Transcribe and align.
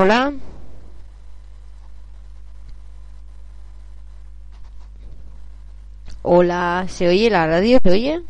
Hola. 0.00 0.32
Hola, 6.22 6.86
¿se 6.88 7.08
oye 7.08 7.28
la 7.28 7.48
radio? 7.48 7.80
¿Se 7.82 7.90
oye? 7.90 8.22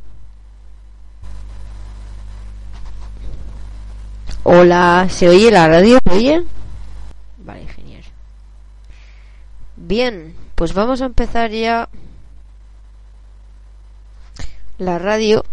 Hola, 4.45 5.09
¿se 5.11 5.29
oye 5.29 5.51
la 5.51 5.69
radio? 5.69 5.99
¿Se 6.07 6.11
oye? 6.11 6.45
Vale, 7.37 7.67
genial. 7.67 8.03
Bien, 9.77 10.35
pues 10.55 10.73
vamos 10.73 11.03
a 11.03 11.05
empezar 11.05 11.51
ya 11.51 11.91
la 14.79 14.99
radio. 14.99 15.45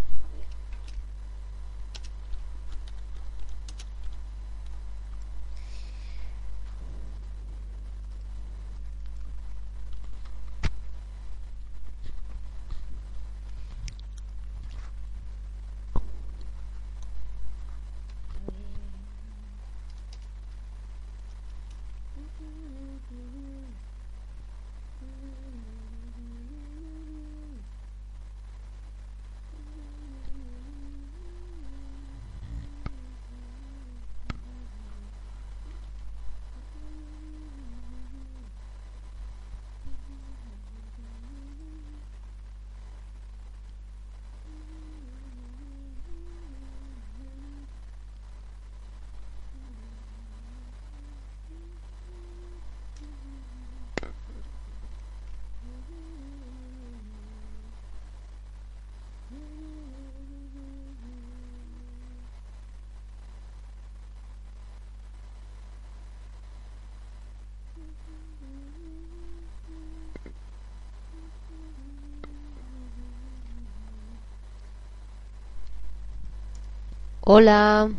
Hola. 77.28 77.90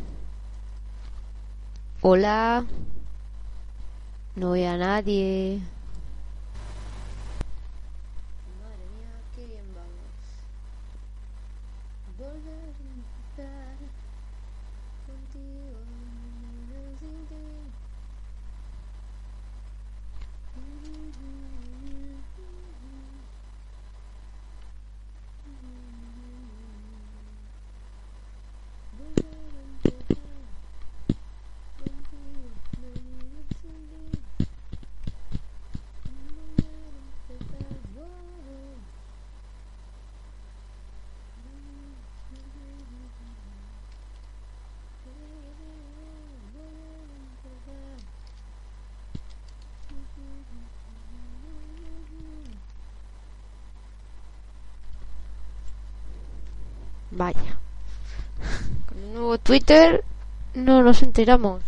Hola. 1.99 2.63
No 4.37 4.51
veo 4.51 4.71
a 4.71 4.77
nadie. 4.77 5.59
Madre 8.61 8.85
mía, 8.95 9.11
qué 9.35 9.45
bien 9.47 9.65
vamos. 9.75 10.15
Volver 12.17 12.53
a 12.55 12.67
empezar 12.71 13.75
contigo, 15.05 15.75
sin 16.97 17.27
ti. 17.27 17.35
Vaya. 57.09 57.57
Con 58.87 58.97
un 59.03 59.13
nuevo 59.13 59.36
Twitter 59.47 60.03
no 60.55 60.83
nos 60.83 61.01
enteramos. 61.03 61.61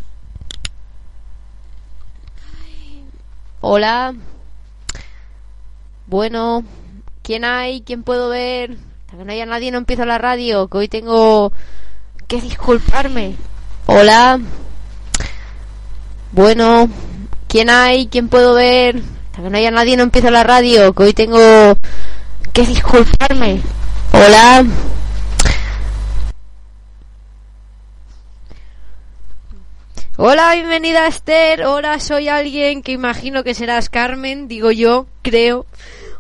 Hola. 3.62 4.14
Bueno, 6.06 6.66
¿quién 7.24 7.46
hay? 7.46 7.80
¿Quién 7.80 8.04
puedo 8.04 8.28
ver? 8.28 8.76
Hasta 9.06 9.18
que 9.18 9.24
no 9.24 9.32
haya 9.32 9.46
nadie 9.46 9.72
no 9.72 9.78
empiezo 9.78 10.06
la 10.06 10.18
radio, 10.18 10.68
que 10.68 10.78
hoy 10.78 10.88
tengo 10.90 11.54
que 12.28 12.42
disculparme. 12.42 13.36
Hola. 13.86 14.42
Bueno, 16.34 16.90
¿quién 17.48 17.70
hay? 17.70 18.08
¿Quién 18.08 18.28
puedo 18.28 18.56
ver? 18.56 19.02
Hasta 19.32 19.42
que 19.42 19.50
no 19.50 19.58
haya 19.58 19.72
nadie 19.72 19.96
no 19.96 20.04
empiezo 20.04 20.30
la 20.32 20.44
radio, 20.44 20.92
que 20.92 21.04
hoy 21.04 21.14
tengo 21.14 21.78
que 22.52 22.66
disculparme. 22.66 23.62
Hola. 24.12 24.66
Hola, 30.22 30.54
bienvenida 30.54 31.08
Esther. 31.08 31.66
Hola, 31.66 31.98
soy 32.02 32.28
alguien 32.28 32.84
que 32.84 32.92
imagino 32.92 33.42
que 33.46 33.54
serás 33.54 33.90
Carmen, 33.90 34.50
digo 34.50 34.70
yo, 34.70 35.08
creo, 35.22 35.66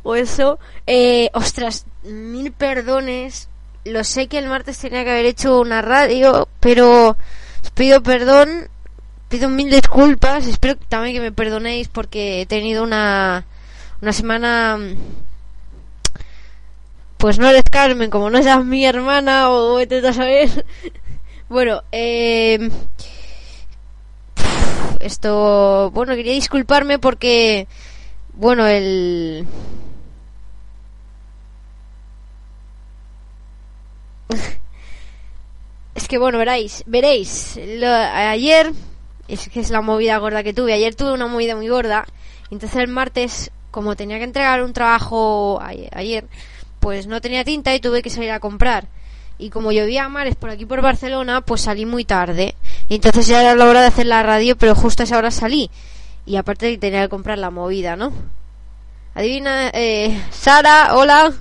o 0.03 0.15
eso. 0.15 0.57
Eh, 0.87 1.29
ostras, 1.33 1.85
mil 2.03 2.53
perdones. 2.53 3.49
Lo 3.83 4.05
sé 4.05 4.27
que 4.27 4.38
el 4.38 4.47
martes 4.47 4.77
tenía 4.79 5.03
que 5.03 5.09
haber 5.09 5.25
hecho 5.25 5.59
una 5.59 5.81
radio, 5.81 6.47
pero 6.61 7.17
os 7.61 7.71
pido 7.71 8.01
perdón, 8.01 8.69
pido 9.27 9.49
mil 9.49 9.69
disculpas. 9.69 10.47
Espero 10.47 10.77
también 10.88 11.15
que 11.15 11.21
me 11.21 11.33
perdonéis 11.33 11.89
porque 11.89 12.39
he 12.39 12.45
tenido 12.45 12.85
una, 12.85 13.45
una 14.01 14.13
semana. 14.13 14.79
Pues 17.17 17.38
no 17.38 17.49
eres 17.49 17.63
Carmen, 17.69 18.09
como 18.09 18.29
no 18.29 18.41
seas 18.41 18.63
mi 18.63 18.85
hermana 18.85 19.49
o 19.49 19.75
vete 19.75 20.07
a 20.07 20.13
saber. 20.13 20.65
bueno, 21.49 21.83
eh 21.91 22.69
esto, 25.00 25.91
bueno, 25.91 26.16
quería 26.16 26.34
disculparme 26.34 27.00
porque, 27.00 27.68
bueno, 28.34 28.68
el... 28.68 29.47
es 35.96 36.07
que, 36.07 36.18
bueno, 36.18 36.38
veréis, 36.38 36.84
veréis, 36.85 37.57
lo, 37.57 37.88
ayer, 37.88 38.72
es 39.28 39.50
que 39.50 39.59
es 39.59 39.69
la 39.69 39.81
movida 39.81 40.18
gorda 40.18 40.44
que 40.44 40.53
tuve, 40.53 40.74
ayer 40.74 40.96
tuve 40.96 41.13
una 41.13 41.28
movida 41.28 41.56
muy 41.56 41.68
gorda, 41.68 42.06
entonces 42.51 42.78
el 42.78 42.88
martes, 42.88 43.51
como 43.72 43.96
tenía 43.96 44.18
que 44.18 44.25
entregar 44.25 44.62
un 44.63 44.74
trabajo 44.74 45.62
ayer, 45.62 46.28
pues 46.80 47.07
no 47.07 47.22
tenía 47.22 47.44
tinta 47.44 47.74
y 47.75 47.80
tuve 47.80 48.01
que 48.01 48.09
salir 48.09 48.31
a 48.31 48.40
comprar 48.40 48.88
y 49.39 49.50
como 49.50 49.72
llovía 49.72 50.05
a 50.05 50.09
mares 50.09 50.35
por 50.35 50.50
aquí 50.50 50.66
por 50.66 50.81
Barcelona, 50.81 51.41
pues 51.41 51.61
salí 51.61 51.85
muy 51.85 52.03
tarde. 52.03 52.55
Entonces 52.89 53.25
ya 53.25 53.41
era 53.41 53.55
la 53.55 53.66
hora 53.66 53.81
de 53.81 53.88
hacer 53.88 54.05
la 54.05 54.22
radio, 54.22 54.57
pero 54.57 54.75
justo 54.75 55.01
a 55.01 55.06
esa 55.06 55.18
hora 55.18 55.31
salí. 55.31 55.71
Y 56.25 56.36
aparte 56.36 56.77
tenía 56.77 57.01
que 57.03 57.09
comprar 57.09 57.38
la 57.38 57.50
movida, 57.50 57.95
¿no? 57.95 58.12
Adivina, 59.15 59.69
eh, 59.74 60.21
Sara, 60.30 60.95
hola. 60.95 61.31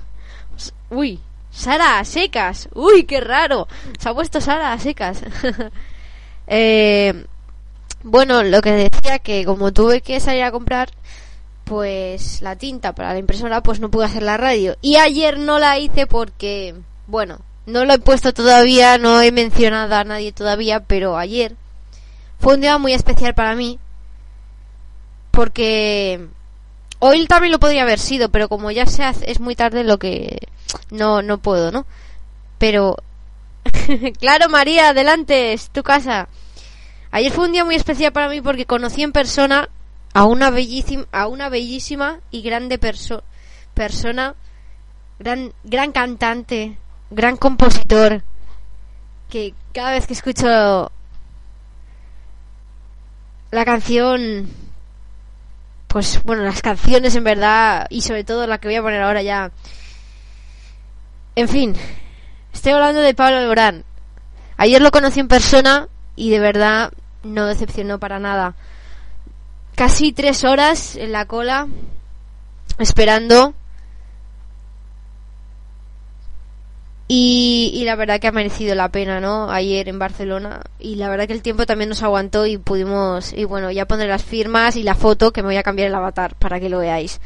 Uy, 0.89 1.19
Sara, 1.51 2.03
secas. 2.05 2.69
Uy, 2.73 3.03
qué 3.03 3.19
raro. 3.19 3.67
Se 3.99 4.07
ha 4.07 4.13
puesto 4.13 4.39
Sara 4.39 4.71
a 4.71 4.79
secas. 4.79 5.21
eh, 6.47 7.25
bueno, 8.03 8.43
lo 8.43 8.61
que 8.61 8.71
decía 8.71 9.19
que 9.19 9.43
como 9.43 9.73
tuve 9.73 9.99
que 9.99 10.21
salir 10.21 10.43
a 10.43 10.51
comprar 10.51 10.89
pues 11.65 12.41
la 12.41 12.55
tinta 12.55 12.95
para 12.95 13.13
la 13.13 13.19
impresora, 13.19 13.61
pues 13.61 13.79
no 13.79 13.91
pude 13.91 14.05
hacer 14.05 14.23
la 14.23 14.37
radio. 14.37 14.75
Y 14.81 14.95
ayer 14.95 15.37
no 15.37 15.59
la 15.59 15.77
hice 15.77 16.07
porque, 16.07 16.73
bueno, 17.05 17.39
no 17.69 17.85
lo 17.85 17.93
he 17.93 17.99
puesto 17.99 18.33
todavía, 18.33 18.97
no 18.97 19.21
he 19.21 19.31
mencionado 19.31 19.95
a 19.95 20.03
nadie 20.03 20.31
todavía, 20.31 20.81
pero 20.81 21.17
ayer 21.17 21.55
fue 22.39 22.55
un 22.55 22.61
día 22.61 22.77
muy 22.77 22.93
especial 22.93 23.33
para 23.33 23.55
mí. 23.55 23.79
Porque 25.31 26.27
hoy 26.99 27.25
también 27.27 27.51
lo 27.51 27.59
podría 27.59 27.83
haber 27.83 27.99
sido, 27.99 28.29
pero 28.29 28.49
como 28.49 28.71
ya 28.71 28.85
se 28.85 29.03
hace, 29.03 29.31
es 29.31 29.39
muy 29.39 29.55
tarde 29.55 29.83
lo 29.83 29.97
que 29.99 30.47
no 30.89 31.21
no 31.21 31.37
puedo, 31.37 31.71
¿no? 31.71 31.85
Pero 32.57 32.97
claro, 34.19 34.49
María, 34.49 34.89
adelante, 34.89 35.53
es 35.53 35.69
tu 35.69 35.83
casa. 35.83 36.27
Ayer 37.11 37.31
fue 37.31 37.45
un 37.45 37.53
día 37.53 37.65
muy 37.65 37.75
especial 37.75 38.11
para 38.11 38.29
mí 38.29 38.41
porque 38.41 38.65
conocí 38.65 39.01
en 39.03 39.11
persona 39.11 39.69
a 40.13 40.25
una 40.25 40.49
bellísima, 40.49 41.05
a 41.11 41.27
una 41.27 41.49
bellísima 41.49 42.19
y 42.31 42.41
grande 42.41 42.77
perso 42.77 43.23
persona, 43.73 44.35
gran, 45.19 45.53
gran 45.63 45.93
cantante, 45.93 46.77
gran 47.09 47.37
compositor, 47.37 48.23
que 49.29 49.53
cada 49.73 49.91
vez 49.91 50.07
que 50.07 50.13
escucho 50.13 50.91
la 53.51 53.65
canción, 53.65 54.49
pues 55.87 56.21
bueno, 56.23 56.43
las 56.43 56.61
canciones 56.61 57.15
en 57.15 57.23
verdad, 57.23 57.87
y 57.89 58.01
sobre 58.01 58.23
todo 58.23 58.47
la 58.47 58.59
que 58.59 58.67
voy 58.67 58.75
a 58.75 58.81
poner 58.81 59.01
ahora 59.01 59.21
ya. 59.21 59.51
En 61.35 61.47
fin, 61.47 61.75
estoy 62.53 62.73
hablando 62.73 63.01
de 63.01 63.13
Pablo 63.13 63.37
Alborán. 63.37 63.85
Ayer 64.57 64.81
lo 64.81 64.91
conocí 64.91 65.19
en 65.19 65.27
persona 65.27 65.87
y 66.15 66.31
de 66.31 66.39
verdad 66.39 66.91
no 67.23 67.45
decepcionó 67.45 67.99
para 67.99 68.19
nada. 68.19 68.55
Casi 69.75 70.11
tres 70.11 70.43
horas 70.43 70.95
en 70.97 71.13
la 71.13 71.25
cola 71.25 71.67
esperando 72.77 73.53
Y, 77.11 77.81
la 77.85 77.95
verdad 77.95 78.19
que 78.19 78.27
ha 78.27 78.31
merecido 78.31 78.75
la 78.75 78.89
pena, 78.89 79.19
¿no? 79.19 79.49
Ayer 79.49 79.89
en 79.89 79.97
Barcelona. 79.97 80.61
Y 80.77 80.95
la 80.95 81.09
verdad 81.09 81.25
que 81.25 81.33
el 81.33 81.41
tiempo 81.41 81.65
también 81.65 81.89
nos 81.89 82.03
aguantó 82.03 82.45
y 82.45 82.59
pudimos. 82.59 83.33
Y 83.33 83.45
bueno, 83.45 83.71
ya 83.71 83.87
pondré 83.87 84.07
las 84.07 84.23
firmas 84.23 84.75
y 84.75 84.83
la 84.83 84.93
foto 84.93 85.33
que 85.33 85.41
me 85.41 85.47
voy 85.47 85.57
a 85.57 85.63
cambiar 85.63 85.87
el 85.87 85.95
avatar 85.95 86.35
para 86.35 86.59
que 86.59 86.69
lo 86.69 86.77
veáis. 86.77 87.19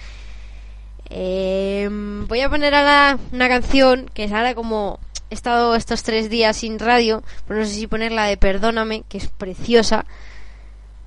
Eh, 1.09 1.89
voy 1.91 2.39
a 2.39 2.49
poner 2.49 2.73
ahora 2.73 3.17
una 3.33 3.49
canción 3.49 4.09
que 4.13 4.23
es 4.23 4.31
ahora 4.31 4.55
como 4.55 4.99
he 5.29 5.33
estado 5.33 5.75
estos 5.75 6.01
tres 6.03 6.29
días 6.29 6.55
sin 6.55 6.79
radio, 6.79 7.21
pero 7.45 7.59
no 7.59 7.65
sé 7.65 7.73
si 7.73 7.87
poner 7.87 8.13
la 8.13 8.25
de 8.25 8.37
Perdóname, 8.37 9.03
que 9.09 9.17
es 9.17 9.27
preciosa. 9.27 10.05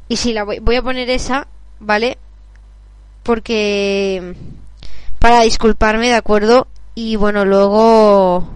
Y 0.07 0.17
si 0.17 0.35
la 0.35 0.45
voy, 0.45 0.59
voy 0.59 0.77
a 0.77 0.83
poner 0.83 1.09
esa, 1.09 1.49
¿vale? 1.81 2.19
Porque 3.23 4.37
para 5.19 5.41
disculparme, 5.41 6.09
¿de 6.09 6.15
acuerdo? 6.15 6.67
Y 6.95 7.17
bueno, 7.17 7.47
luego 7.47 8.56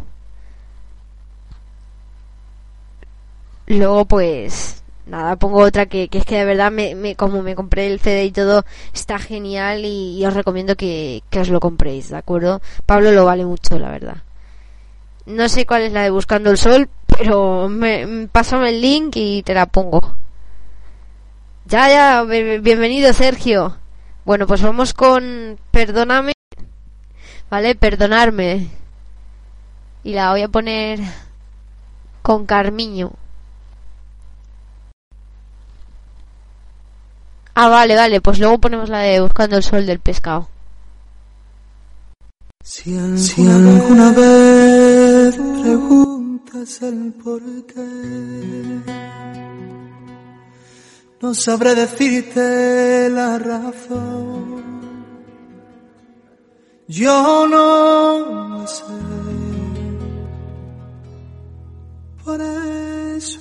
Luego, 3.70 4.04
pues, 4.04 4.82
nada, 5.06 5.36
pongo 5.36 5.60
otra 5.60 5.86
que, 5.86 6.08
que 6.08 6.18
es 6.18 6.24
que 6.24 6.38
de 6.38 6.44
verdad, 6.44 6.72
me, 6.72 7.14
como 7.14 7.40
me 7.40 7.54
compré 7.54 7.86
el 7.86 8.00
CD 8.00 8.24
y 8.24 8.32
todo, 8.32 8.64
está 8.92 9.20
genial 9.20 9.84
y, 9.84 10.26
os 10.26 10.34
recomiendo 10.34 10.74
que, 10.74 11.22
os 11.38 11.48
lo 11.50 11.60
compréis, 11.60 12.10
¿de 12.10 12.16
acuerdo? 12.16 12.60
Pablo 12.84 13.12
lo 13.12 13.24
vale 13.24 13.44
mucho, 13.44 13.78
la 13.78 13.90
verdad. 13.90 14.24
No 15.24 15.48
sé 15.48 15.66
cuál 15.66 15.82
es 15.82 15.92
la 15.92 16.02
de 16.02 16.10
Buscando 16.10 16.50
el 16.50 16.58
Sol, 16.58 16.88
pero 17.06 17.68
me, 17.68 18.26
pásame 18.32 18.70
el 18.70 18.80
link 18.80 19.14
y 19.14 19.44
te 19.44 19.54
la 19.54 19.66
pongo. 19.66 20.16
Ya, 21.66 21.88
ya, 21.88 22.24
bienvenido 22.24 23.12
Sergio. 23.12 23.76
Bueno, 24.24 24.48
pues 24.48 24.62
vamos 24.62 24.94
con 24.94 25.60
Perdóname. 25.70 26.32
¿Vale? 27.48 27.76
Perdonarme. 27.76 28.66
Y 30.02 30.14
la 30.14 30.32
voy 30.32 30.42
a 30.42 30.48
poner 30.48 30.98
con 32.22 32.46
Carmiño. 32.46 33.12
Ah, 37.54 37.68
vale, 37.68 37.96
vale, 37.96 38.20
pues 38.20 38.38
luego 38.38 38.58
ponemos 38.58 38.88
la 38.88 39.00
de 39.00 39.20
Buscando 39.20 39.56
el 39.56 39.62
Sol 39.62 39.86
del 39.86 40.00
Pescado. 40.00 40.48
Si 42.62 42.94
alguna, 42.94 44.12
vez 44.12 45.34
preguntas 45.36 46.82
el 46.82 47.12
por 47.14 47.42
qué, 47.66 48.80
no 51.20 51.34
sabré 51.34 51.74
decirte 51.74 53.08
la 53.10 53.38
razón. 53.38 54.62
Yo 56.86 57.46
no 57.48 58.66
sé. 58.66 58.84
Por 62.24 62.40
eso 62.40 63.40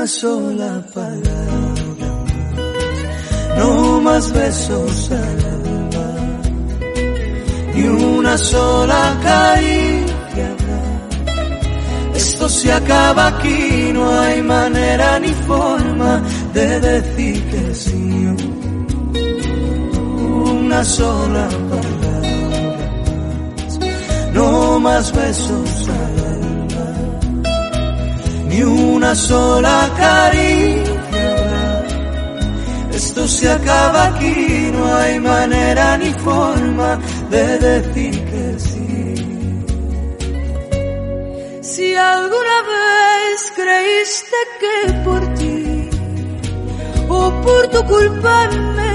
una 0.00 0.08
sola 0.08 0.82
palabra. 0.94 2.08
No 3.58 4.00
más 4.00 4.32
besos 4.32 5.10
al 5.10 5.40
alma, 5.56 6.08
ni 7.74 7.82
una 7.86 8.38
sola 8.38 9.18
caricia 9.22 10.56
Esto 12.14 12.48
se 12.48 12.72
acaba 12.72 13.26
aquí, 13.26 13.90
no 13.92 14.10
hay 14.10 14.40
manera 14.40 15.18
ni 15.20 15.34
forma 15.46 16.22
de 16.54 16.80
decir 16.80 17.44
que 17.50 17.74
sí. 17.74 18.26
Una 20.54 20.82
sola 20.82 21.46
palabra. 21.70 22.20
No 24.32 24.80
más 24.80 25.12
besos 25.12 25.88
al 25.88 26.24
alma, 26.24 26.29
ni 28.50 28.62
una 28.62 29.14
sola 29.14 29.78
caricia. 29.96 31.30
Esto 32.92 33.26
se 33.26 33.50
acaba 33.50 34.00
aquí, 34.08 34.70
no 34.74 34.94
hay 34.96 35.20
manera 35.20 35.96
ni 35.96 36.10
forma 36.26 36.98
de 37.30 37.44
decir 37.68 38.14
que 38.30 38.44
sí. 38.58 39.14
Si 41.62 41.94
alguna 41.94 42.56
vez 42.74 43.36
creíste 43.60 44.38
que 44.60 44.92
por 45.06 45.22
ti 45.38 45.90
o 47.08 47.20
por 47.44 47.62
tu 47.68 47.80
culpa 47.84 48.48
me 48.76 48.89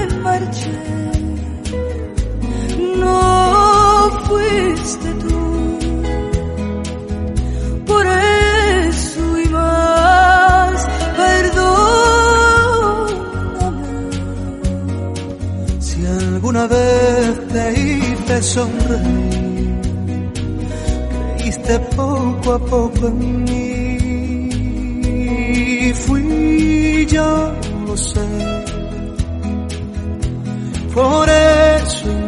hice 18.46 18.54
sonreír, 18.54 19.80
creíste 21.36 21.78
poco 21.96 22.52
a 22.52 22.58
poco 22.58 23.06
en 23.08 23.44
mí. 23.44 23.98
Fui 25.94 27.06
yo, 27.06 27.52
lo 27.86 27.96
sé. 27.96 28.20
Por 30.94 31.28
eso 31.28 32.26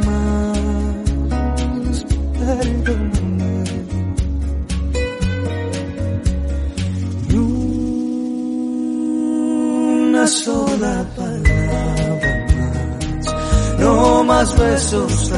sola 10.28 11.06
palabra 11.16 12.46
más, 12.52 13.80
no 13.80 14.24
más 14.24 14.58
besos 14.58 15.32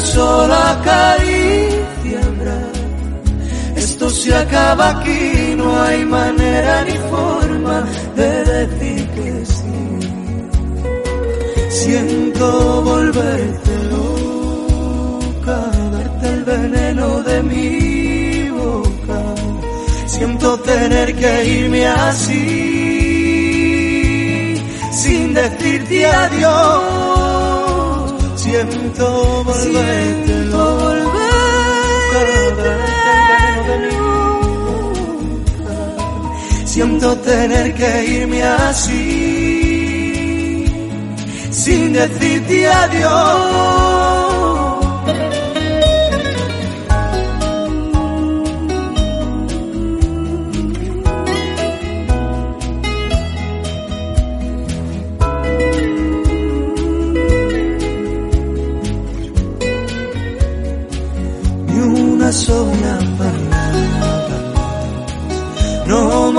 sola 0.00 0.80
caricia 0.84 2.20
habrá. 2.26 2.60
Esto 3.76 4.10
se 4.10 4.34
acaba 4.34 4.90
aquí, 4.90 5.54
no 5.56 5.80
hay 5.82 6.04
manera 6.04 6.84
ni 6.84 6.98
forma 7.12 7.84
de 8.16 8.44
decir 8.44 9.08
que 9.16 9.46
sí. 9.46 9.80
Siento 11.70 12.82
volverte 12.82 13.72
loca, 13.94 15.58
darte 15.92 16.26
el 16.28 16.44
veneno 16.44 17.22
de 17.22 17.42
mi 17.42 18.50
boca 18.50 19.22
Siento 20.06 20.58
tener 20.60 21.14
que 21.16 21.44
irme 21.44 21.86
así, 21.86 22.38
sin 24.92 25.32
decirte 25.32 26.04
adiós. 26.06 26.79
Siento 28.50 29.44
volverte 29.44 30.34
Siento 36.64 37.16
tener 37.18 37.74
que 37.74 38.04
irme 38.06 38.42
así, 38.42 39.94
sin 41.52 41.92
decirte 41.92 42.66
adiós. 42.66 44.29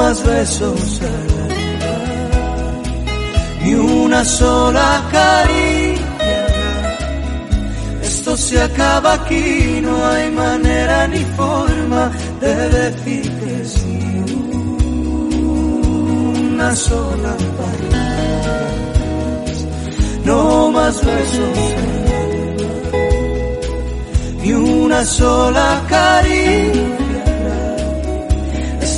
Más 0.01 0.23
besos, 0.23 0.99
ni 3.61 3.73
una 3.75 4.25
sola 4.25 4.89
caricia. 5.11 6.39
Esto 8.01 8.35
se 8.35 8.61
acaba 8.61 9.13
aquí, 9.13 9.79
no 9.83 9.93
hay 10.11 10.31
manera 10.31 11.07
ni 11.07 11.23
forma 11.39 12.03
de 12.43 12.53
decir 12.79 13.25
que 13.41 13.55
sí. 13.73 13.99
Una 16.53 16.75
sola 16.75 17.33
palabra, 17.59 18.69
no 20.25 20.71
más 20.71 20.95
besos, 21.09 21.59
ni 24.41 24.51
una 24.53 25.05
sola 25.05 25.67
caricia 25.87 27.00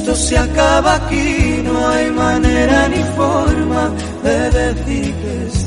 esto 0.04 0.16
se 0.18 0.38
acaba 0.38 0.96
aquí, 0.96 1.62
no 1.64 1.88
hay 1.88 2.12
manera 2.12 2.90
ni 2.90 3.02
forma 3.16 3.90
de 4.22 4.52
decir 4.52 5.14
que. 5.16 5.63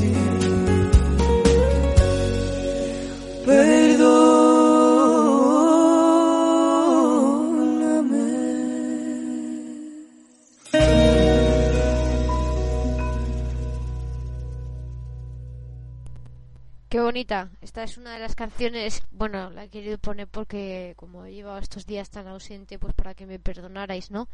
Qué 16.97 17.03
bonita. 17.03 17.51
Esta 17.61 17.83
es 17.83 17.99
una 17.99 18.15
de 18.15 18.19
las 18.19 18.33
canciones, 18.33 19.03
bueno, 19.11 19.51
la 19.51 19.65
he 19.65 19.69
querido 19.69 19.99
poner 19.99 20.27
porque 20.27 20.95
como 20.97 21.25
he 21.25 21.31
llevado 21.31 21.59
estos 21.59 21.85
días 21.85 22.09
tan 22.09 22.27
ausente, 22.27 22.79
pues 22.79 22.95
para 22.95 23.13
que 23.13 23.27
me 23.27 23.37
perdonarais, 23.37 24.09
¿no? 24.09 24.27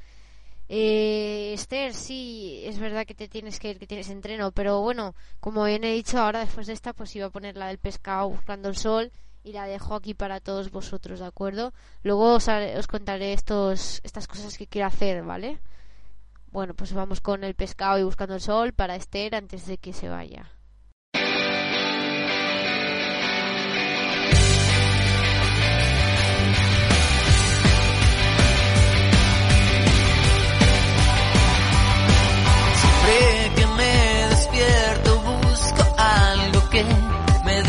Eh, 0.70 1.52
Esther, 1.54 1.94
sí, 1.94 2.62
es 2.64 2.80
verdad 2.80 3.06
que 3.06 3.16
te 3.16 3.28
tienes 3.28 3.60
que 3.60 3.72
ir, 3.72 3.80
que 3.80 3.86
tienes 3.86 4.10
entreno, 4.10 4.54
pero 4.54 4.80
bueno, 4.80 5.14
como 5.42 5.66
bien 5.66 5.84
he 5.84 5.92
dicho, 5.92 6.18
ahora 6.18 6.40
después 6.40 6.68
de 6.68 6.72
esta, 6.72 6.94
pues 6.94 7.14
iba 7.18 7.26
a 7.26 7.32
poner 7.32 7.58
la 7.58 7.68
del 7.68 7.80
pescado 7.80 8.30
buscando 8.30 8.70
el 8.70 8.78
sol 8.78 9.12
y 9.44 9.52
la 9.52 9.66
dejo 9.66 9.94
aquí 9.94 10.14
para 10.14 10.40
todos 10.40 10.72
vosotros, 10.72 11.20
¿de 11.20 11.26
acuerdo? 11.26 11.74
Luego 12.02 12.36
os, 12.36 12.48
os 12.48 12.88
contaré 12.88 13.34
estos, 13.34 14.00
estas 14.06 14.26
cosas 14.26 14.58
que 14.58 14.68
quiero 14.68 14.88
hacer, 14.88 15.22
¿vale? 15.24 15.60
Bueno, 16.54 16.76
pues 16.76 16.94
vamos 16.94 17.20
con 17.20 17.44
el 17.44 17.56
pescado 17.56 18.00
y 18.00 18.04
buscando 18.04 18.36
el 18.36 18.42
sol 18.42 18.72
para 18.72 18.96
Esther 18.96 19.36
antes 19.36 19.68
de 19.68 19.78
que 19.78 19.92
se 19.92 20.08
vaya. 20.08 20.50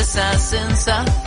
Esa 0.04 0.38
sensación. 0.38 1.24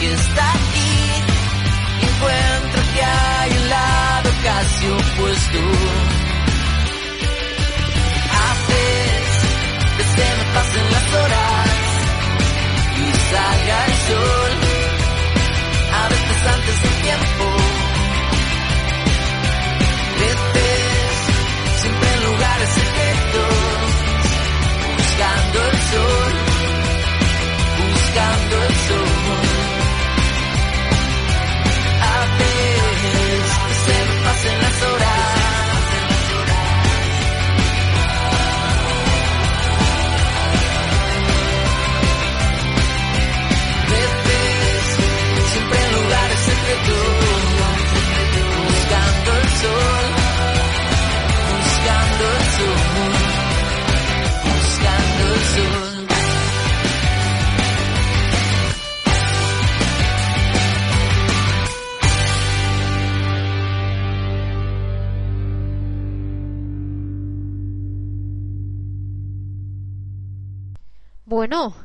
que 0.00 0.14
está 0.14 0.52
aquí. 0.52 0.92
Encuentro 2.08 2.80
que 2.94 3.02
hay 3.02 3.50
un 3.60 3.68
lado 3.68 4.30
casi 4.42 4.86
opuesto. 4.88 5.60
Haces 8.46 9.28
que 9.96 10.04
se 10.14 10.26
me 10.36 10.44
pasen 10.54 10.86
las 10.96 11.08
horas 11.20 11.68
y 12.96 13.06
salga 13.30 13.78
el 13.86 13.94
sol. 14.08 14.52
A 15.92 16.08
veces 16.08 16.40
antes 16.54 16.76
del 16.82 16.96
tiempo. 17.06 17.44
Veces 20.22 21.10
siempre 21.80 22.08
en 22.14 22.24
lugares 22.30 22.68
secretos 22.80 23.54
buscando 24.96 25.58
el 25.70 25.78
sol. 25.92 26.29
Bueno, 71.30 71.76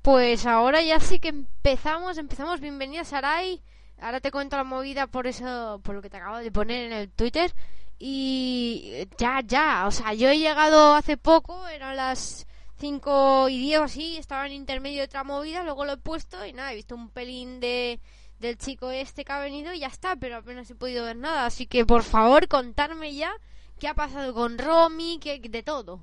pues 0.00 0.46
ahora 0.46 0.80
ya 0.80 0.98
sí 0.98 1.18
que 1.18 1.28
empezamos, 1.28 2.16
empezamos. 2.16 2.58
Bienvenida 2.58 3.04
Sarai. 3.04 3.62
Ahora 4.00 4.18
te 4.20 4.30
cuento 4.30 4.56
la 4.56 4.64
movida 4.64 5.06
por 5.06 5.26
eso, 5.26 5.78
por 5.84 5.94
lo 5.94 6.00
que 6.00 6.08
te 6.08 6.16
acabo 6.16 6.38
de 6.38 6.50
poner 6.50 6.86
en 6.86 6.92
el 6.94 7.10
Twitter. 7.10 7.52
Y 7.98 9.06
ya, 9.18 9.42
ya, 9.44 9.84
o 9.86 9.90
sea, 9.90 10.14
yo 10.14 10.30
he 10.30 10.38
llegado 10.38 10.94
hace 10.94 11.18
poco, 11.18 11.68
eran 11.68 11.96
las 11.96 12.46
5 12.76 13.50
y 13.50 13.58
10 13.58 13.80
o 13.80 13.82
así, 13.84 14.16
estaba 14.16 14.46
en 14.46 14.54
intermedio 14.54 15.00
de 15.00 15.04
otra 15.04 15.22
movida, 15.22 15.64
luego 15.64 15.84
lo 15.84 15.92
he 15.92 15.98
puesto 15.98 16.46
y 16.46 16.54
nada, 16.54 16.72
he 16.72 16.76
visto 16.76 16.94
un 16.94 17.10
pelín 17.10 17.60
de 17.60 18.00
del 18.38 18.56
chico 18.56 18.90
este 18.90 19.22
que 19.22 19.32
ha 19.32 19.40
venido 19.40 19.74
y 19.74 19.80
ya 19.80 19.88
está, 19.88 20.16
pero 20.16 20.38
apenas 20.38 20.70
he 20.70 20.74
podido 20.74 21.04
ver 21.04 21.16
nada, 21.16 21.44
así 21.44 21.66
que 21.66 21.84
por 21.84 22.04
favor 22.04 22.48
contarme 22.48 23.14
ya 23.14 23.32
qué 23.78 23.88
ha 23.88 23.94
pasado 23.94 24.32
con 24.32 24.56
Romy, 24.56 25.18
que 25.20 25.38
de 25.40 25.62
todo. 25.62 26.02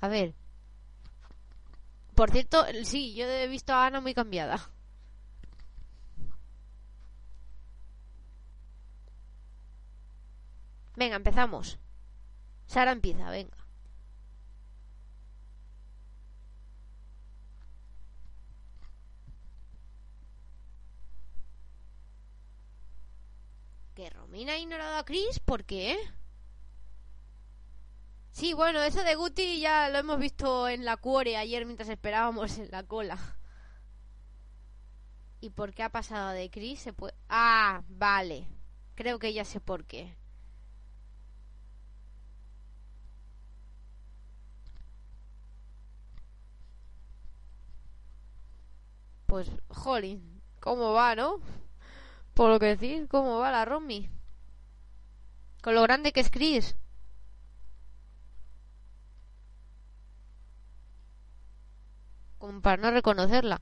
A 0.00 0.08
ver. 0.08 0.39
Por 2.20 2.30
cierto, 2.32 2.66
sí, 2.84 3.14
yo 3.14 3.26
he 3.26 3.48
visto 3.48 3.72
a 3.72 3.86
Ana 3.86 4.02
muy 4.02 4.12
cambiada. 4.12 4.70
Venga, 10.96 11.16
empezamos. 11.16 11.78
Sara 12.66 12.92
empieza, 12.92 13.30
venga. 13.30 13.56
¿Que 23.94 24.10
Romina 24.10 24.52
ha 24.52 24.58
ignorado 24.58 24.98
a 24.98 25.04
Chris? 25.06 25.40
¿Por 25.40 25.64
qué? 25.64 25.96
Sí, 28.32 28.54
bueno, 28.54 28.82
eso 28.82 29.02
de 29.04 29.14
Guti 29.14 29.60
ya 29.60 29.88
lo 29.88 29.98
hemos 29.98 30.18
visto 30.18 30.68
en 30.68 30.84
la 30.84 30.96
cuore 30.96 31.36
ayer 31.36 31.64
mientras 31.64 31.88
esperábamos 31.88 32.58
en 32.58 32.70
la 32.70 32.82
cola. 32.82 33.18
¿Y 35.40 35.50
por 35.50 35.72
qué 35.74 35.82
ha 35.82 35.90
pasado 35.90 36.30
de 36.30 36.50
Chris? 36.50 36.80
Se 36.80 36.92
puede... 36.92 37.14
Ah, 37.28 37.82
vale. 37.88 38.46
Creo 38.94 39.18
que 39.18 39.32
ya 39.32 39.44
sé 39.44 39.60
por 39.60 39.84
qué. 39.84 40.16
Pues, 49.26 49.48
jolín, 49.68 50.42
¿cómo 50.60 50.92
va, 50.92 51.14
no? 51.14 51.40
Por 52.34 52.50
lo 52.50 52.58
que 52.58 52.66
decir, 52.66 53.08
¿cómo 53.08 53.38
va 53.38 53.50
la 53.52 53.64
Romy? 53.64 54.10
Con 55.62 55.74
lo 55.74 55.82
grande 55.82 56.12
que 56.12 56.20
es 56.20 56.30
Chris. 56.30 56.76
Como 62.40 62.60
para 62.62 62.78
no 62.82 62.90
reconocerla. 62.90 63.60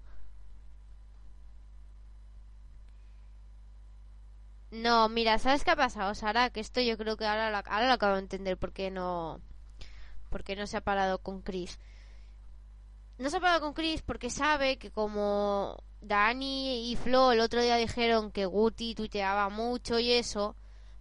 No, 4.71 5.09
mira, 5.09 5.39
¿sabes 5.39 5.65
qué 5.65 5.73
ha 5.73 5.77
pasado, 5.77 6.15
Sara? 6.15 6.51
Que 6.51 6.61
esto 6.61 6.81
yo 6.81 6.97
creo 6.97 7.17
que 7.17 7.27
ahora 7.27 7.51
lo, 7.51 7.57
ahora 7.57 7.89
lo 7.89 7.93
acabo 7.95 8.15
de 8.15 8.21
entender 8.21 8.57
por 8.57 8.73
qué 8.73 8.91
no, 8.91 9.41
por 10.31 10.45
qué 10.45 10.55
no 10.57 10.67
se 10.67 10.77
ha 10.77 10.81
parado 10.83 11.19
con 11.19 11.43
Chris. 11.43 11.79
No 13.19 13.31
se 13.31 13.39
ha 13.39 13.41
parado 13.41 13.61
con 13.61 13.75
Chris 13.75 14.03
porque 14.03 14.31
sabe 14.31 14.79
que 14.79 14.91
como 14.93 15.77
Dani 16.01 16.93
y 16.93 16.97
Flo 16.97 17.33
el 17.33 17.41
otro 17.41 17.61
día 17.61 17.77
dijeron 17.77 18.31
que 18.31 18.47
Guti 18.47 18.95
tuiteaba 18.95 19.49
mucho 19.49 19.99
y 19.99 20.13
eso, 20.13 20.55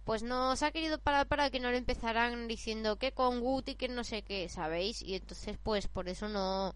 pues 0.04 0.22
no 0.24 0.56
se 0.56 0.66
ha 0.66 0.72
querido 0.72 0.98
parar 0.98 1.28
para 1.28 1.50
que 1.50 1.60
no 1.60 1.70
le 1.70 1.78
empezaran 1.78 2.48
diciendo 2.48 2.96
que 2.96 3.12
con 3.12 3.40
Guti 3.40 3.76
que 3.76 3.88
no 3.88 4.02
sé 4.02 4.22
qué, 4.22 4.48
¿sabéis? 4.48 5.02
Y 5.02 5.14
entonces 5.14 5.58
pues 5.62 5.86
por 5.88 6.08
eso 6.08 6.28
no, 6.28 6.74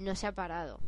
no 0.00 0.14
se 0.16 0.26
ha 0.26 0.32
parado. 0.32 0.80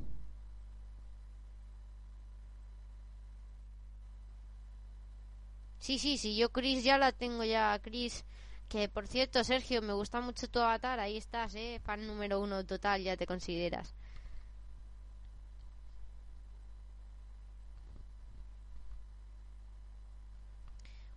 Sí, 5.79 5.99
sí, 5.99 6.17
sí, 6.17 6.35
yo 6.37 6.51
Chris 6.51 6.83
ya 6.85 6.97
la 6.99 7.13
tengo 7.13 7.45
ya, 7.45 7.79
Chris. 7.83 8.25
Que 8.69 8.89
por 8.89 9.07
cierto, 9.07 9.45
Sergio, 9.45 9.83
me 9.83 9.93
gusta 9.93 10.21
mucho 10.23 10.49
tu 10.49 10.59
avatar, 10.61 10.99
ahí 11.01 11.17
estás, 11.19 11.55
eh, 11.57 11.81
fan 11.85 12.07
número 12.07 12.41
uno 12.41 12.65
total, 12.65 13.03
ya 13.03 13.17
te 13.19 13.27
consideras. 13.27 13.95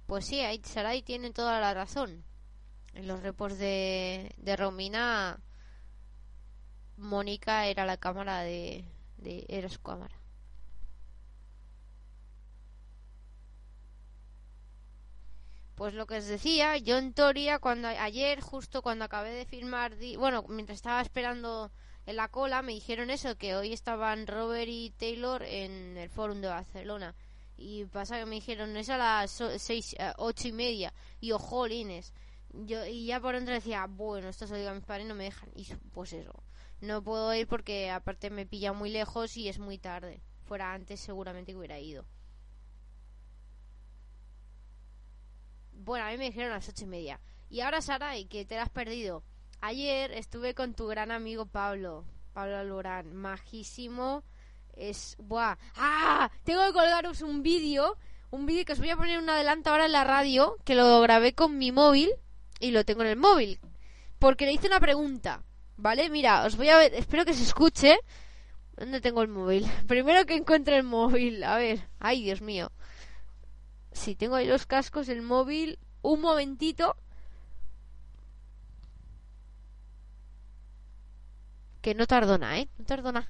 Pues 0.08 0.26
sí, 0.26 0.40
ahí 0.42 0.62
Sarai 0.64 1.02
tiene 1.02 1.32
toda 1.32 1.60
la 1.60 1.74
razón. 1.74 2.24
En 2.94 3.08
los 3.08 3.22
reports 3.24 3.58
de, 3.60 4.34
de 4.38 4.56
Romina, 4.56 5.40
Mónica 6.98 7.68
era 7.68 7.86
la 7.86 7.98
cámara 7.98 8.42
de, 8.42 8.86
de. 9.18 9.46
Era 9.50 9.70
su 9.70 9.82
cámara. 9.82 10.16
Pues 15.76 15.94
lo 15.94 16.08
que 16.08 16.18
os 16.18 16.26
decía, 16.26 16.78
yo 16.78 16.98
en 16.98 17.14
teoría, 17.14 17.60
cuando 17.60 17.88
ayer, 17.90 18.40
justo 18.40 18.82
cuando 18.82 19.04
acabé 19.06 19.32
de 19.32 19.46
firmar, 19.46 19.98
di- 19.98 20.16
bueno, 20.16 20.44
mientras 20.48 20.78
estaba 20.78 21.02
esperando 21.02 21.70
en 22.06 22.16
la 22.16 22.30
cola, 22.30 22.62
me 22.62 22.72
dijeron 22.74 23.10
eso, 23.10 23.36
que 23.38 23.56
hoy 23.56 23.74
estaban 23.74 24.26
Robert 24.28 24.70
y 24.70 24.92
Taylor 24.92 25.44
en 25.44 25.98
el 25.98 26.10
Fórum 26.10 26.40
de 26.40 26.48
Barcelona. 26.48 27.14
Y 27.58 27.86
pasa 27.86 28.18
que 28.20 28.26
me 28.26 28.36
dijeron, 28.36 28.76
es 28.78 28.90
a 28.90 28.98
las 28.98 29.42
seis, 29.58 29.96
eh, 30.00 30.14
ocho 30.18 30.48
y 30.48 30.52
media. 30.54 30.94
Y 31.20 31.28
yo, 31.28 31.40
jolines. 31.40 32.14
Yo, 32.54 32.86
y 32.86 33.06
ya 33.08 33.20
por 33.20 33.36
dentro 33.36 33.54
decía, 33.54 33.86
bueno, 33.90 34.30
esto 34.30 34.48
se 34.48 34.54
lo 34.54 34.60
digo 34.60 34.72
a 34.72 34.76
mis 34.76 34.84
padres, 34.86 35.06
no 35.08 35.16
me 35.16 35.26
dejan. 35.26 35.50
Y 35.56 35.66
pues 35.94 36.14
eso, 36.14 36.32
no 36.82 37.04
puedo 37.04 37.34
ir 37.34 37.48
porque 37.48 37.90
aparte 37.90 38.30
me 38.30 38.46
pilla 38.46 38.74
muy 38.74 38.90
lejos 38.90 39.38
y 39.38 39.50
es 39.50 39.60
muy 39.60 39.78
tarde. 39.78 40.22
Fuera 40.44 40.74
antes 40.74 41.00
seguramente 41.00 41.52
que 41.52 41.58
hubiera 41.58 41.80
ido. 41.80 42.06
Bueno, 45.72 46.06
a 46.06 46.12
mí 46.12 46.18
me 46.18 46.26
dijeron 46.26 46.52
a 46.52 46.56
las 46.56 46.70
ocho 46.70 46.86
y 46.86 46.88
media. 46.88 47.20
Y 47.50 47.62
ahora, 47.62 47.82
Saray, 47.82 48.26
que 48.26 48.46
te 48.46 48.56
la 48.56 48.64
has 48.64 48.70
perdido. 48.70 49.24
Ayer 49.62 50.12
estuve 50.12 50.54
con 50.54 50.74
tu 50.74 50.88
gran 50.88 51.12
amigo 51.12 51.46
Pablo. 51.46 52.06
Pablo 52.34 52.58
Alborán. 52.58 53.16
Majísimo. 53.16 54.24
Es. 54.74 55.16
¡Buah! 55.20 55.58
¡Ah! 55.76 56.32
Tengo 56.44 56.66
que 56.66 56.74
colgaros 56.74 57.22
un 57.22 57.44
vídeo. 57.44 57.98
Un 58.32 58.46
vídeo 58.46 58.66
que 58.66 58.74
os 58.74 58.80
voy 58.80 58.90
a 58.90 58.98
poner 58.98 59.20
un 59.20 59.30
adelanto 59.30 59.70
ahora 59.70 59.86
en 59.86 59.92
la 59.92 60.04
radio. 60.04 60.58
Que 60.66 60.76
lo 60.76 61.02
grabé 61.02 61.34
con 61.34 61.58
mi 61.58 61.72
móvil. 61.72 62.12
Y 62.60 62.72
lo 62.72 62.84
tengo 62.84 63.02
en 63.02 63.10
el 63.10 63.18
móvil. 63.18 63.60
Porque 64.20 64.46
le 64.46 64.54
hice 64.54 64.68
una 64.68 64.80
pregunta. 64.80 65.44
¿Vale? 65.78 66.10
Mira, 66.10 66.46
os 66.46 66.56
voy 66.58 66.70
a 66.70 66.78
ver. 66.78 66.94
Espero 66.94 67.26
que 67.26 67.34
se 67.34 67.44
escuche. 67.44 67.98
¿Dónde 68.78 69.02
tengo 69.02 69.22
el 69.22 69.28
móvil? 69.30 69.66
Primero 69.88 70.26
que 70.26 70.36
encuentre 70.36 70.78
el 70.78 70.84
móvil. 70.84 71.44
A 71.44 71.58
ver. 71.58 71.88
Ay, 72.00 72.24
Dios 72.24 72.42
mío. 72.42 72.72
Si 73.92 74.16
tengo 74.16 74.36
ahí 74.36 74.48
los 74.48 74.66
cascos, 74.66 75.10
el 75.10 75.22
móvil. 75.22 75.80
Un 76.02 76.22
momentito. 76.22 76.96
Que 81.82 81.94
no 81.94 82.08
tardona, 82.08 82.60
¿eh? 82.60 82.68
No 82.78 82.86
tardona. 82.86 83.30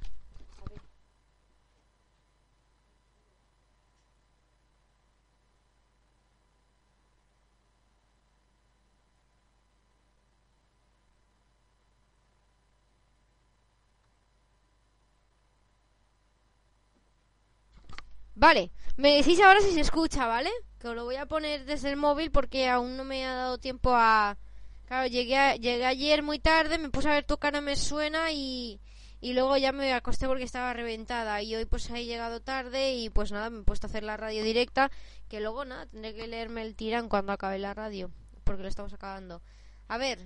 Vale, 18.46 18.70
me 18.98 19.16
decís 19.16 19.40
ahora 19.42 19.60
si 19.60 19.72
se 19.72 19.82
escucha, 19.82 20.28
¿vale? 20.28 20.52
Que 20.80 20.88
os 20.90 20.96
lo 20.96 21.04
voy 21.04 21.16
a 21.16 21.26
poner 21.26 21.66
desde 21.66 21.90
el 21.90 21.96
móvil 21.98 22.30
porque 22.30 22.70
aún 22.70 22.96
no 22.96 23.04
me 23.04 23.26
ha 23.26 23.34
dado 23.34 23.58
tiempo 23.58 23.90
a... 23.96 24.38
Claro, 24.86 25.08
llegué, 25.08 25.36
a- 25.36 25.56
llegué 25.56 25.84
ayer 25.84 26.22
muy 26.22 26.38
tarde, 26.38 26.78
me 26.78 26.92
puse 26.92 27.10
a 27.10 27.14
ver 27.14 27.24
tu 27.26 27.40
cara 27.40 27.60
me 27.60 27.76
suena 27.76 28.32
y, 28.32 28.80
y 29.20 29.34
luego 29.34 29.58
ya 29.58 29.72
me 29.72 29.92
acosté 29.94 30.28
porque 30.28 30.44
estaba 30.44 30.74
reventada 30.74 31.42
y 31.42 31.56
hoy 31.56 31.66
pues 31.66 31.90
he 31.90 32.06
llegado 32.06 32.40
tarde 32.40 32.94
y 32.94 33.10
pues 33.10 33.32
nada, 33.32 33.50
me 33.50 33.62
he 33.62 33.64
puesto 33.64 33.88
a 33.88 33.90
hacer 33.90 34.04
la 34.04 34.16
radio 34.16 34.44
directa 34.44 34.92
que 35.28 35.40
luego 35.40 35.66
nada, 35.66 35.88
tendré 35.88 36.14
que 36.14 36.28
leerme 36.28 36.62
el 36.62 36.76
tirán 36.76 37.10
cuando 37.10 37.32
acabe 37.34 37.58
la 37.58 37.74
radio 37.74 38.12
porque 38.44 38.62
lo 38.62 38.70
estamos 38.70 38.94
acabando. 38.94 39.42
A 39.88 39.98
ver, 39.98 40.20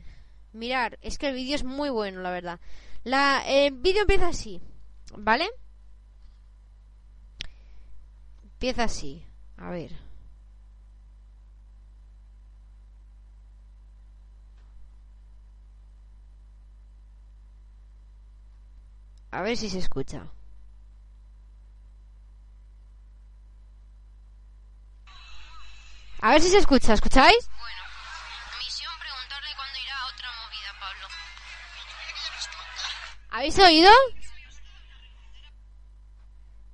mirar, 0.52 1.00
es 1.02 1.18
que 1.18 1.30
el 1.30 1.36
vídeo 1.36 1.56
es 1.56 1.64
muy 1.64 1.90
bueno, 1.90 2.20
la 2.22 2.32
verdad. 2.32 2.60
La, 3.06 3.44
el 3.48 3.72
vídeo 3.76 4.02
empieza 4.02 4.28
así, 4.28 4.60
¿vale? 5.18 5.50
Empieza 8.60 8.84
así. 8.84 9.26
A 9.56 9.70
ver. 9.70 9.90
A 19.32 19.42
ver 19.44 19.56
si 19.56 19.70
se 19.70 19.80
escucha. 19.80 20.30
A 26.20 26.32
ver 26.32 26.42
si 26.42 26.50
se 26.50 26.58
escucha, 26.58 26.92
¿escucháis? 26.92 27.48
Bueno, 27.48 27.82
misión 28.62 28.92
preguntarle 29.00 29.56
cuándo 29.56 29.80
irá 29.80 30.02
a 30.02 30.08
otra 30.08 30.30
movida, 30.44 30.76
Pablo. 30.82 31.08
¿Habéis 33.30 33.58
oído? 33.58 33.92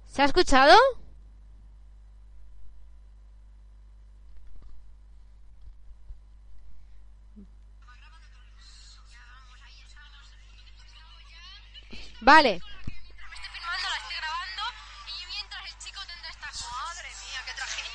¿Se 0.08 0.24
ha 0.24 0.26
escuchado? 0.26 1.05
Vale. 12.26 12.52
me 12.52 12.58
estoy 12.58 13.52
filmando, 13.54 13.86
la 13.90 13.98
estoy 14.02 14.16
grabando 14.18 14.64
y 15.06 15.26
mientras 15.34 15.62
el 15.70 15.78
chico 15.84 16.02
tendrá 16.10 16.30
esta 16.30 16.50
madre 16.66 17.10
mía, 17.22 17.40
qué 17.46 17.54
tragedia. 17.54 17.94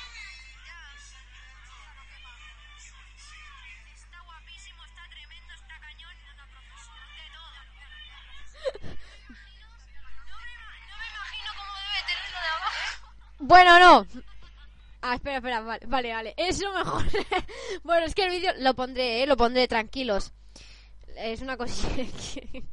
Está 3.93 4.19
guapísimo, 4.23 4.81
está 4.85 5.03
tremendo, 5.09 5.53
está 5.53 5.75
cañón, 5.79 6.15
una 6.33 6.45
profesión 6.47 7.07
de 7.19 7.25
todo. 7.35 7.51
No 10.29 10.35
me, 10.39 10.49
ima- 10.55 10.79
no 10.87 10.95
me 11.01 11.07
imagino 11.11 11.49
cómo 11.59 11.71
debe 11.83 12.01
tenerlo 12.07 12.39
de 12.39 12.47
abajo. 12.55 12.95
Bueno, 13.39 13.79
no. 13.79 13.93
Ah, 15.03 15.15
espera, 15.15 15.37
espera, 15.37 15.61
vale, 15.61 15.85
vale, 15.87 16.13
vale. 16.13 16.33
Es 16.37 16.59
lo 16.61 16.71
mejor. 16.73 17.03
bueno, 17.83 18.05
es 18.05 18.13
que 18.15 18.23
el 18.25 18.31
vídeo 18.31 18.53
lo 18.59 18.73
pondré, 18.75 19.23
¿eh? 19.23 19.27
Lo 19.27 19.35
pondré 19.35 19.67
tranquilos. 19.67 20.31
Es 21.15 21.41
una 21.41 21.57
cosilla 21.57 21.95
que... 22.33 22.63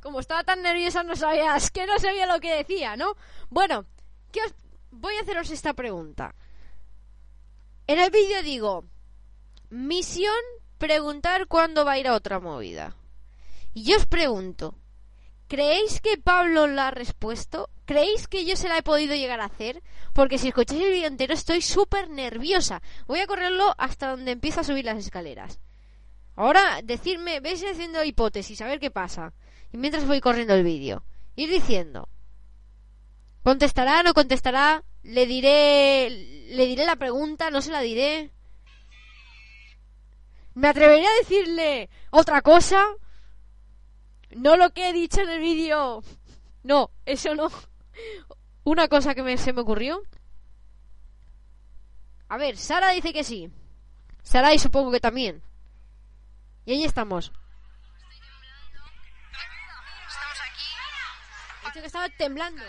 Como 0.00 0.20
estaba 0.20 0.44
tan 0.44 0.62
nerviosa 0.62 1.02
no 1.02 1.16
sabía... 1.16 1.56
Es 1.56 1.70
que 1.70 1.86
no 1.86 1.98
sabía 1.98 2.26
lo 2.26 2.40
que 2.40 2.54
decía, 2.54 2.96
¿no? 2.96 3.14
Bueno, 3.50 3.86
¿qué 4.32 4.40
os... 4.42 4.54
voy 4.90 5.16
a 5.16 5.22
haceros 5.22 5.50
esta 5.50 5.74
pregunta. 5.74 6.34
En 7.86 7.98
el 7.98 8.10
vídeo 8.10 8.42
digo... 8.42 8.84
Misión 9.70 10.34
preguntar 10.78 11.46
cuándo 11.46 11.84
va 11.84 11.92
a 11.92 11.98
ir 11.98 12.08
a 12.08 12.14
otra 12.14 12.40
movida. 12.40 12.96
Y 13.72 13.84
yo 13.84 13.96
os 13.96 14.06
pregunto... 14.06 14.76
¿Creéis 15.46 16.00
que 16.00 16.16
Pablo 16.16 16.66
la 16.66 16.88
ha 16.88 16.90
respuesto? 16.90 17.68
¿Creéis 17.84 18.28
que 18.28 18.46
yo 18.46 18.56
se 18.56 18.68
la 18.68 18.78
he 18.78 18.82
podido 18.82 19.14
llegar 19.14 19.40
a 19.40 19.44
hacer? 19.44 19.82
Porque 20.14 20.38
si 20.38 20.48
escucháis 20.48 20.82
el 20.82 20.92
vídeo 20.92 21.06
entero 21.06 21.34
estoy 21.34 21.60
súper 21.60 22.08
nerviosa. 22.08 22.82
Voy 23.06 23.20
a 23.20 23.26
correrlo 23.26 23.74
hasta 23.76 24.10
donde 24.10 24.32
empiezo 24.32 24.60
a 24.60 24.64
subir 24.64 24.86
las 24.86 24.98
escaleras. 24.98 25.60
Ahora, 26.36 26.80
decirme, 26.82 27.40
veis 27.40 27.64
haciendo 27.64 28.02
hipótesis, 28.02 28.60
a 28.60 28.66
ver 28.66 28.80
qué 28.80 28.90
pasa. 28.90 29.32
Y 29.72 29.76
mientras 29.76 30.06
voy 30.06 30.20
corriendo 30.20 30.54
el 30.54 30.64
vídeo. 30.64 31.04
Ir 31.36 31.50
diciendo. 31.50 32.08
¿Contestará, 33.42 34.02
no 34.02 34.14
contestará? 34.14 34.82
Le 35.02 35.26
diré. 35.26 36.08
Le 36.48 36.66
diré 36.66 36.84
la 36.86 36.96
pregunta, 36.96 37.50
no 37.50 37.60
se 37.60 37.70
la 37.70 37.80
diré. 37.80 38.30
¿Me 40.54 40.68
atrevería 40.68 41.08
a 41.08 41.18
decirle 41.18 41.90
otra 42.10 42.40
cosa? 42.40 42.84
No 44.30 44.56
lo 44.56 44.70
que 44.70 44.88
he 44.88 44.92
dicho 44.92 45.20
en 45.20 45.30
el 45.30 45.40
vídeo. 45.40 46.02
No, 46.62 46.90
eso 47.06 47.34
no. 47.34 47.50
Una 48.64 48.88
cosa 48.88 49.14
que 49.14 49.22
me, 49.22 49.36
se 49.36 49.52
me 49.52 49.60
ocurrió. 49.60 50.02
A 52.28 52.36
ver, 52.36 52.56
Sara 52.56 52.90
dice 52.90 53.12
que 53.12 53.24
sí. 53.24 53.50
Sara 54.22 54.54
y 54.54 54.58
supongo 54.58 54.90
que 54.90 55.00
también. 55.00 55.42
Y 56.66 56.72
ahí 56.72 56.84
estamos. 56.84 57.30
Estamos 60.08 60.40
aquí. 60.40 60.64
He 61.62 61.66
dicho 61.66 61.80
que 61.80 61.86
estaba 61.86 62.08
temblando. 62.08 62.64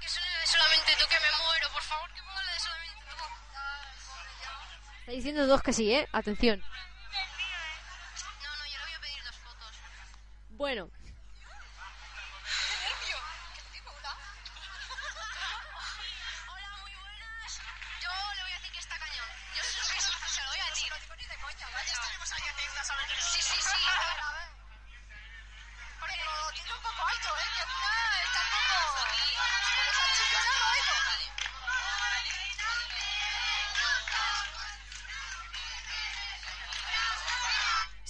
Que 0.00 0.08
suene 0.08 0.46
solamente 0.46 0.92
tú, 0.98 1.04
que 1.08 1.20
me 1.20 1.30
muero, 1.44 1.68
por 1.72 1.82
favor, 1.82 2.12
que 2.12 2.20
ponga 2.22 2.42
la 2.42 2.52
de 2.52 2.60
solamente 2.60 3.04
tú. 3.10 3.14
Está 5.00 5.12
diciendo 5.12 5.46
dos 5.46 5.62
que 5.62 5.72
sí, 5.72 5.92
¿eh? 5.92 6.08
Atención. 6.12 6.60
No, 6.60 6.66
no, 8.56 8.66
yo 8.66 8.78
le 8.78 8.84
voy 8.84 8.92
a 8.94 9.00
pedir 9.00 9.22
dos 9.24 9.36
fotos. 9.36 9.76
Bueno, 10.50 10.90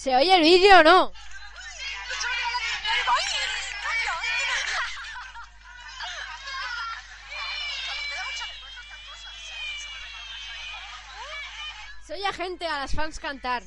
¿se 0.01 0.15
oye 0.15 0.33
el 0.35 0.41
vídeo 0.41 0.79
o 0.79 0.83
no? 0.83 1.13
Se 12.03 12.13
oye 12.15 12.25
a 12.25 12.79
las 12.79 12.95
fans 12.95 13.19
cantar. 13.19 13.61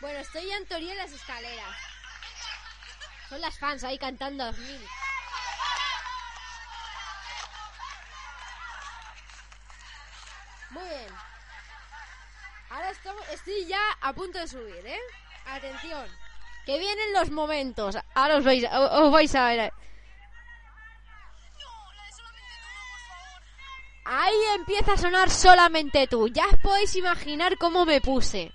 Bueno, 0.00 0.20
estoy 0.20 0.46
ya 0.46 0.56
en 0.58 0.66
teoría 0.68 0.92
en 0.92 0.98
las 0.98 1.10
escaleras. 1.10 1.95
Son 3.28 3.40
las 3.40 3.58
fans 3.58 3.82
ahí 3.84 3.98
cantando 3.98 4.44
a 4.44 4.46
los 4.46 4.58
mil. 4.58 4.88
Muy 10.70 10.88
bien. 10.88 11.14
Ahora 12.70 12.90
estamos, 12.90 13.28
estoy 13.30 13.66
ya 13.66 13.80
a 14.00 14.12
punto 14.12 14.38
de 14.38 14.46
subir, 14.46 14.86
¿eh? 14.86 15.00
Atención. 15.46 16.06
Que 16.66 16.78
vienen 16.78 17.12
los 17.12 17.30
momentos. 17.30 17.96
Ahora 18.14 18.36
os 18.36 18.44
vais, 18.44 18.64
os 18.72 19.12
vais 19.12 19.34
a 19.34 19.44
ver. 19.46 19.72
Ahí 24.04 24.34
empieza 24.54 24.92
a 24.92 24.96
sonar 24.96 25.30
solamente 25.30 26.06
tú. 26.06 26.28
Ya 26.28 26.46
os 26.46 26.60
podéis 26.60 26.94
imaginar 26.94 27.58
cómo 27.58 27.84
me 27.84 28.00
puse. 28.00 28.52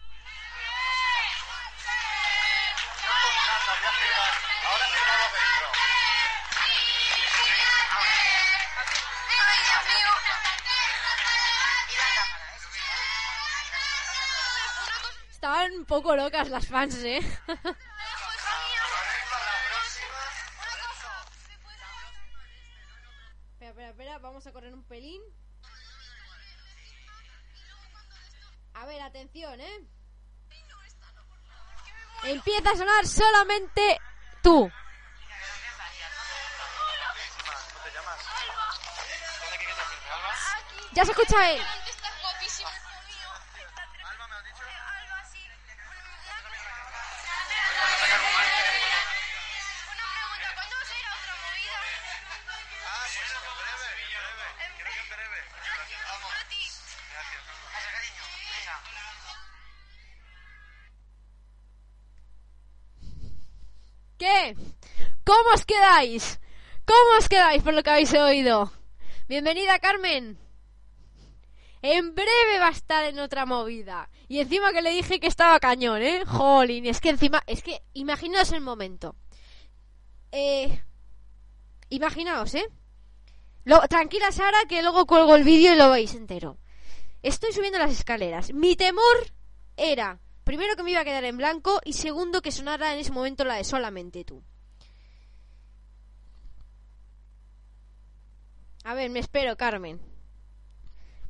Poco 16.01 16.15
locas 16.15 16.49
las 16.49 16.65
fans, 16.65 16.95
¿eh? 17.03 17.17
espera, 23.53 23.69
espera, 23.69 23.89
espera. 23.89 24.17
Vamos 24.17 24.47
a 24.47 24.51
correr 24.51 24.73
un 24.73 24.83
pelín. 24.83 25.21
A 28.73 28.85
ver, 28.85 28.99
atención, 29.01 29.61
¿eh? 29.61 29.87
Empieza 32.23 32.71
a 32.71 32.77
sonar 32.77 33.05
solamente 33.05 33.99
tú. 34.41 34.71
Ya 40.93 41.05
se 41.05 41.11
escucha 41.11 41.51
él. 41.51 41.61
¿Cómo 65.51 65.59
os 65.59 65.65
quedáis? 65.65 66.39
¿Cómo 66.85 67.17
os 67.19 67.27
quedáis 67.27 67.61
por 67.61 67.73
lo 67.73 67.83
que 67.83 67.89
habéis 67.89 68.13
oído? 68.13 68.71
Bienvenida, 69.27 69.79
Carmen. 69.79 70.39
En 71.81 72.15
breve 72.15 72.57
va 72.57 72.69
a 72.69 72.71
estar 72.71 73.03
en 73.03 73.19
otra 73.19 73.45
movida. 73.45 74.09
Y 74.29 74.39
encima 74.39 74.71
que 74.71 74.81
le 74.81 74.91
dije 74.91 75.19
que 75.19 75.27
estaba 75.27 75.59
cañón, 75.59 76.01
¿eh? 76.03 76.23
Jolín, 76.25 76.85
es 76.85 77.01
que 77.01 77.09
encima... 77.09 77.43
Es 77.47 77.63
que 77.63 77.83
imaginaos 77.91 78.53
el 78.53 78.61
momento. 78.61 79.17
Eh... 80.31 80.81
Imaginaos, 81.89 82.55
¿eh? 82.55 82.69
Tranquila, 83.89 84.31
Sara, 84.31 84.63
que 84.69 84.81
luego 84.81 85.05
cuelgo 85.05 85.35
el 85.35 85.43
vídeo 85.43 85.73
y 85.73 85.77
lo 85.77 85.89
veis 85.89 86.15
entero. 86.15 86.59
Estoy 87.23 87.51
subiendo 87.51 87.77
las 87.77 87.91
escaleras. 87.91 88.53
Mi 88.53 88.77
temor 88.77 89.33
era, 89.75 90.17
primero 90.45 90.77
que 90.77 90.83
me 90.83 90.91
iba 90.91 91.01
a 91.01 91.05
quedar 91.05 91.25
en 91.25 91.35
blanco 91.35 91.81
y 91.83 91.91
segundo 91.91 92.41
que 92.41 92.53
sonara 92.53 92.93
en 92.93 92.99
ese 92.99 93.11
momento 93.11 93.43
la 93.43 93.55
de 93.55 93.65
solamente 93.65 94.23
tú. 94.23 94.45
A 98.83 98.93
ver, 98.93 99.09
me 99.09 99.19
espero, 99.19 99.55
Carmen. 99.57 100.01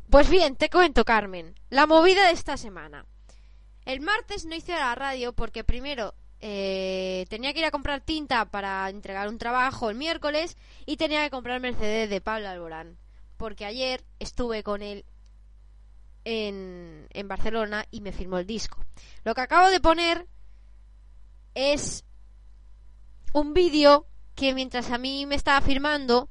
Pues 0.09 0.29
bien, 0.29 0.55
te 0.55 0.69
cuento, 0.69 1.05
Carmen. 1.05 1.55
La 1.69 1.85
movida 1.85 2.25
de 2.27 2.33
esta 2.33 2.57
semana. 2.57 3.05
El 3.85 4.01
martes 4.01 4.45
no 4.45 4.55
hice 4.55 4.73
la 4.73 4.95
radio 4.95 5.33
porque 5.33 5.63
primero 5.63 6.13
eh, 6.39 7.25
tenía 7.29 7.53
que 7.53 7.59
ir 7.59 7.65
a 7.65 7.71
comprar 7.71 8.01
tinta 8.01 8.45
para 8.45 8.89
entregar 8.89 9.27
un 9.27 9.37
trabajo 9.37 9.89
el 9.89 9.95
miércoles 9.95 10.57
y 10.85 10.97
tenía 10.97 11.23
que 11.23 11.29
comprarme 11.29 11.69
el 11.69 11.75
CD 11.75 12.07
de 12.07 12.21
Pablo 12.21 12.49
Alborán. 12.49 12.97
Porque 13.37 13.65
ayer 13.65 14.03
estuve 14.19 14.63
con 14.63 14.81
él 14.81 15.05
en, 16.23 17.07
en 17.09 17.27
Barcelona 17.27 17.85
y 17.91 18.01
me 18.01 18.11
firmó 18.11 18.37
el 18.37 18.45
disco. 18.45 18.77
Lo 19.23 19.33
que 19.33 19.41
acabo 19.41 19.69
de 19.69 19.79
poner 19.79 20.27
es 21.53 22.05
un 23.33 23.53
vídeo 23.53 24.05
que 24.35 24.53
mientras 24.53 24.91
a 24.91 24.97
mí 24.97 25.25
me 25.25 25.35
estaba 25.35 25.61
firmando, 25.61 26.29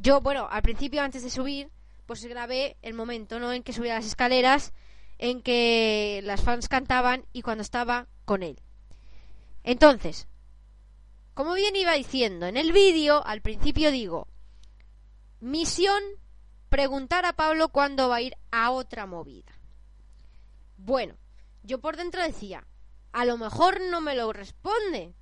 yo, 0.00 0.20
bueno, 0.20 0.48
al 0.50 0.62
principio 0.62 1.02
antes 1.02 1.22
de 1.22 1.30
subir, 1.30 1.70
pues 2.06 2.24
grabé 2.24 2.76
el 2.80 2.94
momento, 2.94 3.38
¿no? 3.38 3.52
En 3.52 3.62
que 3.62 3.72
subía 3.72 3.94
las 3.94 4.06
escaleras, 4.06 4.72
en 5.18 5.42
que 5.42 6.20
las 6.24 6.40
fans 6.40 6.68
cantaban 6.68 7.26
y 7.32 7.42
cuando 7.42 7.62
estaba 7.62 8.08
con 8.24 8.42
él. 8.42 8.58
Entonces, 9.62 10.26
como 11.34 11.52
bien 11.52 11.76
iba 11.76 11.92
diciendo, 11.92 12.46
en 12.46 12.56
el 12.56 12.72
vídeo 12.72 13.24
al 13.26 13.42
principio 13.42 13.90
digo, 13.90 14.26
misión, 15.40 16.02
preguntar 16.70 17.26
a 17.26 17.34
Pablo 17.34 17.68
cuándo 17.68 18.08
va 18.08 18.16
a 18.16 18.22
ir 18.22 18.36
a 18.50 18.70
otra 18.70 19.04
movida. 19.04 19.52
Bueno, 20.78 21.14
yo 21.62 21.78
por 21.78 21.98
dentro 21.98 22.22
decía, 22.22 22.66
a 23.12 23.26
lo 23.26 23.36
mejor 23.36 23.82
no 23.82 24.00
me 24.00 24.14
lo 24.14 24.32
responde. 24.32 25.12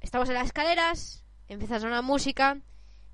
Estamos 0.00 0.28
en 0.28 0.34
las 0.34 0.46
escaleras, 0.46 1.24
empieza 1.46 1.76
a 1.76 1.80
sonar 1.80 2.02
música, 2.02 2.60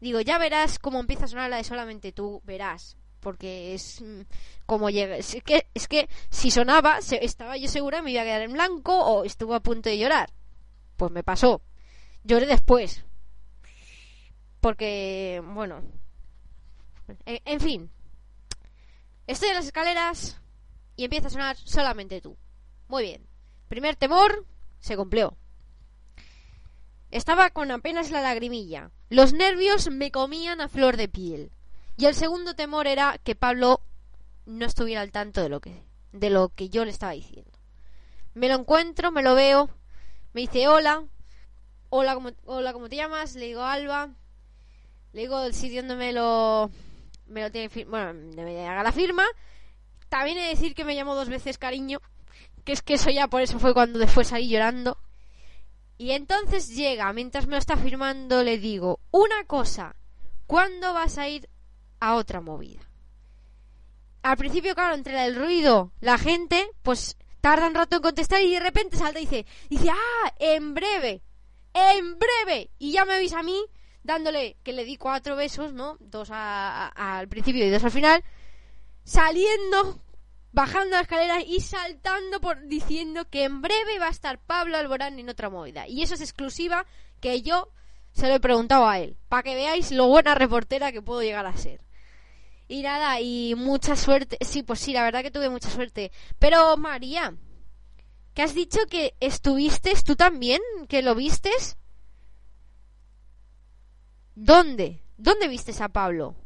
digo, 0.01 0.21
ya 0.21 0.39
verás 0.39 0.79
cómo 0.79 1.01
empieza 1.01 1.25
a 1.25 1.29
sonar 1.29 1.51
la 1.51 1.57
de 1.57 1.65
solamente 1.65 2.13
tú, 2.13 2.41
verás. 2.45 2.97
Porque 3.21 3.75
es 3.75 4.01
mm, 4.01 4.21
como 4.67 4.91
llega. 4.91 5.17
Es 5.17 5.37
que, 5.45 5.67
es 5.75 5.89
que 5.89 6.09
si 6.31 6.51
sonaba, 6.51 7.01
se- 7.03 7.25
estaba 7.25 7.57
yo 7.57 7.69
segura 7.69 8.01
me 8.01 8.13
iba 8.13 8.23
a 8.23 8.25
quedar 8.25 8.43
en 8.43 8.53
blanco 8.53 8.97
o 8.97 9.25
estuve 9.25 9.57
a 9.57 9.61
punto 9.61 9.89
de 9.89 9.99
llorar. 9.99 10.31
Pues 10.97 11.11
me 11.11 11.23
pasó. 11.25 11.61
Lloré 12.25 12.47
después. 12.47 13.05
Porque, 14.61 15.43
bueno. 15.55 15.83
En, 17.27 17.41
en 17.45 17.61
fin. 17.61 17.91
Estoy 19.27 19.51
en 19.51 19.57
las 19.57 19.67
escaleras 19.67 20.41
y 20.97 21.05
empieza 21.05 21.29
a 21.29 21.31
sonar 21.31 21.57
solamente 21.57 22.21
tú. 22.21 22.37
Muy 22.89 23.03
bien. 23.05 23.27
Primer 23.69 23.97
temor 23.97 24.47
se 24.81 24.97
cumplió. 24.97 25.37
Estaba 27.11 27.51
con 27.51 27.71
apenas 27.71 28.11
la 28.11 28.21
lagrimilla. 28.21 28.91
Los 29.09 29.33
nervios 29.33 29.91
me 29.91 30.11
comían 30.11 30.61
a 30.61 30.69
flor 30.69 30.97
de 30.97 31.09
piel. 31.09 31.53
Y 31.97 32.07
el 32.07 32.15
segundo 32.15 32.55
temor 32.55 32.87
era 32.87 33.19
que 33.19 33.35
Pablo 33.35 33.81
no 34.47 34.67
estuviera 34.67 35.01
al 35.01 35.11
tanto 35.11 35.43
de 35.43 35.49
lo 35.49 35.61
que 35.61 35.89
de 36.13 36.31
lo 36.31 36.49
que 36.51 36.69
yo 36.69 36.85
le 36.85 36.91
estaba 36.91 37.13
diciendo. 37.13 37.51
Me 38.35 38.49
lo 38.49 38.55
encuentro, 38.55 39.11
me 39.11 39.23
lo 39.23 39.35
veo, 39.35 39.71
me 40.33 40.43
dice 40.43 40.69
hola, 40.69 41.05
hola, 41.91 42.15
¿cómo, 42.15 42.31
hola, 42.45 42.73
¿cómo 42.73 42.89
te 42.89 42.97
llamas? 42.97 43.35
Le 43.35 43.47
digo 43.47 43.63
Alba, 43.63 44.11
le 45.13 45.23
digo 45.23 45.43
el 45.43 45.55
sitio 45.55 45.83
me 45.83 46.13
lo 46.13 46.71
me 47.27 47.43
lo 47.43 47.51
tiene 47.51 47.69
bueno, 47.85 48.15
me 48.15 48.67
haga 48.67 48.83
la 48.83 48.93
firma. 48.93 49.25
También 50.09 50.39
he 50.39 50.43
de 50.43 50.49
decir 50.49 50.75
que 50.75 50.85
me 50.85 50.95
llamó 50.95 51.15
dos 51.15 51.29
veces 51.29 51.59
cariño, 51.59 52.01
que 52.65 52.73
es 52.73 52.83
que 52.83 52.95
eso 52.95 53.11
ya 53.11 53.29
por 53.29 53.43
eso 53.43 53.59
fue 53.59 53.75
cuando 53.75 53.99
después 53.99 54.29
salí 54.29 54.49
llorando. 54.49 54.99
Y 55.99 56.13
entonces 56.13 56.69
llega, 56.75 57.13
mientras 57.13 57.47
me 57.47 57.53
lo 57.53 57.59
está 57.59 57.77
firmando, 57.77 58.43
le 58.45 58.59
digo, 58.59 59.01
una 59.11 59.45
cosa, 59.47 59.97
¿cuándo 60.47 60.95
vas 60.95 61.19
a 61.19 61.29
ir 61.29 61.49
a 62.01 62.15
otra 62.15 62.41
movida? 62.41 62.81
Al 64.23 64.37
principio, 64.37 64.75
claro, 64.75 64.95
entre 64.95 65.25
el 65.27 65.35
ruido, 65.37 65.91
la 66.01 66.17
gente, 66.19 66.69
pues 66.83 67.17
tarda 67.41 67.67
un 67.67 67.75
rato 67.75 67.97
en 67.97 68.03
contestar 68.03 68.43
y 68.43 68.51
de 68.53 68.61
repente 68.61 68.97
salta 68.97 69.19
y 69.21 69.25
dice, 69.25 69.47
dice, 69.71 69.91
ah, 69.91 70.33
en 70.39 70.75
breve, 70.75 71.23
en 71.75 72.19
breve. 72.19 72.71
Y 72.79 72.93
ya 72.93 73.05
me 73.05 73.17
veis 73.17 73.33
a 73.33 73.43
mí 73.43 73.61
dándole, 74.05 74.57
que 74.63 74.73
le 74.73 74.85
di 74.85 74.97
cuatro 74.97 75.35
besos, 75.37 75.73
¿no? 75.73 75.97
Dos 76.01 76.29
a- 76.33 76.89
al 77.19 77.29
principio 77.29 77.65
y 77.67 77.71
dos 77.71 77.83
al 77.85 77.91
final, 77.91 78.25
saliendo, 79.05 80.01
bajando 80.53 80.97
la 80.97 81.03
escalera 81.03 81.41
y 81.43 81.61
saltando 81.61 82.41
por 82.41 82.67
diciendo 82.67 83.29
que 83.29 83.45
en 83.45 83.61
breve 83.61 83.99
va 83.99 84.07
a 84.07 84.11
estar 84.11 84.39
Pablo 84.39 84.77
Alborán 84.77 85.19
en 85.19 85.29
otra 85.29 85.51
movida. 85.51 85.87
Y 85.87 86.03
eso 86.03 86.15
es 86.15 86.21
exclusiva 86.21 86.87
que 87.21 87.43
yo 87.43 87.71
se 88.13 88.27
lo 88.27 88.35
he 88.35 88.41
preguntado 88.41 88.89
a 88.89 88.99
él, 88.99 89.17
para 89.29 89.43
que 89.43 89.55
veáis 89.55 89.93
lo 89.93 90.09
buena 90.09 90.35
reportera 90.35 90.93
que 90.93 91.03
puedo 91.03 91.23
llegar 91.23 91.47
a 91.47 91.57
ser. 91.57 91.81
Y 92.67 92.83
nada, 92.83 93.21
y 93.21 93.55
mucha 93.55 93.97
suerte. 93.97 94.37
Sí, 94.43 94.63
pues 94.63 94.81
sí, 94.81 94.93
la 94.93 95.03
verdad 95.03 95.23
que 95.23 95.31
tuve 95.31 95.49
mucha 95.49 95.71
suerte. 95.71 96.13
Pero 96.39 96.77
María, 96.77 97.35
que 98.35 98.43
has 98.43 98.55
dicho 98.55 98.81
que 98.91 99.15
estuviste 99.21 99.93
tú 100.05 100.17
también, 100.17 100.61
que 100.89 101.03
lo 101.03 101.15
vistes. 101.15 101.79
¿Dónde? 104.35 105.03
¿Dónde 105.17 105.49
vistes 105.49 105.81
a 105.81 105.89
Pablo? 105.89 106.37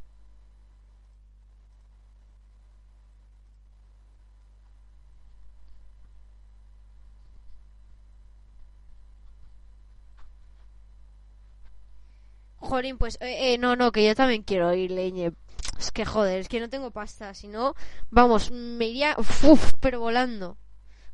Jolín, 12.62 12.96
pues 12.96 13.18
eh, 13.20 13.54
eh, 13.54 13.58
no, 13.58 13.76
no, 13.76 13.92
que 13.92 14.06
yo 14.06 14.14
también 14.14 14.42
quiero 14.42 14.72
ir, 14.74 14.90
leñe. 14.90 15.32
Es 15.78 15.90
que 15.90 16.04
joder, 16.04 16.40
es 16.40 16.48
que 16.48 16.60
no 16.60 16.68
tengo 16.68 16.90
pasta, 16.92 17.34
si 17.34 17.48
no, 17.48 17.74
vamos, 18.10 18.50
me 18.50 18.86
iría, 18.86 19.16
uf, 19.18 19.74
pero 19.80 20.00
volando, 20.00 20.56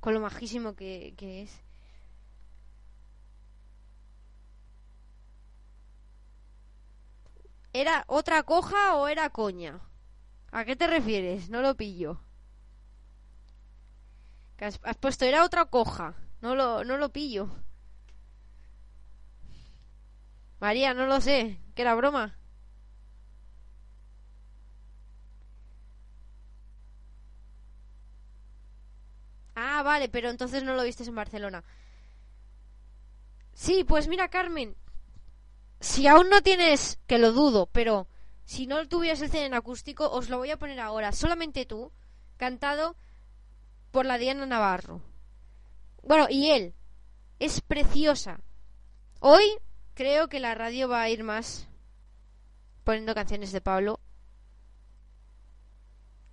con 0.00 0.14
lo 0.14 0.20
majísimo 0.20 0.74
que, 0.74 1.14
que 1.16 1.42
es. 1.42 1.62
¿Era 7.72 8.04
otra 8.08 8.42
coja 8.42 8.96
o 8.96 9.08
era 9.08 9.30
coña? 9.30 9.80
¿A 10.52 10.64
qué 10.64 10.76
te 10.76 10.86
refieres? 10.86 11.48
No 11.48 11.62
lo 11.62 11.76
pillo. 11.76 12.20
Has, 14.60 14.80
has 14.82 14.96
puesto, 14.96 15.24
era 15.24 15.44
otra 15.44 15.66
coja. 15.66 16.14
No 16.40 16.54
lo, 16.54 16.84
no 16.84 16.98
lo 16.98 17.10
pillo. 17.10 17.50
María, 20.60 20.94
no 20.94 21.06
lo 21.06 21.20
sé. 21.20 21.60
Que 21.74 21.82
era 21.82 21.94
broma. 21.94 22.36
Ah, 29.54 29.82
vale, 29.82 30.08
pero 30.08 30.30
entonces 30.30 30.62
no 30.62 30.74
lo 30.74 30.84
viste 30.84 31.04
en 31.04 31.14
Barcelona. 31.14 31.64
Sí, 33.54 33.84
pues 33.84 34.06
mira, 34.06 34.28
Carmen. 34.28 34.76
Si 35.80 36.06
aún 36.06 36.28
no 36.30 36.42
tienes, 36.42 36.98
que 37.06 37.18
lo 37.18 37.32
dudo, 37.32 37.66
pero 37.66 38.08
si 38.44 38.66
no 38.66 38.86
tuvieras 38.88 39.20
el 39.20 39.30
CD 39.30 39.46
en 39.46 39.54
acústico, 39.54 40.10
os 40.10 40.28
lo 40.28 40.38
voy 40.38 40.50
a 40.50 40.58
poner 40.58 40.80
ahora. 40.80 41.12
Solamente 41.12 41.66
tú, 41.66 41.92
cantado 42.36 42.96
por 43.90 44.06
la 44.06 44.18
Diana 44.18 44.46
Navarro. 44.46 45.02
Bueno, 46.02 46.26
y 46.30 46.50
él. 46.50 46.74
Es 47.40 47.60
preciosa. 47.60 48.40
Hoy 49.20 49.44
creo 49.98 50.28
que 50.28 50.38
la 50.38 50.54
radio 50.54 50.88
va 50.88 51.02
a 51.02 51.10
ir 51.10 51.24
más 51.24 51.66
poniendo 52.84 53.16
canciones 53.16 53.50
de 53.50 53.60
Pablo. 53.60 53.98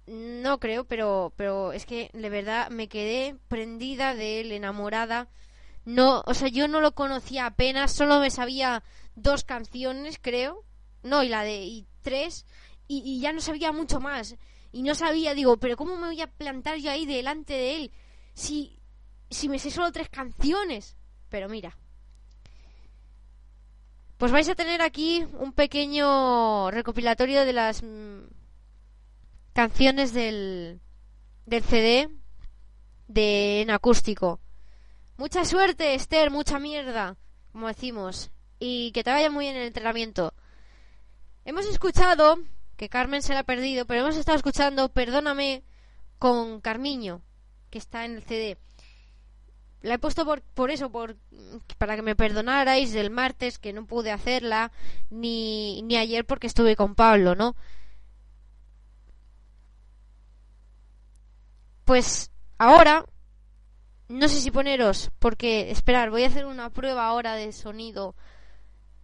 No 0.05 0.59
creo, 0.59 0.85
pero, 0.85 1.33
pero 1.35 1.73
es 1.73 1.87
que 1.87 2.11
de 2.13 2.29
verdad 2.29 2.69
me 2.69 2.87
quedé 2.87 3.35
prendida 3.47 4.13
de 4.13 4.39
él, 4.41 4.51
enamorada. 4.51 5.29
No, 5.83 6.21
o 6.27 6.35
sea, 6.35 6.47
yo 6.47 6.67
no 6.67 6.79
lo 6.79 6.93
conocía 6.93 7.47
apenas, 7.47 7.91
solo 7.91 8.19
me 8.19 8.29
sabía 8.29 8.83
dos 9.15 9.43
canciones, 9.43 10.19
creo. 10.21 10.63
No, 11.01 11.23
y 11.23 11.29
la 11.29 11.41
de 11.41 11.63
y 11.63 11.87
tres, 12.03 12.45
y, 12.87 13.01
y 13.03 13.19
ya 13.19 13.33
no 13.33 13.41
sabía 13.41 13.71
mucho 13.71 13.99
más. 13.99 14.35
Y 14.71 14.83
no 14.83 14.93
sabía, 14.93 15.33
digo, 15.33 15.57
pero 15.57 15.75
¿cómo 15.75 15.95
me 15.97 16.05
voy 16.05 16.21
a 16.21 16.27
plantar 16.27 16.77
yo 16.77 16.91
ahí 16.91 17.07
delante 17.07 17.53
de 17.53 17.75
él? 17.77 17.91
Si, 18.35 18.79
si 19.31 19.49
me 19.49 19.57
sé 19.57 19.71
solo 19.71 19.91
tres 19.91 20.09
canciones. 20.09 20.97
Pero 21.29 21.49
mira. 21.49 21.75
Pues 24.17 24.31
vais 24.31 24.47
a 24.47 24.55
tener 24.55 24.81
aquí 24.81 25.25
un 25.39 25.51
pequeño 25.51 26.71
recopilatorio 26.71 27.43
de 27.43 27.53
las 27.53 27.83
mm, 27.83 28.23
canciones 29.53 30.13
del, 30.13 30.79
del 31.45 31.63
CD 31.63 32.09
de 33.07 33.61
en 33.61 33.71
acústico. 33.71 34.39
Mucha 35.17 35.45
suerte, 35.45 35.95
Esther, 35.95 36.31
mucha 36.31 36.59
mierda, 36.59 37.17
como 37.51 37.67
decimos. 37.67 38.31
Y 38.59 38.91
que 38.91 39.03
te 39.03 39.11
vaya 39.11 39.29
muy 39.29 39.45
bien 39.45 39.57
el 39.57 39.67
entrenamiento. 39.67 40.33
Hemos 41.43 41.65
escuchado, 41.65 42.39
que 42.77 42.89
Carmen 42.89 43.21
se 43.21 43.33
la 43.33 43.41
ha 43.41 43.43
perdido, 43.43 43.85
pero 43.85 44.01
hemos 44.01 44.17
estado 44.17 44.37
escuchando 44.37 44.89
Perdóname 44.89 45.63
con 46.19 46.61
Carmiño, 46.61 47.21
que 47.69 47.77
está 47.77 48.05
en 48.05 48.15
el 48.15 48.23
CD. 48.23 48.57
La 49.85 49.95
he 49.95 49.99
puesto 49.99 50.25
por, 50.25 50.41
por 50.41 50.71
eso, 50.71 50.91
por 50.91 51.15
para 51.77 51.95
que 51.95 52.01
me 52.01 52.15
perdonarais 52.15 52.91
del 52.91 53.11
martes 53.11 53.59
que 53.59 53.71
no 53.71 53.85
pude 53.85 54.11
hacerla, 54.11 54.71
ni, 55.09 55.81
ni 55.83 55.95
ayer 55.95 56.25
porque 56.25 56.47
estuve 56.47 56.75
con 56.75 56.95
Pablo, 56.95 57.35
¿no? 57.35 57.55
Pues 61.85 62.31
ahora, 62.57 63.05
no 64.09 64.27
sé 64.27 64.41
si 64.41 64.49
poneros, 64.49 65.11
porque, 65.19 65.69
esperar, 65.69 66.09
voy 66.09 66.23
a 66.23 66.27
hacer 66.27 66.45
una 66.45 66.71
prueba 66.71 67.05
ahora 67.05 67.35
de 67.35 67.51
sonido. 67.51 68.15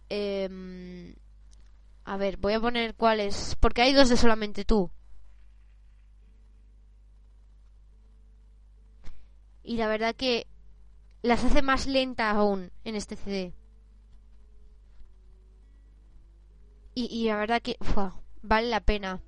Em, 0.08 1.14
a 2.04 2.16
ver, 2.16 2.38
voy 2.38 2.54
a 2.54 2.60
poner 2.60 2.94
cuáles, 2.96 3.56
porque 3.60 3.82
hay 3.82 3.92
dos 3.94 4.08
de 4.08 4.16
solamente 4.16 4.64
tú. 4.64 4.90
Y 9.64 9.76
la 9.76 9.86
verdad 9.86 10.14
que 10.16 10.46
las 11.22 11.44
hace 11.44 11.62
más 11.62 11.86
lenta 11.86 12.30
aún 12.30 12.70
en 12.84 12.96
este 12.96 13.16
CD. 13.16 13.54
Y, 16.94 17.06
y 17.06 17.28
la 17.28 17.36
verdad 17.36 17.62
que 17.62 17.76
vale 18.42 18.68
la 18.68 18.80
pena. 18.80 19.22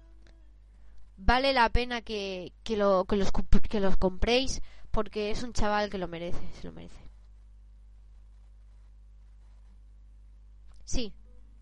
Vale 1.17 1.53
la 1.53 1.69
pena 1.71 2.03
que, 2.03 2.53
que, 2.65 2.77
lo, 2.77 3.05
que, 3.05 3.17
los, 3.17 3.31
que 3.71 3.81
los 3.81 3.97
compréis 3.97 4.61
porque 4.91 5.31
es 5.31 5.43
un 5.43 5.53
chaval 5.53 5.91
que 5.91 5.99
lo 5.99 6.09
merece, 6.09 6.53
se 6.53 6.67
lo 6.67 6.73
merece. 6.73 7.05
Sí, 10.85 11.13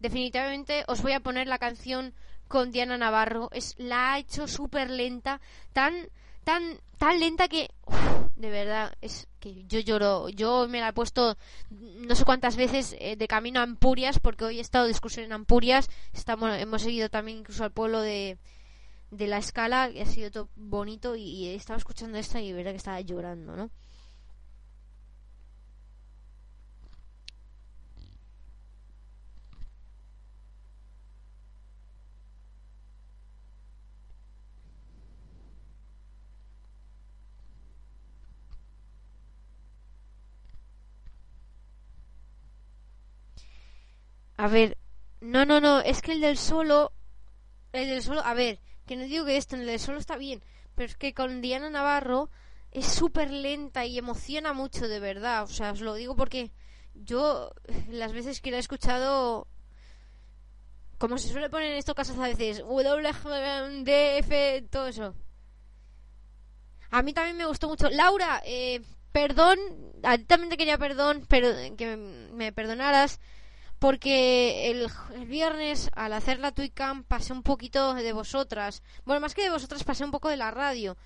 definitivamente 0.00 0.84
os 0.86 1.00
voy 1.00 1.12
a 1.12 1.20
poner 1.20 1.46
la 1.46 1.58
canción 1.58 2.14
con 2.48 2.72
Diana 2.72 2.98
Navarro. 2.98 3.48
Es, 3.52 3.74
la 3.78 4.12
ha 4.12 4.18
hecho 4.18 4.46
súper 4.46 4.90
lenta, 4.90 5.40
tan, 5.72 5.94
tan, 6.44 6.78
tan 6.98 7.20
lenta 7.20 7.48
que, 7.48 7.70
uf, 7.86 7.96
de 8.36 8.50
verdad, 8.50 8.92
es 9.00 9.28
que 9.40 9.64
yo 9.66 9.80
lloro. 9.80 10.28
Yo 10.28 10.68
me 10.68 10.80
la 10.80 10.88
he 10.88 10.92
puesto 10.92 11.36
no 11.70 12.14
sé 12.14 12.24
cuántas 12.24 12.56
veces 12.56 12.96
eh, 12.98 13.16
de 13.16 13.28
camino 13.28 13.60
a 13.60 13.64
Ampurias, 13.64 14.18
porque 14.18 14.44
hoy 14.44 14.58
he 14.58 14.60
estado 14.60 14.86
de 14.86 14.92
excursión 14.92 15.26
en 15.26 15.32
Ampurias. 15.32 15.88
Estamos, 16.12 16.56
hemos 16.58 16.82
seguido 16.82 17.08
también 17.08 17.38
incluso 17.38 17.64
al 17.64 17.72
pueblo 17.72 18.00
de, 18.00 18.38
de 19.10 19.26
la 19.26 19.38
escala, 19.38 19.90
que 19.92 20.02
ha 20.02 20.06
sido 20.06 20.30
todo 20.30 20.48
bonito, 20.56 21.16
y, 21.16 21.22
y 21.22 21.54
estaba 21.54 21.78
escuchando 21.78 22.18
esta 22.18 22.40
y 22.40 22.48
de 22.48 22.54
verdad 22.54 22.72
que 22.72 22.78
estaba 22.78 23.00
llorando, 23.00 23.56
¿no? 23.56 23.70
A 44.42 44.48
ver, 44.48 44.76
no, 45.20 45.44
no, 45.44 45.60
no, 45.60 45.80
es 45.82 46.02
que 46.02 46.10
el 46.10 46.20
del 46.20 46.36
solo, 46.36 46.90
el 47.70 47.86
del 47.88 48.02
solo, 48.02 48.22
a 48.24 48.34
ver, 48.34 48.58
que 48.86 48.96
no 48.96 49.04
digo 49.04 49.24
que 49.24 49.36
esto, 49.36 49.54
el 49.54 49.66
del 49.66 49.78
solo 49.78 49.98
está 49.98 50.16
bien, 50.16 50.42
pero 50.74 50.88
es 50.88 50.96
que 50.96 51.14
con 51.14 51.40
Diana 51.40 51.70
Navarro 51.70 52.28
es 52.72 52.86
súper 52.86 53.30
lenta 53.30 53.86
y 53.86 53.98
emociona 53.98 54.52
mucho 54.52 54.88
de 54.88 54.98
verdad, 54.98 55.44
o 55.44 55.46
sea, 55.46 55.70
os 55.70 55.80
lo 55.80 55.94
digo 55.94 56.16
porque 56.16 56.50
yo 56.92 57.52
las 57.88 58.12
veces 58.12 58.40
que 58.40 58.50
la 58.50 58.56
he 58.56 58.60
escuchado, 58.60 59.46
como 60.98 61.18
se 61.18 61.28
suele 61.28 61.48
poner 61.48 61.70
en 61.70 61.78
estos 61.78 61.94
casos 61.94 62.18
a 62.18 62.26
veces, 62.26 62.64
W, 62.64 63.84
D, 63.84 64.18
F, 64.18 64.62
todo 64.72 64.88
eso. 64.88 65.14
A 66.90 67.02
mí 67.02 67.12
también 67.12 67.36
me 67.36 67.46
gustó 67.46 67.68
mucho. 67.68 67.88
Laura, 67.90 68.42
eh, 68.44 68.82
perdón, 69.12 69.60
a 70.02 70.18
ti 70.18 70.24
también 70.24 70.50
te 70.50 70.56
quería 70.56 70.78
perdón, 70.78 71.26
pero 71.28 71.48
que 71.76 71.96
me 71.96 72.52
perdonaras 72.52 73.20
porque 73.82 74.70
el, 74.70 74.86
viernes 75.26 75.90
al 75.96 76.12
hacer 76.12 76.38
la 76.38 76.52
Twicam 76.52 77.02
pasé 77.02 77.32
un 77.32 77.42
poquito 77.42 77.94
de 77.94 78.12
vosotras. 78.12 78.80
Bueno, 79.04 79.20
más 79.20 79.34
que 79.34 79.42
de 79.42 79.50
vosotras 79.50 79.82
pasé 79.82 80.04
un 80.04 80.12
poco 80.12 80.28
de 80.28 80.36
la 80.36 80.52
radio. 80.52 80.96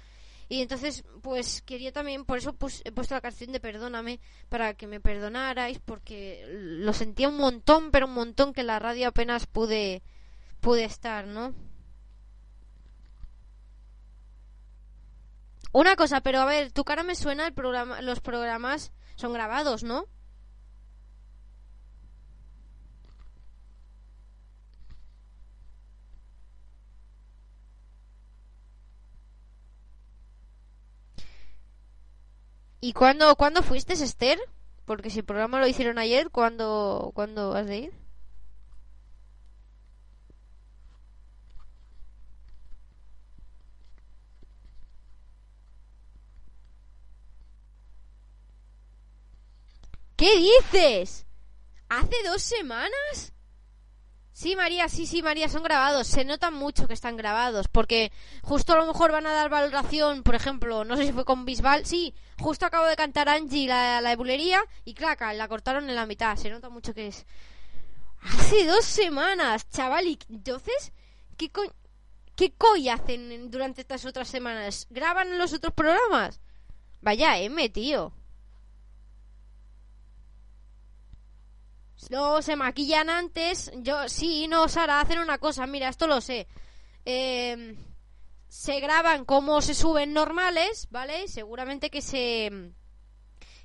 Y 0.50 0.60
entonces, 0.60 1.02
pues 1.22 1.62
quería 1.62 1.90
también, 1.90 2.26
por 2.26 2.36
eso 2.36 2.52
pus- 2.52 2.82
he 2.84 2.92
puesto 2.92 3.14
la 3.14 3.22
canción 3.22 3.50
de 3.50 3.60
Perdóname, 3.60 4.20
para 4.50 4.74
que 4.74 4.86
me 4.86 5.00
perdonarais, 5.00 5.78
porque 5.78 6.44
lo 6.50 6.92
sentía 6.92 7.30
un 7.30 7.38
montón, 7.38 7.90
pero 7.92 8.04
un 8.08 8.12
montón 8.12 8.52
que 8.52 8.62
la 8.62 8.78
radio 8.78 9.08
apenas 9.08 9.46
pude, 9.46 10.02
pude 10.60 10.84
estar, 10.84 11.26
¿no? 11.26 11.54
Una 15.72 15.96
cosa, 15.96 16.20
pero 16.20 16.40
a 16.40 16.44
ver, 16.44 16.72
tu 16.72 16.84
cara 16.84 17.04
me 17.04 17.14
suena, 17.14 17.46
el 17.46 17.54
programa, 17.54 18.02
los 18.02 18.20
programas 18.20 18.92
son 19.14 19.32
grabados, 19.32 19.82
¿no? 19.82 20.04
¿Y 32.80 32.92
cuándo, 32.94 33.36
cuándo 33.36 33.62
fuiste, 33.62 33.92
Esther? 33.94 34.38
Porque 34.86 35.10
si 35.10 35.18
el 35.20 35.24
programa 35.24 35.60
lo 35.60 35.66
hicieron 35.66 35.98
ayer, 35.98 36.30
¿cuándo, 36.30 37.10
¿cuándo 37.14 37.54
has 37.54 37.66
de 37.66 37.78
ir? 37.78 37.92
¿Qué 50.16 50.36
dices? 50.38 51.26
¿Hace 51.88 52.16
dos 52.24 52.42
semanas? 52.42 53.32
Sí, 54.38 54.54
María, 54.54 54.86
sí, 54.90 55.06
sí, 55.06 55.22
María, 55.22 55.48
son 55.48 55.62
grabados. 55.62 56.06
Se 56.08 56.22
nota 56.22 56.50
mucho 56.50 56.86
que 56.86 56.92
están 56.92 57.16
grabados, 57.16 57.68
porque 57.68 58.12
justo 58.42 58.74
a 58.74 58.76
lo 58.76 58.84
mejor 58.84 59.10
van 59.10 59.26
a 59.26 59.32
dar 59.32 59.48
valoración, 59.48 60.22
por 60.22 60.34
ejemplo, 60.34 60.84
no 60.84 60.94
sé 60.98 61.06
si 61.06 61.12
fue 61.14 61.24
con 61.24 61.46
Bisbal. 61.46 61.86
Sí, 61.86 62.14
justo 62.38 62.66
acabo 62.66 62.84
de 62.84 62.96
cantar 62.96 63.30
Angie 63.30 63.66
la, 63.66 64.02
la 64.02 64.10
de 64.10 64.16
bulería 64.16 64.60
y 64.84 64.92
claca, 64.92 65.32
la 65.32 65.48
cortaron 65.48 65.88
en 65.88 65.94
la 65.96 66.04
mitad. 66.04 66.36
Se 66.36 66.50
nota 66.50 66.68
mucho 66.68 66.92
que 66.92 67.06
es. 67.06 67.24
Hace 68.20 68.66
dos 68.66 68.84
semanas, 68.84 69.70
chaval, 69.70 70.06
y 70.06 70.18
entonces, 70.28 70.92
¿qué 71.38 71.50
co 71.50 71.62
¿Qué 72.34 72.52
coy 72.52 72.90
hacen 72.90 73.32
en- 73.32 73.50
durante 73.50 73.80
estas 73.80 74.04
otras 74.04 74.28
semanas? 74.28 74.86
¿Graban 74.90 75.28
en 75.28 75.38
los 75.38 75.54
otros 75.54 75.72
programas? 75.72 76.42
Vaya 77.00 77.38
M, 77.38 77.70
tío. 77.70 78.12
No 82.10 82.42
se 82.42 82.56
maquillan 82.56 83.10
antes. 83.10 83.70
Yo, 83.76 84.08
sí, 84.08 84.48
no, 84.48 84.68
Sara, 84.68 85.00
hacen 85.00 85.18
una 85.18 85.38
cosa. 85.38 85.66
Mira, 85.66 85.88
esto 85.88 86.06
lo 86.06 86.20
sé. 86.20 86.46
Eh, 87.04 87.76
se 88.48 88.80
graban 88.80 89.24
como 89.24 89.60
se 89.60 89.74
suben 89.74 90.12
normales, 90.12 90.88
¿vale? 90.90 91.28
Seguramente 91.28 91.90
que 91.90 92.02
se. 92.02 92.72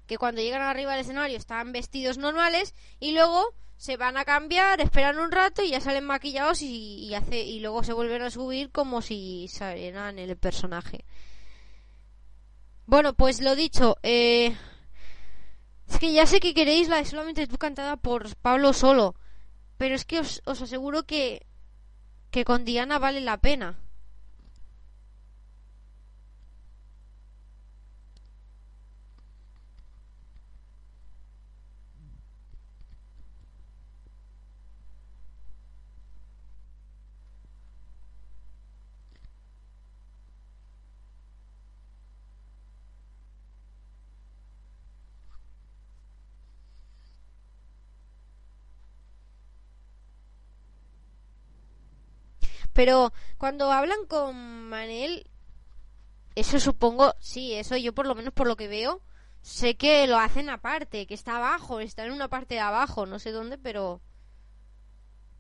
que 0.08 0.18
cuando 0.18 0.42
llegan 0.42 0.62
arriba 0.62 0.92
del 0.92 1.02
escenario 1.02 1.38
están 1.38 1.72
vestidos 1.72 2.18
normales 2.18 2.74
y 3.00 3.14
luego 3.14 3.54
se 3.78 3.98
van 3.98 4.18
a 4.18 4.26
cambiar, 4.26 4.80
esperan 4.80 5.18
un 5.18 5.32
rato 5.32 5.64
y 5.64 5.72
ya 5.72 5.80
salen 5.82 6.06
maquillados 6.06 6.62
y, 6.62 7.06
y 7.06 7.16
hace 7.16 7.40
y 7.42 7.62
luego 7.62 7.84
se 7.84 7.94
vuelven 7.94 8.22
a 8.22 8.30
subir 8.30 8.72
como 8.72 9.02
si 9.02 9.48
salieran 9.48 10.20
el 10.20 10.38
personaje. 10.38 11.06
Bueno, 12.86 13.14
pues 13.14 13.42
lo 13.42 13.56
dicho, 13.56 13.98
eh, 14.04 14.56
es 15.92 16.00
que 16.00 16.14
ya 16.14 16.26
sé 16.26 16.40
que 16.40 16.54
queréis 16.54 16.88
la 16.88 16.98
de 16.98 17.06
solamente 17.06 17.48
tú 17.48 17.58
cantada 17.58 17.98
por 17.98 18.36
Pablo 18.38 18.74
solo, 18.74 19.16
pero 19.78 19.94
es 19.96 20.06
que 20.06 20.20
os, 20.20 20.42
os 20.46 20.62
aseguro 20.62 21.04
que 21.04 21.46
que 22.32 22.46
con 22.46 22.64
Diana 22.64 22.98
vale 22.98 23.20
la 23.20 23.38
pena. 23.38 23.78
Pero 52.74 53.12
cuando 53.38 53.72
hablan 53.72 54.06
con 54.08 54.70
Manel, 54.70 55.28
eso 56.36 56.60
supongo, 56.60 57.14
sí, 57.20 57.54
eso 57.54 57.76
yo 57.78 57.94
por 57.94 58.08
lo 58.08 58.16
menos 58.16 58.34
por 58.34 58.48
lo 58.48 58.56
que 58.56 58.68
veo, 58.68 59.02
sé 59.42 59.76
que 59.76 60.08
lo 60.08 60.18
hacen 60.18 60.50
aparte, 60.50 61.08
que 61.08 61.14
está 61.14 61.38
abajo, 61.38 61.80
está 61.80 62.06
en 62.06 62.14
una 62.14 62.30
parte 62.30 62.56
de 62.56 62.62
abajo, 62.62 63.06
no 63.06 63.20
sé 63.20 63.32
dónde, 63.32 63.58
pero... 63.58 64.02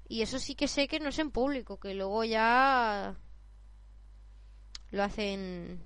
Y 0.08 0.24
eso 0.24 0.40
sí 0.40 0.56
que 0.56 0.68
sé 0.68 0.90
que 0.90 1.00
no 1.00 1.10
es 1.10 1.20
en 1.20 1.32
público, 1.32 1.80
que 1.80 1.94
luego 1.94 2.24
ya 2.26 3.16
lo 4.92 5.04
hacen... 5.04 5.82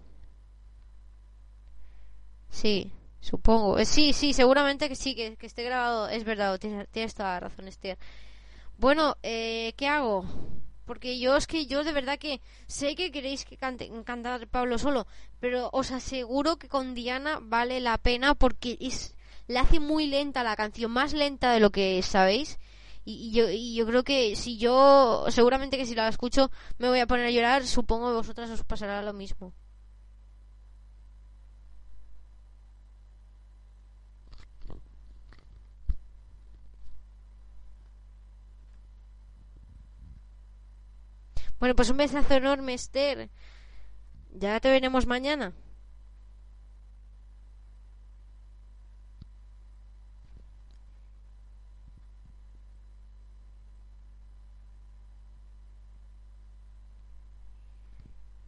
Sí, 2.50 2.92
Supongo. 3.26 3.80
Eh, 3.80 3.86
Sí, 3.86 4.14
sí, 4.14 4.34
seguramente 4.34 4.88
que 4.88 4.96
sí, 4.96 5.16
que, 5.16 5.36
esté 5.42 5.64
grabado. 5.64 6.08
Es 6.10 6.24
verdad, 6.24 6.60
tienes, 6.60 6.88
tienes 6.90 7.16
toda 7.16 7.34
la 7.34 7.40
razón, 7.40 7.68
Esther. 7.68 7.98
Bueno, 8.78 9.18
eh, 9.24 9.74
¿qué 9.78 9.88
hago? 9.88 10.26
Porque 10.86 11.20
yo 11.20 11.36
es 11.36 11.48
que 11.48 11.66
yo 11.66 11.84
de 11.84 11.92
verdad 11.92 12.20
que 12.20 12.42
sé 12.68 12.96
que 12.96 13.12
queréis 13.12 13.46
que 13.46 13.58
cante, 13.58 13.92
cantar 14.04 14.48
Pablo 14.48 14.78
solo, 14.78 15.08
pero 15.40 15.70
os 15.74 15.92
aseguro 15.92 16.58
que 16.58 16.70
con 16.70 16.94
Diana 16.94 17.40
vale 17.42 17.80
la 17.80 17.98
pena 17.98 18.36
porque 18.36 18.78
es, 18.80 19.16
la 19.48 19.62
hace 19.62 19.80
muy 19.80 20.08
lenta 20.08 20.44
la 20.44 20.56
canción, 20.56 20.92
más 20.92 21.14
lenta 21.14 21.52
de 21.52 21.60
lo 21.60 21.72
que 21.72 22.02
sabéis. 22.04 22.60
Y, 23.04 23.30
y 23.30 23.32
yo, 23.32 23.50
y 23.50 23.76
yo 23.76 23.86
creo 23.86 24.04
que 24.04 24.36
si 24.36 24.58
yo, 24.58 25.26
seguramente 25.30 25.78
que 25.78 25.86
si 25.86 25.96
la 25.96 26.08
escucho 26.08 26.52
me 26.78 26.90
voy 26.90 27.00
a 27.00 27.08
poner 27.08 27.26
a 27.28 27.32
llorar, 27.32 27.66
supongo 27.66 28.10
que 28.10 28.18
vosotras 28.18 28.50
os 28.50 28.64
pasará 28.64 29.02
lo 29.02 29.14
mismo. 29.14 29.54
Bueno, 41.60 41.76
pues 41.76 41.90
un 41.90 41.98
besazo 41.98 42.34
enorme, 42.36 42.74
Esther. 42.74 43.30
Ya 44.32 44.60
te 44.60 44.70
veremos 44.70 45.06
mañana. 45.08 45.54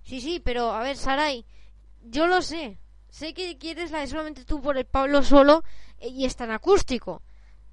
Sí, 0.03 0.22
sí, 0.22 0.39
pero 0.39 0.72
a 0.72 0.82
ver, 0.84 0.95
Sarai, 0.97 1.45
yo 2.01 2.28
lo 2.28 2.41
sé. 2.41 2.80
Sé 3.10 3.34
que 3.34 3.58
quieres 3.58 3.91
la 3.91 3.99
de 3.99 4.08
solamente 4.08 4.45
tú 4.45 4.62
por 4.62 4.78
el 4.78 4.86
Pablo 4.86 5.24
solo 5.24 5.64
eh, 5.99 6.10
y 6.10 6.26
está 6.26 6.45
en 6.45 6.51
acústico. 6.51 7.22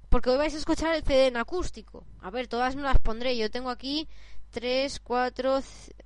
Porque 0.09 0.29
hoy 0.29 0.37
vais 0.37 0.53
a 0.55 0.57
escuchar 0.57 0.95
el 0.95 1.03
CD 1.03 1.27
en 1.27 1.37
acústico. 1.37 2.05
A 2.21 2.29
ver, 2.31 2.47
todas 2.47 2.75
me 2.75 2.81
las 2.83 2.99
pondré. 2.99 3.37
Yo 3.37 3.49
tengo 3.51 3.69
aquí 3.69 4.07
3, 4.55 5.01
4... 5.01 5.61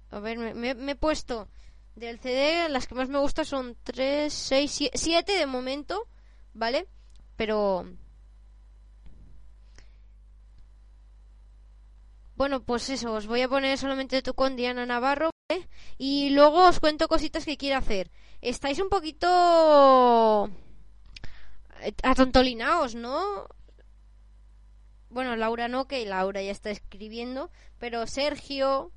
A 0.10 0.20
ver, 0.20 0.40
me, 0.56 0.72
he 0.72 0.96
puesto 0.96 1.48
del 1.96 2.20
CD, 2.20 2.68
las 2.70 2.88
que 2.88 2.96
más 2.96 3.08
me 3.08 3.20
gustan 3.20 3.46
son 3.46 3.78
3, 3.84 4.34
6, 4.34 4.90
7 4.92 5.32
de 5.34 5.46
momento, 5.46 6.08
¿vale? 6.54 6.88
Pero... 7.36 7.86
Bueno, 12.36 12.64
pues 12.64 12.90
eso, 12.90 13.14
os 13.14 13.28
voy 13.28 13.42
a 13.44 13.50
poner 13.50 13.78
solamente 13.78 14.24
tú 14.24 14.34
con 14.34 14.56
Diana 14.56 14.88
Navarro, 14.88 15.30
¿vale? 15.48 15.70
Y 16.00 16.32
luego 16.32 16.68
os 16.70 16.80
cuento 16.80 17.08
cositas 17.08 17.46
que 17.46 17.58
quiero 17.58 17.78
hacer. 17.78 18.10
Estáis 18.42 18.80
un 18.80 18.90
poquito 18.90 20.50
eh, 21.82 21.94
atontolinaos, 22.02 22.96
¿no? 22.96 23.48
Bueno, 25.10 25.36
Laura 25.36 25.68
no, 25.68 25.88
que 25.88 26.06
Laura 26.06 26.42
ya 26.42 26.52
está 26.52 26.70
escribiendo, 26.70 27.52
pero 27.80 28.06
Sergio, 28.06 28.92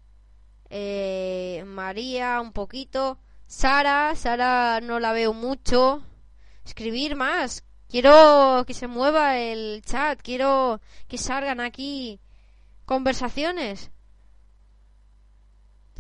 eh, 0.69 1.65
María 1.67 2.41
un 2.41 2.53
poquito, 2.53 3.19
Sara, 3.47 4.15
Sara 4.17 4.81
no 4.81 4.99
la 4.99 5.13
veo 5.13 5.33
mucho. 5.35 6.03
Escribir 6.65 7.17
más. 7.17 7.65
Quiero 7.89 8.65
que 8.67 8.73
se 8.75 8.87
mueva 8.87 9.39
el 9.39 9.83
chat, 9.85 10.21
quiero 10.23 10.81
que 11.09 11.19
salgan 11.19 11.61
aquí 11.61 12.21
conversaciones. 12.87 13.92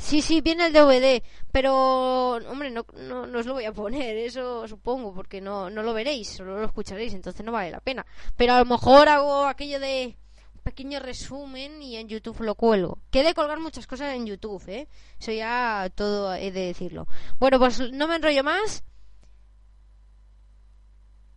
Sí, 0.02 0.20
sí, 0.20 0.40
viene 0.40 0.66
el 0.66 0.72
DVD, 0.72 1.22
pero, 1.52 2.32
hombre, 2.34 2.70
no, 2.70 2.84
no, 2.94 3.24
no 3.24 3.38
os 3.38 3.46
lo 3.46 3.54
voy 3.54 3.66
a 3.66 3.72
poner, 3.72 4.16
eso 4.16 4.66
supongo, 4.66 5.14
porque 5.14 5.40
no, 5.40 5.70
no 5.70 5.84
lo 5.84 5.94
veréis, 5.94 6.28
solo 6.28 6.58
lo 6.58 6.66
escucharéis, 6.66 7.14
entonces 7.14 7.46
no 7.46 7.52
vale 7.52 7.70
la 7.70 7.78
pena. 7.78 8.04
Pero 8.36 8.54
a 8.54 8.58
lo 8.58 8.64
mejor 8.64 9.08
hago 9.08 9.46
aquello 9.46 9.78
de 9.78 10.16
un 10.56 10.60
pequeño 10.62 10.98
resumen 10.98 11.80
y 11.80 11.96
en 11.96 12.08
YouTube 12.08 12.40
lo 12.40 12.56
cuelgo. 12.56 12.98
Que 13.12 13.20
he 13.20 13.24
de 13.24 13.32
colgar 13.32 13.60
muchas 13.60 13.86
cosas 13.86 14.12
en 14.14 14.26
YouTube, 14.26 14.68
¿eh? 14.68 14.88
Eso 15.20 15.30
ya 15.30 15.88
todo 15.94 16.34
he 16.34 16.50
de 16.50 16.66
decirlo. 16.66 17.06
Bueno, 17.38 17.60
pues 17.60 17.78
no 17.92 18.08
me 18.08 18.16
enrollo 18.16 18.42
más. 18.42 18.82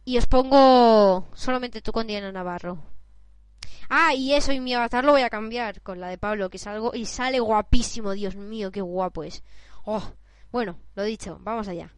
Y 0.05 0.17
os 0.17 0.25
pongo 0.25 1.29
solamente 1.35 1.81
tú 1.81 1.91
con 1.91 2.07
Diana 2.07 2.31
Navarro. 2.31 2.94
Ah, 3.89 4.13
y 4.13 4.33
eso, 4.33 4.51
y 4.51 4.59
mi 4.59 4.73
avatar 4.73 5.05
lo 5.05 5.11
voy 5.11 5.21
a 5.21 5.29
cambiar 5.29 5.81
con 5.81 5.99
la 5.99 6.09
de 6.09 6.17
Pablo, 6.17 6.49
que 6.49 6.57
salgo 6.57 6.91
y 6.93 7.05
sale 7.05 7.39
guapísimo, 7.39 8.11
Dios 8.11 8.35
mío, 8.35 8.71
qué 8.71 8.81
guapo 8.81 9.23
es. 9.23 9.43
Oh, 9.85 10.03
bueno, 10.51 10.77
lo 10.95 11.03
dicho, 11.03 11.37
vamos 11.41 11.67
allá. 11.67 11.91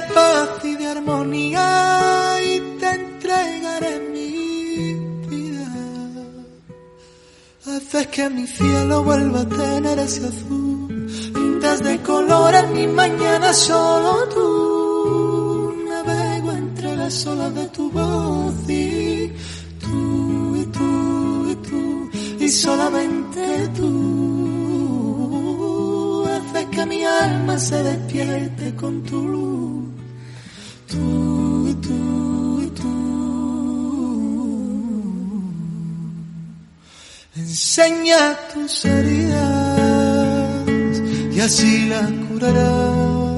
De 0.00 0.14
paz 0.14 0.64
y 0.64 0.76
de 0.76 0.86
armonía, 0.86 2.36
y 2.42 2.60
te 2.78 2.90
entregaré 2.90 4.00
mi 4.12 4.94
vida. 5.28 5.66
Haces 7.66 8.06
que 8.08 8.30
mi 8.30 8.46
cielo 8.46 9.02
vuelva 9.04 9.40
a 9.40 9.48
tener 9.48 9.98
ese 9.98 10.26
azul, 10.26 11.08
pintas 11.34 11.82
de 11.82 12.02
color 12.02 12.54
en 12.54 12.72
mi 12.72 12.86
mañana 12.86 13.52
solo 13.52 14.28
tú. 14.34 15.74
Navego 15.88 16.52
entre 16.52 16.96
las 16.96 17.26
olas 17.26 17.54
de 17.54 17.66
tu 17.68 17.79
que 26.80 26.86
mi 26.86 27.04
alma 27.04 27.58
se 27.58 27.82
despierte 27.82 28.74
con 28.74 29.02
tu 29.02 29.28
luz. 29.28 29.84
Tú 30.86 31.68
y 31.68 31.74
tú 31.86 32.62
y 32.62 32.70
tú. 32.80 32.94
Enseña 37.36 38.22
tus 38.52 38.84
heridas 38.84 40.68
y 41.32 41.40
así 41.40 41.86
las 41.86 42.10
curarás. 42.28 43.36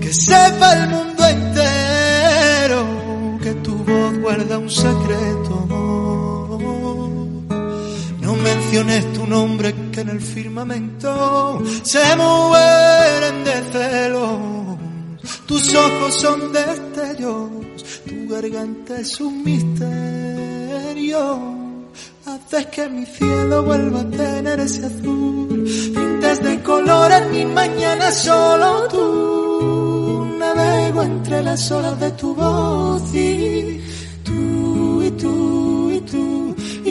Que 0.00 0.12
sepa 0.12 0.72
el 0.78 0.88
mundo 0.90 1.24
entero 1.36 2.80
que 3.42 3.52
tu 3.64 3.74
voz 3.84 4.18
guarda 4.18 4.58
un 4.58 4.70
secreto. 4.70 5.65
Menciones 8.76 9.10
tu 9.14 9.26
nombre 9.26 9.74
que 9.90 10.02
en 10.02 10.10
el 10.10 10.20
firmamento 10.20 11.62
se 11.82 12.14
mueren 12.14 13.42
de 13.42 13.62
celos. 13.72 14.76
Tus 15.46 15.74
ojos 15.74 16.14
son 16.20 16.52
destellos, 16.52 17.48
tu 18.06 18.28
garganta 18.28 19.00
es 19.00 19.18
un 19.18 19.42
misterio. 19.42 19.78
Haces 22.26 22.66
que 22.66 22.86
mi 22.90 23.06
cielo 23.06 23.62
vuelva 23.62 24.00
a 24.00 24.10
tener 24.10 24.60
ese 24.60 24.84
azul. 24.84 25.64
Pintas 25.94 26.42
de 26.42 26.62
color 26.62 27.08
colores, 27.08 27.30
mi 27.30 27.46
mañana 27.46 28.12
solo 28.12 28.88
tú. 28.88 30.36
Navego 30.38 31.02
entre 31.02 31.42
las 31.42 31.70
olas 31.70 31.98
de 31.98 32.10
tu 32.10 32.34
voz 32.34 33.14
y 33.14 33.80
tú 34.22 34.65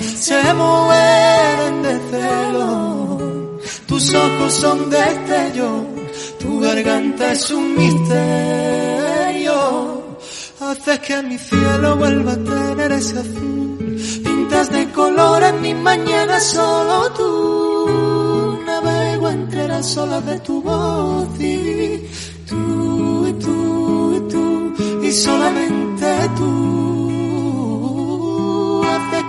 Se 0.00 0.54
mueren 0.54 1.82
de 1.82 1.98
celo. 2.10 3.48
Tus 3.86 4.14
ojos 4.14 4.52
son 4.54 4.88
destellos, 4.90 5.82
tu 6.38 6.60
garganta 6.60 7.32
es 7.32 7.50
un 7.50 7.76
misterio. 7.76 9.56
Haces 10.60 10.98
que 11.00 11.22
mi 11.22 11.38
cielo 11.38 11.96
vuelva 11.96 12.32
a 12.32 12.36
tener 12.36 12.92
ese 12.92 13.18
azul. 13.18 13.98
Pintas 14.24 14.70
de 14.70 14.92
colores 14.92 15.54
mi 15.60 15.74
mañana 15.74 16.38
solo 16.38 17.10
tú. 17.12 18.60
Navego 18.64 19.28
entre 19.30 19.66
las 19.66 19.96
olas 19.96 20.24
de 20.24 20.38
tu 20.40 20.62
voz 20.62 21.40
y 21.40 22.06
tú 22.48 23.26
y 23.26 23.32
tú 23.44 24.14
y 24.16 24.20
tú 24.30 24.74
y 25.02 25.12
solamente 25.12 26.06
tú 26.36 26.79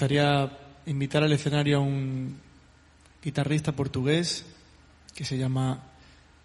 gustaría 0.00 0.50
invitar 0.86 1.22
al 1.22 1.30
escenario 1.30 1.76
a 1.76 1.80
un 1.80 2.40
guitarrista 3.22 3.72
portugués 3.72 4.46
que 5.14 5.26
se 5.26 5.36
llama 5.36 5.78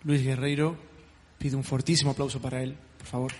Luis 0.03 0.21
Guerreiro. 0.21 0.75
Pido 1.37 1.57
un 1.57 1.63
fortísimo 1.63 2.11
aplauso 2.11 2.41
para 2.41 2.61
él, 2.61 2.75
por 2.97 3.07
favor. 3.07 3.31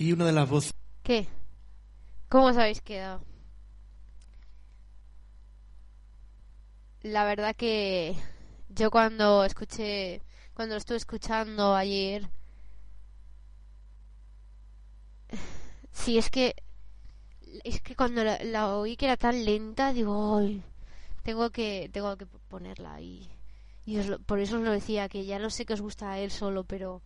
Y 0.00 0.12
una 0.12 0.24
de 0.26 0.32
las 0.32 0.48
voces 0.48 0.72
¿Qué? 1.04 1.28
¿Cómo 2.30 2.46
os 2.46 2.56
habéis 2.56 2.80
quedado? 2.80 3.22
La 7.02 7.24
verdad 7.26 7.54
que 7.56 8.14
yo 8.70 8.90
cuando 8.90 9.44
escuché, 9.44 10.22
cuando 10.54 10.74
lo 10.74 10.78
estuve 10.78 10.96
escuchando 10.96 11.74
ayer, 11.74 12.30
sí, 15.92 16.18
es 16.18 16.30
que, 16.30 16.54
es 17.64 17.80
que 17.80 17.96
cuando 17.96 18.24
la, 18.24 18.74
oí 18.76 18.96
que 18.96 19.06
era 19.06 19.16
tan 19.16 19.44
lenta, 19.44 19.92
digo, 19.92 20.38
"Ay, 20.38 20.62
tengo 21.22 21.50
que, 21.50 21.90
tengo 21.92 22.16
que 22.16 22.26
ponerla 22.26 22.94
ahí. 22.94 23.28
Y 23.86 23.98
os 23.98 24.06
lo- 24.08 24.20
por 24.20 24.40
eso 24.40 24.56
os 24.58 24.62
lo 24.64 24.72
decía, 24.72 25.08
que 25.08 25.24
ya 25.26 25.38
lo 25.38 25.50
sé 25.50 25.64
que 25.66 25.74
os 25.74 25.80
gusta 25.82 26.12
a 26.12 26.18
él 26.20 26.30
solo, 26.30 26.64
pero 26.64 27.02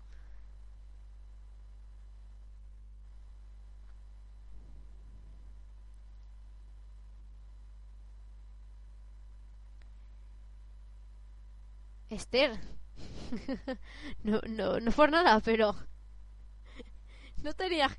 Esther, 12.14 12.58
no, 14.22 14.40
no, 14.48 14.80
no 14.80 14.90
por 14.92 15.10
nada, 15.10 15.40
pero 15.40 15.74
¿no 17.42 17.52
tenías 17.54 17.92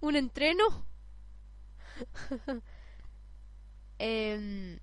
un 0.00 0.16
entreno? 0.16 0.64
Em, 4.02 4.78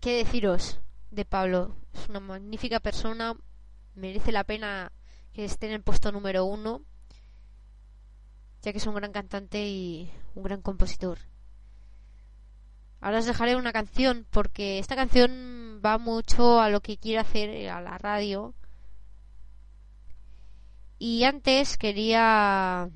¿Qué 0.00 0.16
deciros 0.16 0.80
de 1.10 1.26
Pablo? 1.26 1.76
Es 1.92 2.08
una 2.08 2.18
magnífica 2.18 2.80
persona, 2.80 3.36
merece 3.94 4.32
la 4.32 4.44
pena 4.44 4.90
que 5.34 5.44
esté 5.44 5.66
en 5.66 5.74
el 5.74 5.82
puesto 5.82 6.10
número 6.10 6.46
uno, 6.46 6.80
ya 8.62 8.72
que 8.72 8.78
es 8.78 8.86
un 8.86 8.94
gran 8.94 9.12
cantante 9.12 9.68
y 9.68 10.10
un 10.34 10.44
gran 10.44 10.62
compositor. 10.62 11.18
Ahora 13.00 13.18
os 13.18 13.26
dejaré 13.26 13.56
una 13.56 13.72
canción 13.72 14.26
porque 14.30 14.78
esta 14.78 14.96
canción 14.96 15.57
va 15.84 15.98
mucho 15.98 16.60
a 16.60 16.68
lo 16.70 16.80
que 16.80 16.96
quiero 16.98 17.20
hacer 17.22 17.68
a 17.70 17.80
la 17.80 17.98
radio. 17.98 18.54
Y 20.98 21.24
antes 21.24 21.76
quería... 21.76 22.88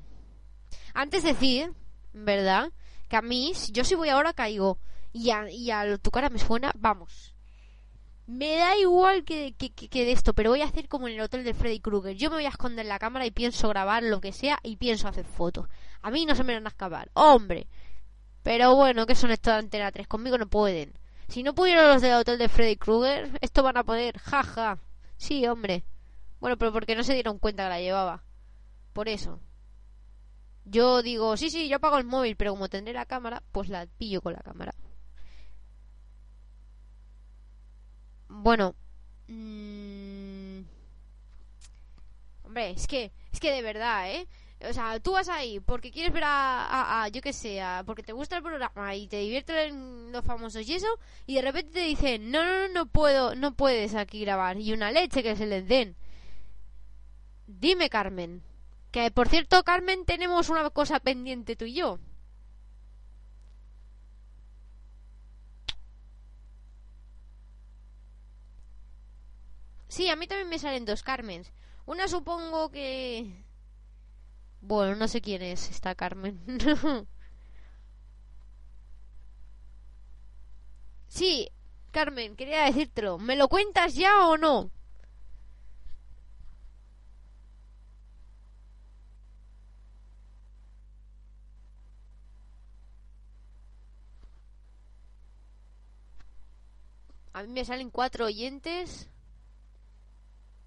Antes 0.93 1.23
decir, 1.23 1.73
¿verdad? 2.13 2.71
Que 3.09 3.15
a 3.15 3.21
mí, 3.21 3.53
si 3.55 3.71
yo 3.71 3.83
si 3.83 3.95
voy 3.95 4.09
ahora 4.09 4.33
caigo 4.33 4.77
y 5.11 5.29
a, 5.31 5.49
y 5.49 5.71
a 5.71 5.97
tu 5.97 6.11
cara 6.11 6.29
me 6.29 6.39
suena, 6.39 6.71
vamos. 6.75 7.33
Me 8.25 8.55
da 8.57 8.77
igual 8.77 9.23
que, 9.25 9.53
que, 9.53 9.71
que- 9.71 9.89
que 9.89 10.05
de 10.05 10.11
esto, 10.11 10.33
pero 10.33 10.51
voy 10.51 10.61
a 10.61 10.65
hacer 10.65 10.87
como 10.87 11.07
en 11.07 11.15
el 11.15 11.21
hotel 11.21 11.43
de 11.43 11.53
Freddy 11.53 11.79
Krueger. 11.79 12.15
Yo 12.15 12.29
me 12.29 12.37
voy 12.37 12.45
a 12.45 12.49
esconder 12.49 12.85
la 12.85 12.99
cámara 12.99 13.25
y 13.25 13.31
pienso 13.31 13.67
grabar 13.69 14.03
lo 14.03 14.21
que 14.21 14.31
sea 14.31 14.59
y 14.63 14.77
pienso 14.77 15.07
hacer 15.07 15.25
fotos. 15.25 15.67
A 16.01 16.11
mí 16.11 16.25
no 16.25 16.35
se 16.35 16.43
me 16.43 16.53
van 16.53 16.65
a 16.65 16.69
escapar. 16.69 17.09
¡Hombre! 17.13 17.67
Pero 18.43 18.75
bueno, 18.75 19.05
que 19.05 19.15
son 19.15 19.31
estos 19.31 19.53
de 19.53 19.59
Antena 19.59 19.91
3? 19.91 20.07
Conmigo 20.07 20.37
no 20.37 20.47
pueden. 20.47 20.93
Si 21.33 21.41
no 21.41 21.55
pudieron 21.55 21.87
los 21.87 21.99
del 22.03 22.13
hotel 22.13 22.37
de 22.37 22.47
Freddy 22.47 22.75
Krueger, 22.75 23.39
esto 23.41 23.63
van 23.63 23.75
a 23.77 23.83
poder. 23.83 24.19
Jaja. 24.19 24.77
Sí, 25.17 25.47
hombre. 25.47 25.83
Bueno, 26.39 26.59
pero 26.59 26.71
porque 26.71 26.95
no 26.95 27.03
se 27.03 27.15
dieron 27.15 27.39
cuenta 27.39 27.63
que 27.63 27.69
la 27.69 27.79
llevaba. 27.79 28.23
Por 28.93 29.09
eso. 29.09 29.39
Yo 30.63 31.01
digo, 31.01 31.35
sí, 31.35 31.49
sí, 31.49 31.67
yo 31.67 31.77
apago 31.77 31.97
el 31.97 32.05
móvil, 32.05 32.35
pero 32.35 32.51
como 32.51 32.69
tendré 32.69 32.93
la 32.93 33.07
cámara, 33.07 33.41
pues 33.51 33.67
la 33.69 33.87
pillo 33.97 34.21
con 34.21 34.33
la 34.33 34.41
cámara. 34.41 34.75
Bueno. 38.27 38.75
mm, 39.27 40.61
Hombre, 42.43 42.69
es 42.69 42.85
que, 42.85 43.11
es 43.31 43.39
que 43.39 43.51
de 43.51 43.63
verdad, 43.63 44.11
¿eh? 44.11 44.27
O 44.69 44.73
sea, 44.73 44.99
tú 44.99 45.11
vas 45.13 45.27
ahí 45.29 45.59
porque 45.59 45.91
quieres 45.91 46.13
ver 46.13 46.23
a, 46.25 47.03
a- 47.03 47.07
yo 47.09 47.21
qué 47.21 47.33
sé, 47.33 47.61
porque 47.85 48.03
te 48.03 48.13
gusta 48.13 48.37
el 48.37 48.43
programa 48.43 48.95
y 48.95 49.07
te 49.07 49.17
divierten 49.19 50.11
los 50.11 50.23
famosos 50.25 50.67
y 50.67 50.73
eso, 50.75 50.87
y 51.25 51.35
de 51.35 51.41
repente 51.41 51.73
te 51.73 51.79
dicen, 51.81 52.31
no, 52.31 52.43
no, 52.43 52.67
no, 52.67 52.73
no 52.73 52.85
puedo, 52.87 53.35
no 53.35 53.53
puedes 53.55 53.93
aquí 53.95 54.21
grabar. 54.21 54.57
Y 54.59 54.73
una 54.73 54.91
leche 54.91 55.21
que 55.23 55.35
se 55.35 55.45
les 55.47 55.67
den. 55.67 55.95
Dime, 57.47 57.89
Carmen. 57.89 58.41
Que 58.91 59.09
por 59.11 59.29
cierto, 59.29 59.63
Carmen, 59.63 60.05
tenemos 60.05 60.49
una 60.49 60.69
cosa 60.69 60.99
pendiente 60.99 61.55
tú 61.55 61.65
y 61.65 61.73
yo. 61.75 61.99
Sí, 69.87 70.09
a 70.09 70.15
mí 70.15 70.27
también 70.27 70.49
me 70.49 70.59
salen 70.59 70.85
dos 70.85 71.03
Carmens. 71.03 71.51
Una 71.85 72.07
supongo 72.07 72.69
que... 72.71 73.42
Bueno, 74.65 74.95
no 74.95 75.07
sé 75.09 75.21
quién 75.21 75.41
es 75.41 75.69
esta 75.69 75.93
Carmen. 75.93 76.39
sí, 81.07 81.49
Carmen, 81.91 82.35
quería 82.35 82.63
decírtelo. 82.65 83.17
¿Me 83.19 83.35
lo 83.35 83.49
cuentas 83.49 83.93
ya 83.95 84.27
o 84.27 84.37
no? 84.37 84.71
A 97.33 97.43
mí 97.43 97.49
me 97.49 97.65
salen 97.65 97.89
cuatro 97.89 98.27
oyentes. 98.27 99.09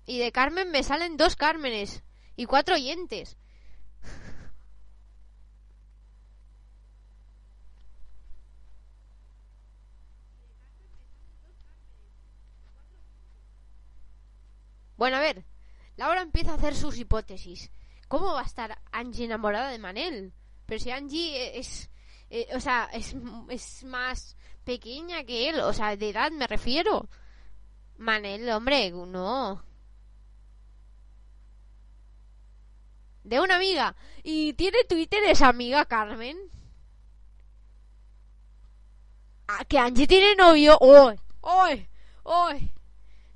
Y 0.05 0.19
de 0.19 0.33
Carmen 0.33 0.71
me 0.71 0.83
salen 0.83 1.17
dos 1.17 1.35
Cármenes. 1.35 2.03
Y 2.37 2.45
cuatro 2.45 2.75
oyentes. 2.75 3.39
Bueno, 14.97 15.17
a 15.17 15.21
ver. 15.21 15.45
Laura 15.97 16.23
empieza 16.23 16.53
a 16.53 16.57
hacer 16.57 16.75
sus 16.75 16.99
hipótesis. 16.99 17.71
¿Cómo 18.09 18.35
va 18.35 18.41
a 18.41 18.47
estar 18.47 18.79
Angie 18.93 19.25
enamorada 19.25 19.71
de 19.71 19.79
Manel? 19.79 20.33
Pero 20.67 20.81
si 20.81 20.91
Angie 20.91 21.59
es... 21.59 21.91
eh, 22.31 22.49
o 22.55 22.61
sea, 22.61 22.89
es, 22.93 23.15
es 23.49 23.85
más 23.85 24.37
pequeña 24.65 25.25
que 25.25 25.49
él. 25.49 25.61
O 25.61 25.73
sea, 25.73 25.97
de 25.97 26.11
edad 26.11 26.31
me 26.33 26.47
refiero. 26.47 27.09
Manel, 27.97 28.49
hombre, 28.51 28.91
no. 28.91 29.63
De 33.25 33.41
una 33.41 33.57
amiga. 33.57 33.97
¿Y 34.23 34.53
tiene 34.53 34.85
Twitter 34.85 35.23
esa 35.25 35.49
amiga, 35.49 35.85
Carmen? 35.87 36.37
Ah, 39.49 39.65
que 39.65 39.79
Angie 39.79 40.07
tiene 40.07 40.37
novio. 40.37 40.79
¡Uy! 40.81 41.19
¡Uy! 41.43 41.89
¡Uy! 42.25 42.73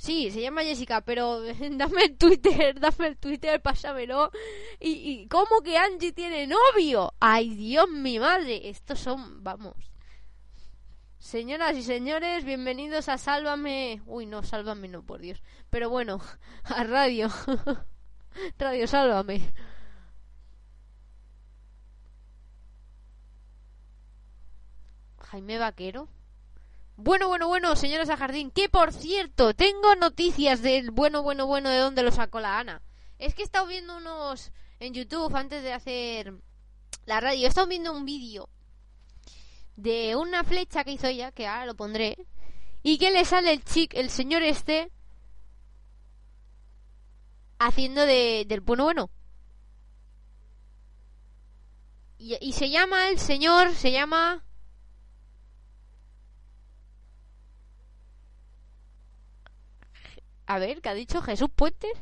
Sí, 0.01 0.31
se 0.31 0.41
llama 0.41 0.63
Jessica, 0.63 1.03
pero 1.03 1.43
dame 1.73 2.05
el 2.05 2.17
Twitter, 2.17 2.81
dame 2.81 3.09
el 3.09 3.19
Twitter, 3.19 3.61
pásamelo. 3.61 4.31
¿Y, 4.81 4.89
y 4.89 5.29
cómo 5.29 5.61
que 5.63 5.77
Angie 5.77 6.13
tiene 6.13 6.47
novio? 6.47 7.13
¡Ay, 7.21 7.51
Dios, 7.55 7.87
mi 7.91 8.19
madre! 8.19 8.71
Estos 8.71 8.99
son, 8.99 9.45
vamos. 9.45 9.77
Señoras 11.19 11.77
y 11.77 11.83
señores, 11.83 12.47
bienvenidos 12.47 13.11
a 13.11 13.19
Sálvame. 13.19 14.01
Uy, 14.07 14.25
no, 14.25 14.43
Sálvame 14.43 14.89
no, 14.89 15.03
por 15.05 15.21
Dios. 15.21 15.43
Pero 15.69 15.91
bueno, 15.91 16.19
a 16.65 16.83
Radio. 16.85 17.29
Radio 18.59 18.87
Sálvame. 18.87 19.53
Jaime 25.19 25.59
Vaquero. 25.59 26.09
Bueno, 27.03 27.29
bueno, 27.29 27.49
bueno, 27.49 27.77
señoras 27.77 28.11
a 28.11 28.19
jardín, 28.19 28.51
que 28.51 28.69
por 28.69 28.93
cierto, 28.93 29.55
tengo 29.55 29.95
noticias 29.97 30.61
del 30.61 30.91
bueno, 30.91 31.23
bueno, 31.23 31.47
bueno 31.47 31.71
de 31.71 31.79
dónde 31.79 32.03
lo 32.03 32.13
sacó 32.13 32.41
la 32.41 32.59
Ana. 32.59 32.83
Es 33.19 33.35
que 33.35 33.41
he 33.41 33.45
estado 33.45 33.67
viendo 33.67 33.97
unos 33.97 34.53
en 34.81 34.93
YouTube 34.93 35.35
antes 35.35 35.63
de 35.63 35.73
hacer 35.73 36.35
la 37.07 37.21
radio. 37.21 37.47
He 37.47 37.49
estado 37.49 37.69
viendo 37.69 37.95
un 37.95 38.05
vídeo 38.05 38.51
de 39.77 40.15
una 40.15 40.45
flecha 40.45 40.85
que 40.85 40.93
hizo 40.93 41.07
ella, 41.07 41.33
que 41.33 41.47
ahora 41.47 41.65
lo 41.65 41.75
pondré, 41.75 42.19
y 42.83 42.99
que 42.99 43.11
le 43.11 43.25
sale 43.25 43.51
el 43.55 43.65
chic, 43.65 43.95
el 43.95 44.11
señor 44.11 44.43
este, 44.43 44.93
haciendo 47.59 48.05
de, 48.05 48.45
del 48.47 48.61
bueno, 48.61 48.85
bueno. 48.85 49.11
Y 52.19 52.53
se 52.53 52.69
llama 52.69 53.09
el 53.09 53.19
señor, 53.19 53.75
se 53.75 53.91
llama... 53.91 54.45
A 60.53 60.59
ver, 60.59 60.81
¿qué 60.83 60.89
ha 60.91 60.95
dicho 60.95 61.23
Jesús 61.23 61.49
Puentes? 61.55 61.93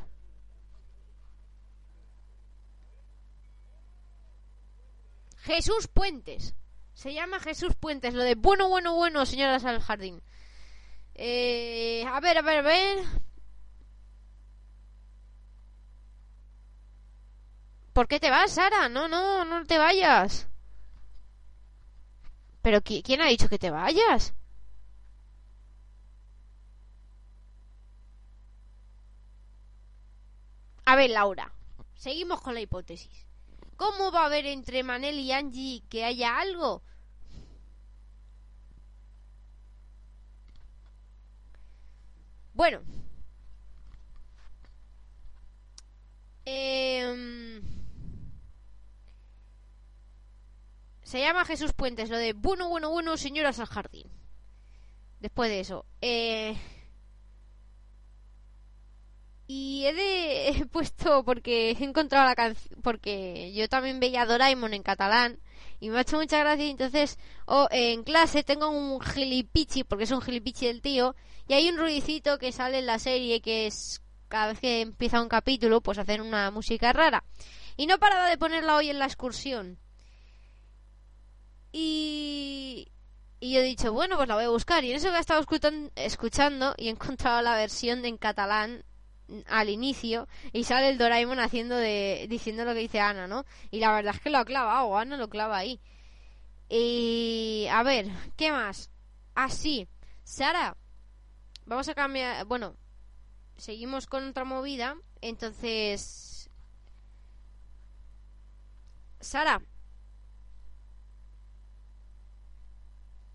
Jesús 5.37 5.87
Puentes. 5.87 6.55
Se 6.93 7.13
llama 7.13 7.39
Jesús 7.39 7.73
Puentes. 7.75 8.13
Lo 8.13 8.23
de 8.23 8.35
bueno, 8.35 8.69
bueno, 8.69 8.95
bueno, 8.95 9.25
señoras 9.25 9.65
al 9.65 9.81
jardín. 9.81 10.21
Eh, 11.15 12.05
a 12.07 12.19
ver, 12.19 12.37
a 12.37 12.41
ver, 12.41 12.59
a 12.59 12.61
ver. 12.61 12.99
¿Por 17.93 18.07
qué 18.07 18.19
te 18.19 18.31
vas, 18.31 18.51
Sara? 18.53 18.89
No, 18.89 19.07
no, 19.07 19.45
no 19.45 19.63
te 19.65 19.77
vayas. 19.77 20.47
¿Pero 22.63 22.79
qui- 22.81 23.03
quién 23.03 23.19
ha 23.21 23.27
dicho 23.27 23.49
que 23.49 23.59
te 23.59 23.69
vayas? 23.69 24.33
A 30.89 30.95
ver, 30.95 31.11
Laura, 31.11 31.53
seguimos 31.93 32.41
con 32.41 32.55
la 32.55 32.61
hipótesis. 32.61 33.27
¿Cómo 33.77 34.11
va 34.11 34.23
a 34.23 34.25
haber 34.25 34.47
entre 34.47 34.81
Manel 34.81 35.19
y 35.19 35.31
Angie 35.31 35.83
que 35.87 36.03
haya 36.03 36.39
algo? 36.39 36.81
Bueno. 42.55 42.81
Em, 46.45 47.61
se 51.03 51.19
llama 51.19 51.45
Jesús 51.45 51.73
Puentes, 51.73 52.09
lo 52.09 52.17
de 52.17 52.33
bueno, 52.33 52.67
bueno, 52.67 52.89
bueno, 52.89 53.15
señoras 53.15 53.59
al 53.59 53.67
jardín. 53.67 54.09
Después 55.19 55.51
de 55.51 55.59
eso. 55.59 55.85
Eh... 56.01 56.57
Y 59.51 59.83
he, 59.87 60.65
puesto 60.71 61.23
porque 61.23 61.71
he 61.71 61.83
encontrado 61.83 62.23
la 62.27 62.35
canción, 62.35 62.79
porque 62.83 63.51
yo 63.51 63.67
también 63.67 63.99
veía 63.99 64.27
Doraemon 64.27 64.75
en 64.75 64.83
catalán 64.83 65.39
y 65.79 65.89
me 65.89 65.97
ha 65.97 66.01
hecho 66.01 66.17
mucha 66.17 66.37
gracia. 66.37 66.67
Entonces, 66.69 67.17
en 67.71 68.03
clase 68.03 68.43
tengo 68.43 68.69
un 68.69 69.01
gilipichi, 69.01 69.83
porque 69.83 70.03
es 70.03 70.11
un 70.11 70.21
gilipichi 70.21 70.67
del 70.67 70.83
tío, 70.83 71.15
y 71.47 71.53
hay 71.53 71.67
un 71.67 71.79
ruidicito 71.79 72.37
que 72.37 72.51
sale 72.51 72.77
en 72.77 72.85
la 72.85 72.99
serie 72.99 73.41
que 73.41 73.65
es 73.65 74.03
cada 74.27 74.49
vez 74.49 74.59
que 74.59 74.81
empieza 74.81 75.19
un 75.19 75.29
capítulo, 75.29 75.81
pues 75.81 75.97
hacen 75.97 76.21
una 76.21 76.51
música 76.51 76.93
rara. 76.93 77.23
Y 77.75 77.87
no 77.87 77.97
paraba 77.97 78.29
de 78.29 78.37
ponerla 78.37 78.75
hoy 78.75 78.91
en 78.91 78.99
la 78.99 79.05
excursión. 79.05 79.79
Y, 81.71 82.91
y 83.39 83.53
yo 83.53 83.61
he 83.61 83.63
dicho, 83.63 83.93
bueno, 83.93 84.15
pues 84.15 84.27
la 84.27 84.35
voy 84.35 84.43
a 84.43 84.49
buscar. 84.49 84.83
Y 84.83 84.91
en 84.91 84.97
eso 84.97 85.09
que 85.09 85.17
he 85.17 85.19
estado 85.19 85.41
escuchan- 85.41 85.91
escuchando 85.95 86.75
y 86.77 86.89
he 86.89 86.91
encontrado 86.91 87.41
la 87.41 87.55
versión 87.55 88.05
en 88.05 88.17
catalán 88.17 88.83
al 89.47 89.69
inicio 89.69 90.27
y 90.53 90.63
sale 90.63 90.89
el 90.89 90.97
Doraemon 90.97 91.39
haciendo 91.39 91.75
de 91.75 92.27
diciendo 92.29 92.65
lo 92.65 92.73
que 92.73 92.79
dice 92.79 92.99
Ana, 92.99 93.27
¿no? 93.27 93.45
Y 93.71 93.79
la 93.79 93.91
verdad 93.93 94.15
es 94.15 94.21
que 94.21 94.29
lo 94.29 94.39
ha 94.39 94.45
clavado, 94.45 94.97
Ana 94.97 95.17
lo 95.17 95.29
clava 95.29 95.57
ahí. 95.57 95.79
Y 96.69 97.67
a 97.71 97.83
ver, 97.83 98.07
¿qué 98.37 98.51
más? 98.51 98.91
Así, 99.35 99.87
Sara, 100.23 100.77
vamos 101.65 101.87
a 101.89 101.95
cambiar, 101.95 102.45
bueno, 102.45 102.75
seguimos 103.57 104.07
con 104.07 104.29
otra 104.29 104.43
movida, 104.43 104.95
entonces 105.21 106.49
Sara 109.19 109.61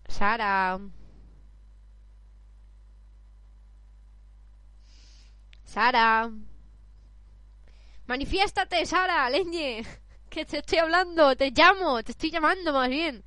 Sara 0.07 0.79
Sara. 5.75 6.31
Manifiéstate, 8.07 8.85
Sara, 8.85 9.29
leñe. 9.29 9.83
Que 10.29 10.45
te 10.45 10.59
estoy 10.59 10.79
hablando, 10.79 11.35
te 11.35 11.51
llamo, 11.51 12.01
te 12.01 12.11
estoy 12.11 12.31
llamando 12.31 12.73
más 12.73 12.89
bien. 12.89 13.23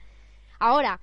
Ahora, 0.59 1.01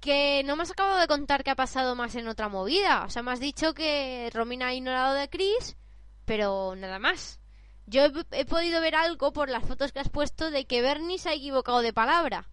que 0.00 0.42
no 0.44 0.56
me 0.56 0.62
has 0.62 0.70
acabado 0.70 0.98
de 0.98 1.06
contar 1.06 1.44
qué 1.44 1.50
ha 1.50 1.54
pasado 1.54 1.94
más 1.96 2.14
en 2.14 2.28
otra 2.28 2.48
movida. 2.48 3.04
O 3.04 3.10
sea, 3.10 3.22
me 3.22 3.32
has 3.32 3.40
dicho 3.40 3.74
que 3.74 4.30
Romina 4.32 4.68
ha 4.68 4.74
ignorado 4.74 5.14
de 5.14 5.28
Chris, 5.28 5.76
pero 6.24 6.74
nada 6.76 6.98
más. 6.98 7.40
Yo 7.86 8.04
he, 8.04 8.12
he 8.32 8.44
podido 8.46 8.80
ver 8.80 8.94
algo 8.94 9.32
por 9.34 9.50
las 9.50 9.64
fotos 9.66 9.92
que 9.92 10.00
has 10.00 10.08
puesto 10.08 10.50
de 10.50 10.66
que 10.66 10.82
Bernie 10.82 11.18
se 11.18 11.28
ha 11.28 11.34
equivocado 11.34 11.80
de 11.80 11.92
palabra. 11.92 12.48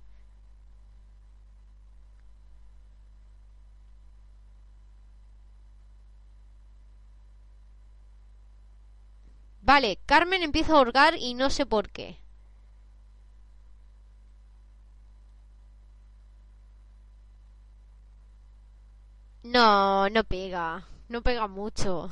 Vale, 9.67 9.99
Carmen 10.05 10.43
empieza 10.43 10.73
a 10.73 10.79
hurgar 10.81 11.15
y 11.17 11.33
no 11.33 11.49
sé 11.49 11.65
por 11.65 11.89
qué. 11.89 12.21
No, 19.43 20.09
no 20.09 20.23
pega. 20.23 20.87
No 21.09 21.21
pega 21.21 21.47
mucho. 21.47 22.09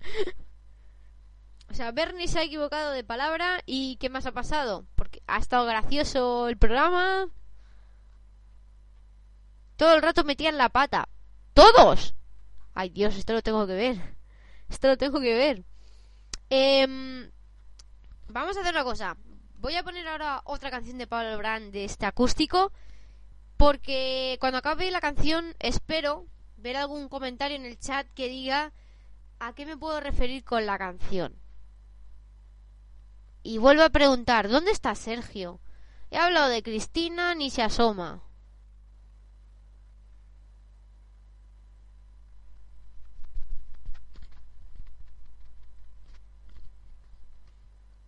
o 1.68 1.74
sea, 1.74 1.90
Bernie 1.90 2.28
se 2.28 2.38
ha 2.38 2.44
equivocado 2.44 2.92
de 2.92 3.02
palabra 3.02 3.60
y 3.66 3.96
¿qué 3.96 4.08
más 4.08 4.24
ha 4.26 4.32
pasado? 4.32 4.86
Porque 4.94 5.20
ha 5.26 5.38
estado 5.38 5.66
gracioso 5.66 6.48
el 6.48 6.56
programa. 6.56 7.26
Todo 9.76 9.96
el 9.96 10.02
rato 10.02 10.22
metían 10.22 10.58
la 10.58 10.68
pata. 10.68 11.08
¡Todos! 11.54 12.14
Ay 12.72 12.90
Dios, 12.90 13.16
esto 13.16 13.32
lo 13.32 13.42
tengo 13.42 13.66
que 13.66 13.74
ver. 13.74 14.16
Esto 14.68 14.86
lo 14.86 14.96
tengo 14.96 15.20
que 15.20 15.34
ver. 15.34 15.64
Em, 16.56 17.32
vamos 18.28 18.56
a 18.56 18.60
hacer 18.60 18.72
una 18.72 18.84
cosa. 18.84 19.16
Voy 19.58 19.74
a 19.74 19.82
poner 19.82 20.06
ahora 20.06 20.40
otra 20.44 20.70
canción 20.70 20.98
de 20.98 21.08
Pablo 21.08 21.36
Brand 21.36 21.72
de 21.72 21.84
este 21.84 22.06
acústico. 22.06 22.70
Porque 23.56 24.36
cuando 24.38 24.58
acabe 24.58 24.88
la 24.92 25.00
canción 25.00 25.56
espero 25.58 26.26
ver 26.56 26.76
algún 26.76 27.08
comentario 27.08 27.56
en 27.56 27.64
el 27.64 27.76
chat 27.76 28.06
que 28.14 28.28
diga 28.28 28.72
a 29.40 29.52
qué 29.54 29.66
me 29.66 29.76
puedo 29.76 29.98
referir 29.98 30.44
con 30.44 30.64
la 30.64 30.78
canción. 30.78 31.34
Y 33.42 33.58
vuelvo 33.58 33.82
a 33.82 33.90
preguntar, 33.90 34.48
¿dónde 34.48 34.70
está 34.70 34.94
Sergio? 34.94 35.58
He 36.12 36.18
hablado 36.18 36.48
de 36.50 36.62
Cristina, 36.62 37.34
ni 37.34 37.50
se 37.50 37.62
asoma. 37.62 38.22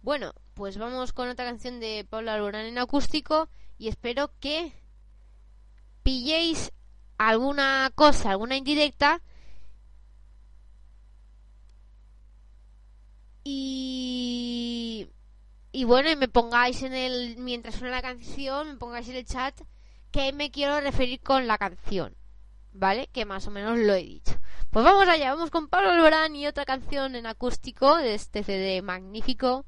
Bueno, 0.06 0.34
pues 0.54 0.78
vamos 0.78 1.12
con 1.12 1.28
otra 1.28 1.44
canción 1.44 1.80
de 1.80 2.06
Pablo 2.08 2.30
Alborán 2.30 2.66
en 2.66 2.78
acústico 2.78 3.48
y 3.76 3.88
espero 3.88 4.30
que 4.38 4.72
pilléis 6.04 6.70
alguna 7.18 7.90
cosa, 7.92 8.30
alguna 8.30 8.56
indirecta 8.56 9.20
y 13.42 15.08
y 15.72 15.82
bueno, 15.82 16.08
y 16.08 16.14
me 16.14 16.28
pongáis 16.28 16.84
en 16.84 16.94
el 16.94 17.36
mientras 17.38 17.74
suena 17.74 17.96
la 17.96 18.02
canción, 18.02 18.68
me 18.68 18.76
pongáis 18.76 19.08
en 19.08 19.16
el 19.16 19.26
chat 19.26 19.60
qué 20.12 20.32
me 20.32 20.52
quiero 20.52 20.80
referir 20.80 21.20
con 21.20 21.48
la 21.48 21.58
canción. 21.58 22.14
¿Vale? 22.72 23.08
Que 23.08 23.24
más 23.24 23.48
o 23.48 23.50
menos 23.50 23.76
lo 23.76 23.94
he 23.94 24.04
dicho. 24.04 24.38
Pues 24.70 24.84
vamos 24.84 25.08
allá, 25.08 25.34
vamos 25.34 25.50
con 25.50 25.66
Pablo 25.66 25.90
Alborán 25.90 26.36
y 26.36 26.46
otra 26.46 26.64
canción 26.64 27.16
en 27.16 27.26
acústico 27.26 27.96
de 27.96 28.14
este 28.14 28.44
CD 28.44 28.82
magnífico 28.82 29.66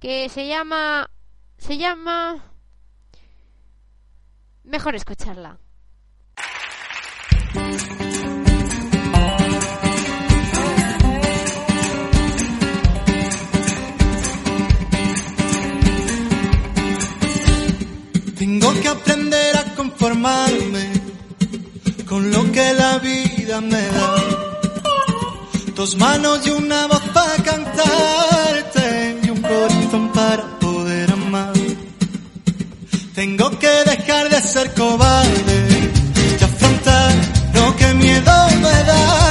que 0.00 0.28
se 0.28 0.46
llama 0.46 1.10
se 1.58 1.76
llama 1.76 2.36
mejor 4.64 4.94
escucharla. 4.94 5.58
Tengo 18.38 18.72
que 18.80 18.88
aprender 18.88 19.56
a 19.56 19.74
conformarme 19.74 20.92
con 22.08 22.30
lo 22.30 22.52
que 22.52 22.72
la 22.74 22.98
vida 22.98 23.60
me 23.60 23.82
da. 23.82 24.14
Dos 25.74 25.96
manos 25.96 26.46
y 26.46 26.50
una 26.50 26.86
voz 26.86 27.02
para 27.12 27.36
corazón 27.42 28.37
para 30.18 30.44
poder 30.58 31.12
amar. 31.12 31.52
Tengo 33.14 33.46
que 33.62 33.74
dejar 33.92 34.24
de 34.28 34.40
ser 34.40 34.66
cobarde 34.74 35.58
y 36.40 36.44
afrontar 36.48 37.12
lo 37.54 37.76
que 37.76 37.88
miedo 37.94 38.36
me 38.64 38.76
da. 38.90 39.27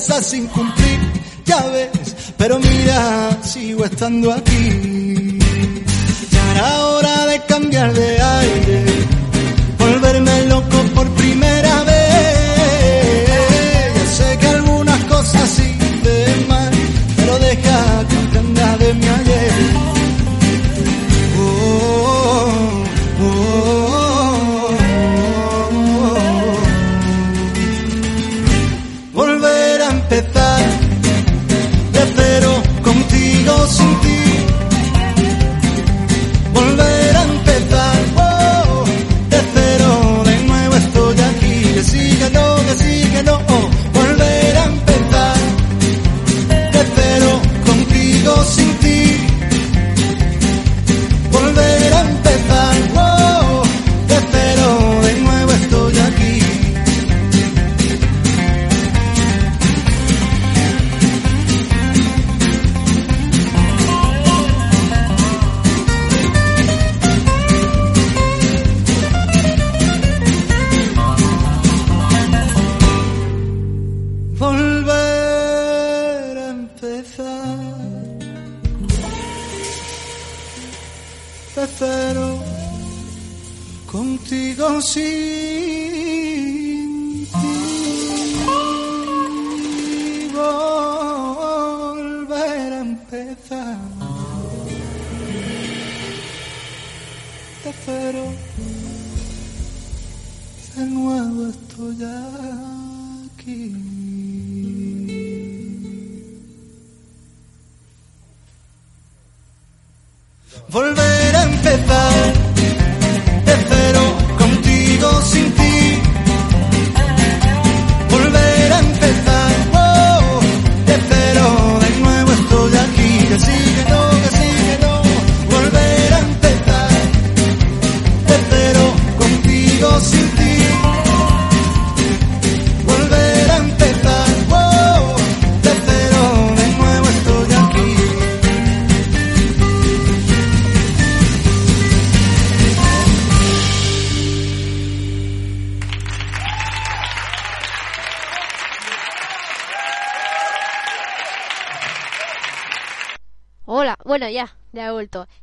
Sin 0.00 0.46
cumplir, 0.48 0.98
ya 1.44 1.62
ves, 1.66 2.16
pero 2.38 2.58
mira, 2.58 3.38
sigo 3.42 3.84
estando 3.84 4.32
aquí. 4.32 5.38
Ya 6.30 6.52
era 6.54 6.86
hora 6.86 7.26
de 7.26 7.42
cambiar 7.44 7.92
de 7.92 8.22
aire, 8.22 8.84
volverme 9.78 10.46
loco 10.46 10.78
por 10.94 11.06
primera 11.10 11.84
vez. 11.84 13.26
Ya 13.94 14.06
sé 14.16 14.38
que 14.38 14.46
algunas 14.46 15.04
cosas 15.04 15.58
hice 15.58 16.46
mal, 16.48 16.72
pero 17.16 17.38
deja 17.38 18.04
que 18.08 18.16
aprenda 18.16 18.76
de 18.78 18.94
mi 18.94 19.06
ayer. 19.06 19.29
Contigo 33.70 34.00
sin 34.00 34.09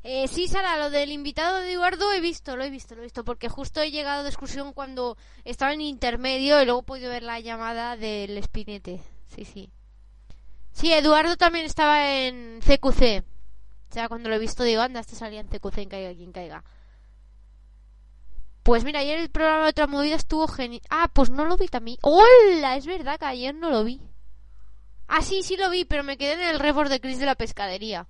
Eh, 0.03 0.27
sí, 0.27 0.47
Sara, 0.47 0.77
lo 0.77 0.89
del 0.89 1.11
invitado 1.11 1.57
de 1.59 1.73
Eduardo 1.73 2.11
he 2.13 2.21
visto, 2.21 2.55
lo 2.55 2.63
he 2.63 2.69
visto, 2.69 2.95
lo 2.95 3.01
he 3.01 3.05
visto, 3.05 3.23
porque 3.23 3.49
justo 3.49 3.81
he 3.81 3.91
llegado 3.91 4.23
de 4.23 4.29
excursión 4.29 4.73
cuando 4.73 5.17
estaba 5.45 5.73
en 5.73 5.81
intermedio 5.81 6.61
y 6.61 6.65
luego 6.65 6.81
he 6.81 6.83
podido 6.83 7.09
ver 7.09 7.23
la 7.23 7.39
llamada 7.39 7.97
del 7.97 8.38
espinete. 8.38 9.01
Sí, 9.35 9.45
sí. 9.45 9.71
Sí, 10.71 10.93
Eduardo 10.93 11.38
también 11.38 11.65
estaba 11.65 12.11
en 12.11 12.59
CQC. 12.61 13.23
O 13.89 13.93
sea, 13.93 14.07
cuando 14.07 14.29
lo 14.29 14.35
he 14.35 14.39
visto 14.39 14.63
digo, 14.63 14.81
anda, 14.81 14.99
este 14.99 15.15
salía 15.15 15.39
en 15.39 15.47
CQC, 15.47 15.77
en 15.77 15.89
caiga 15.89 16.13
quien 16.13 16.31
caiga. 16.31 16.63
Pues 18.63 18.83
mira, 18.83 18.99
ayer 18.99 19.19
el 19.19 19.29
programa 19.29 19.63
de 19.63 19.69
otra 19.69 19.88
movida 19.88 20.15
estuvo 20.15 20.47
genial. 20.47 20.81
Ah, 20.89 21.09
pues 21.13 21.29
no 21.29 21.45
lo 21.45 21.55
vi 21.55 21.67
también. 21.67 21.97
¡Hola! 22.01 22.75
Es 22.75 22.85
verdad 22.85 23.17
que 23.17 23.25
ayer 23.25 23.55
no 23.55 23.69
lo 23.69 23.83
vi. 23.85 24.01
Ah, 25.07 25.21
sí, 25.21 25.41
sí 25.41 25.55
lo 25.55 25.69
vi, 25.69 25.85
pero 25.85 26.03
me 26.03 26.17
quedé 26.17 26.33
en 26.33 26.49
el 26.49 26.59
report 26.59 26.89
de 26.89 26.99
Chris 26.99 27.17
de 27.17 27.25
la 27.25 27.35
pescadería. 27.35 28.07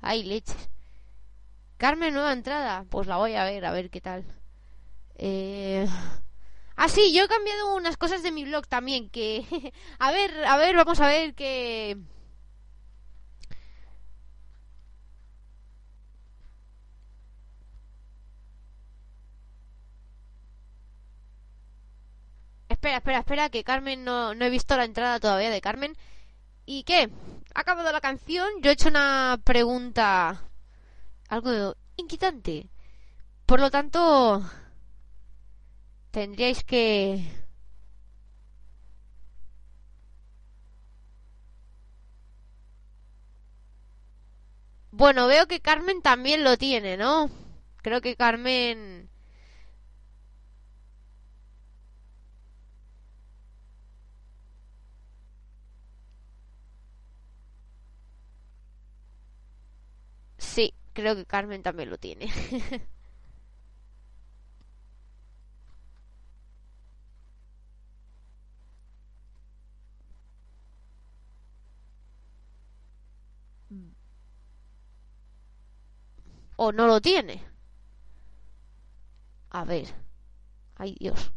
Ay, 0.00 0.22
leches. 0.24 0.68
Carmen, 1.78 2.14
nueva 2.14 2.32
entrada. 2.32 2.84
Pues 2.90 3.06
la 3.06 3.16
voy 3.16 3.34
a 3.34 3.44
ver, 3.44 3.64
a 3.64 3.72
ver 3.72 3.90
qué 3.90 4.00
tal. 4.00 4.24
Eh... 5.16 5.86
Ah, 6.76 6.88
sí, 6.88 7.12
yo 7.14 7.24
he 7.24 7.28
cambiado 7.28 7.74
unas 7.76 7.96
cosas 7.96 8.22
de 8.22 8.32
mi 8.32 8.44
blog 8.44 8.66
también. 8.66 9.10
Que. 9.10 9.44
a 9.98 10.12
ver, 10.12 10.44
a 10.46 10.56
ver, 10.56 10.76
vamos 10.76 11.00
a 11.00 11.08
ver 11.08 11.34
que. 11.34 11.96
Espera, 22.68 22.96
espera, 22.96 23.18
espera, 23.18 23.50
que 23.50 23.64
Carmen 23.64 24.04
no, 24.04 24.34
no 24.34 24.44
he 24.46 24.50
visto 24.50 24.76
la 24.76 24.84
entrada 24.84 25.20
todavía 25.20 25.50
de 25.50 25.60
Carmen. 25.60 25.94
¿Y 26.66 26.84
qué? 26.84 27.10
Ha 27.54 27.60
acabado 27.60 27.92
la 27.92 28.00
canción, 28.00 28.48
yo 28.62 28.70
he 28.70 28.72
hecho 28.74 28.88
una 28.88 29.40
pregunta 29.44 30.42
algo 31.28 31.76
inquietante. 31.96 32.68
Por 33.46 33.60
lo 33.60 33.70
tanto, 33.70 34.42
tendríais 36.12 36.62
que... 36.64 37.24
Bueno, 44.92 45.26
veo 45.26 45.46
que 45.48 45.60
Carmen 45.60 46.00
también 46.02 46.44
lo 46.44 46.56
tiene, 46.56 46.96
¿no? 46.96 47.30
Creo 47.82 48.00
que 48.00 48.16
Carmen... 48.16 49.08
Sí, 60.38 60.74
creo 60.92 61.16
que 61.16 61.24
Carmen 61.26 61.62
también 61.62 61.90
lo 61.90 61.98
tiene. 61.98 62.30
o 76.56 76.72
no 76.72 76.86
lo 76.86 77.00
tiene. 77.00 77.42
A 79.50 79.64
ver. 79.64 79.86
Ay, 80.76 80.96
Dios. 81.00 81.32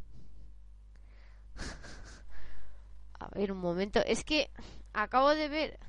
A 3.19 3.29
ver, 3.29 3.51
un 3.51 3.59
momento. 3.59 3.99
Es 4.05 4.23
que 4.25 4.51
acabo 4.93 5.29
de 5.33 5.47
ver. 5.47 5.79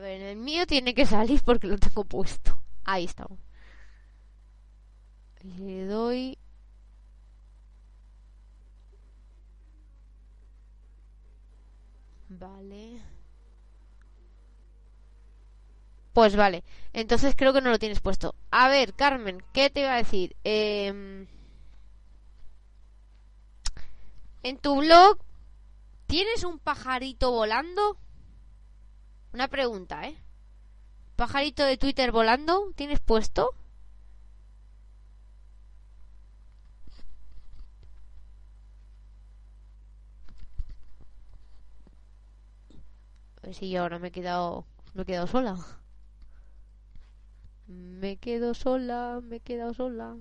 A 0.00 0.02
ver, 0.02 0.22
el 0.22 0.38
mío 0.38 0.66
tiene 0.66 0.94
que 0.94 1.04
salir 1.04 1.42
porque 1.44 1.66
lo 1.66 1.76
tengo 1.76 2.04
puesto. 2.04 2.58
Ahí 2.84 3.04
está. 3.04 3.26
Le 5.42 5.84
doy. 5.84 6.38
Vale. 12.30 13.02
Pues 16.14 16.34
vale. 16.34 16.64
Entonces 16.94 17.34
creo 17.36 17.52
que 17.52 17.60
no 17.60 17.68
lo 17.68 17.78
tienes 17.78 18.00
puesto. 18.00 18.34
A 18.50 18.70
ver, 18.70 18.94
Carmen, 18.94 19.44
¿qué 19.52 19.68
te 19.68 19.80
iba 19.80 19.92
a 19.92 19.96
decir? 19.98 20.34
Em, 20.44 21.26
en 24.42 24.56
tu 24.56 24.80
blog, 24.80 25.18
¿tienes 26.06 26.44
un 26.44 26.58
pajarito 26.58 27.32
volando? 27.32 27.98
Una 29.32 29.48
pregunta, 29.48 30.06
¿eh? 30.08 30.16
¿Pajarito 31.16 31.64
de 31.64 31.76
Twitter 31.76 32.12
volando? 32.12 32.72
¿Tienes 32.76 33.00
puesto? 33.00 33.50
A 43.42 43.46
ver 43.46 43.54
si 43.54 43.70
yo 43.70 43.82
ahora 43.82 43.98
me 43.98 44.08
he 44.08 44.10
quedado, 44.12 44.64
me 44.94 45.02
he 45.02 45.06
quedado 45.06 45.26
sola. 45.26 45.56
Me 47.66 48.16
quedo 48.18 48.54
sola, 48.54 49.20
me 49.22 49.36
he 49.36 49.40
quedado 49.40 49.74
sola. 49.74 50.16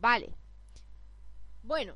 Vale. 0.00 0.34
Bueno, 1.62 1.94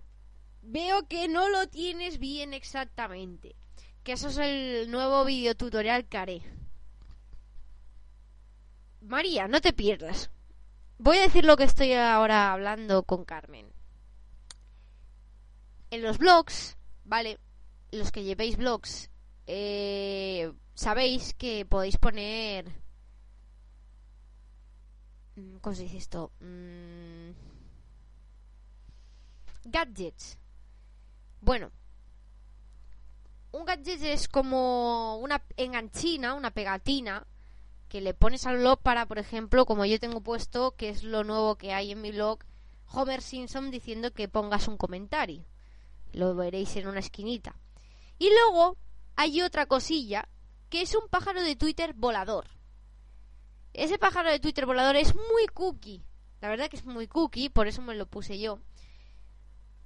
veo 0.60 1.08
que 1.08 1.26
no 1.26 1.48
lo 1.48 1.66
tienes 1.68 2.18
bien 2.18 2.52
exactamente. 2.52 3.56
Que 4.02 4.12
eso 4.12 4.28
es 4.28 4.36
el 4.36 4.90
nuevo 4.90 5.24
video 5.24 5.54
tutorial 5.54 6.04
que 6.04 6.18
haré. 6.18 6.42
María, 9.00 9.48
no 9.48 9.60
te 9.62 9.72
pierdas. 9.72 10.30
Voy 10.98 11.16
a 11.16 11.22
decir 11.22 11.46
lo 11.46 11.56
que 11.56 11.64
estoy 11.64 11.94
ahora 11.94 12.52
hablando 12.52 13.04
con 13.04 13.24
Carmen. 13.24 13.72
En 15.90 16.02
los 16.02 16.18
blogs, 16.18 16.76
¿vale? 17.04 17.38
Los 17.90 18.12
que 18.12 18.24
llevéis 18.24 18.56
blogs, 18.58 19.10
eh, 19.46 20.52
sabéis 20.74 21.32
que 21.34 21.64
podéis 21.64 21.96
poner... 21.96 22.70
mm, 25.36 25.56
¿Cómo 25.58 25.74
se 25.74 25.84
dice 25.84 25.98
esto? 25.98 26.32
Mm, 26.40 27.53
gadgets. 29.66 30.38
Bueno, 31.40 31.70
un 33.52 33.64
gadget 33.64 34.02
es 34.02 34.28
como 34.28 35.18
una 35.18 35.44
enganchina, 35.56 36.34
una 36.34 36.50
pegatina 36.50 37.26
que 37.88 38.00
le 38.00 38.14
pones 38.14 38.46
al 38.46 38.58
blog 38.58 38.80
para, 38.80 39.06
por 39.06 39.18
ejemplo, 39.18 39.66
como 39.66 39.84
yo 39.84 40.00
tengo 40.00 40.20
puesto, 40.20 40.72
que 40.72 40.88
es 40.88 41.04
lo 41.04 41.22
nuevo 41.22 41.56
que 41.56 41.72
hay 41.72 41.92
en 41.92 42.00
mi 42.00 42.10
blog, 42.10 42.40
Homer 42.92 43.22
Simpson 43.22 43.70
diciendo 43.70 44.12
que 44.12 44.28
pongas 44.28 44.68
un 44.68 44.76
comentario. 44.76 45.44
Lo 46.12 46.34
veréis 46.34 46.74
en 46.76 46.88
una 46.88 47.00
esquinita. 47.00 47.56
Y 48.18 48.30
luego 48.30 48.76
hay 49.16 49.42
otra 49.42 49.66
cosilla 49.66 50.28
que 50.70 50.82
es 50.82 50.94
un 50.94 51.08
pájaro 51.08 51.42
de 51.42 51.56
Twitter 51.56 51.92
volador. 51.94 52.46
Ese 53.72 53.98
pájaro 53.98 54.30
de 54.30 54.40
Twitter 54.40 54.66
volador 54.66 54.96
es 54.96 55.14
muy 55.14 55.46
cookie. 55.52 56.04
La 56.40 56.48
verdad 56.48 56.68
que 56.68 56.76
es 56.76 56.84
muy 56.84 57.06
cookie, 57.08 57.48
por 57.48 57.66
eso 57.66 57.82
me 57.82 57.94
lo 57.94 58.06
puse 58.06 58.38
yo. 58.38 58.60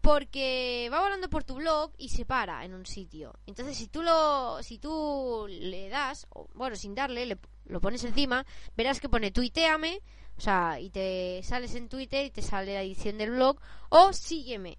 Porque 0.09 0.89
va 0.91 1.03
volando 1.03 1.29
por 1.29 1.45
tu 1.45 1.57
blog 1.57 1.93
y 1.99 2.09
se 2.09 2.25
para 2.25 2.65
en 2.65 2.73
un 2.73 2.87
sitio. 2.87 3.35
Entonces, 3.45 3.77
si 3.77 3.89
tú 3.89 4.03
lo, 4.03 4.63
si 4.63 4.79
tú 4.79 5.45
le 5.51 5.91
das, 5.91 6.27
o, 6.31 6.49
bueno, 6.55 6.77
sin 6.77 6.95
darle, 6.95 7.27
le- 7.27 7.39
lo 7.67 7.79
pones 7.83 8.03
encima, 8.05 8.47
verás 8.75 9.01
que 9.01 9.11
pone 9.11 9.33
tuiteame, 9.33 10.01
o 10.39 10.41
sea, 10.41 10.81
y 10.81 10.89
te 10.89 11.43
sales 11.43 11.75
en 11.75 11.91
Twitter 11.91 12.25
y 12.25 12.31
te 12.31 12.41
sale 12.41 12.73
la 12.73 12.81
edición 12.81 13.19
del 13.19 13.33
blog, 13.33 13.61
o 13.91 14.15
sígueme. 14.15 14.79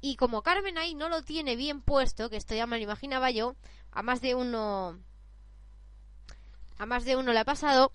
Y 0.00 0.16
como 0.16 0.42
Carmen 0.42 0.78
ahí 0.78 0.96
no 0.96 1.08
lo 1.08 1.22
tiene 1.22 1.54
bien 1.54 1.80
puesto, 1.80 2.28
que 2.28 2.36
esto 2.36 2.56
ya 2.56 2.66
me 2.66 2.78
lo 2.78 2.82
imaginaba 2.82 3.30
yo, 3.30 3.54
a 3.92 4.02
más 4.02 4.20
de 4.20 4.34
uno, 4.34 4.98
a 6.78 6.86
más 6.86 7.04
de 7.04 7.14
uno 7.14 7.32
le 7.32 7.38
ha 7.38 7.44
pasado, 7.44 7.92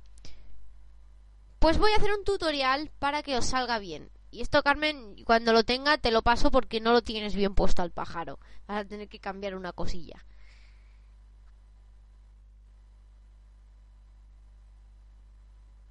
pues 1.59 1.77
voy 1.77 1.91
a 1.91 1.97
hacer 1.97 2.13
un 2.17 2.23
tutorial 2.23 2.91
para 2.97 3.23
que 3.23 3.35
os 3.35 3.45
salga 3.47 3.77
bien. 3.77 4.09
Y 4.31 4.41
esto, 4.41 4.63
Carmen, 4.63 5.15
cuando 5.25 5.51
lo 5.51 5.63
tenga 5.65 5.97
te 5.97 6.09
lo 6.09 6.21
paso 6.21 6.51
porque 6.51 6.79
no 6.79 6.93
lo 6.93 7.01
tienes 7.01 7.35
bien 7.35 7.53
puesto 7.53 7.81
al 7.81 7.91
pájaro. 7.91 8.39
Vas 8.65 8.81
a 8.81 8.85
tener 8.85 9.09
que 9.09 9.19
cambiar 9.19 9.55
una 9.55 9.73
cosilla. 9.73 10.25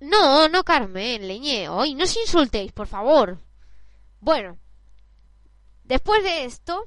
No, 0.00 0.48
no, 0.48 0.64
Carmen, 0.64 1.28
leñé. 1.28 1.68
Hoy 1.68 1.94
no 1.94 2.04
os 2.04 2.16
insultéis, 2.16 2.72
por 2.72 2.86
favor. 2.86 3.38
Bueno, 4.20 4.58
después 5.84 6.22
de 6.24 6.44
esto, 6.44 6.86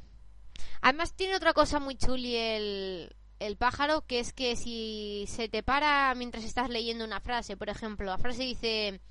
además 0.82 1.14
tiene 1.14 1.36
otra 1.36 1.54
cosa 1.54 1.80
muy 1.80 1.96
chuli 1.96 2.36
el, 2.36 3.16
el 3.40 3.58
pájaro, 3.58 4.06
que 4.08 4.20
es 4.20 4.34
que 4.34 4.56
si 4.56 5.26
se 5.28 5.50
te 5.50 5.62
para 5.62 6.14
mientras 6.16 6.44
estás 6.44 6.70
leyendo 6.70 7.06
una 7.06 7.20
frase, 7.20 7.56
por 7.58 7.70
ejemplo, 7.70 8.08
la 8.08 8.18
frase 8.18 8.44
dice 8.44 9.02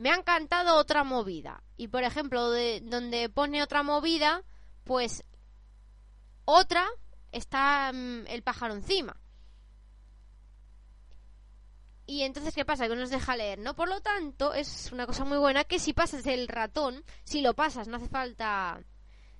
me 0.00 0.10
ha 0.10 0.14
encantado 0.14 0.76
otra 0.76 1.04
movida. 1.04 1.62
Y 1.76 1.88
por 1.88 2.04
ejemplo, 2.04 2.50
de, 2.50 2.80
donde 2.80 3.28
pone 3.28 3.62
otra 3.62 3.82
movida, 3.82 4.42
pues 4.84 5.24
otra 6.46 6.86
está 7.32 7.92
mm, 7.92 8.26
el 8.28 8.42
pájaro 8.42 8.72
encima. 8.72 9.20
Y 12.06 12.22
entonces, 12.22 12.54
¿qué 12.54 12.64
pasa? 12.64 12.88
Que 12.88 12.94
no 12.94 13.02
nos 13.02 13.10
deja 13.10 13.36
leer, 13.36 13.58
¿no? 13.58 13.76
Por 13.76 13.90
lo 13.90 14.00
tanto, 14.00 14.54
es 14.54 14.90
una 14.90 15.04
cosa 15.04 15.26
muy 15.26 15.36
buena 15.36 15.64
que 15.64 15.78
si 15.78 15.92
pasas 15.92 16.26
el 16.26 16.48
ratón, 16.48 17.04
si 17.24 17.42
lo 17.42 17.52
pasas, 17.52 17.86
no 17.86 17.98
hace 17.98 18.08
falta 18.08 18.82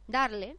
darle, 0.08 0.58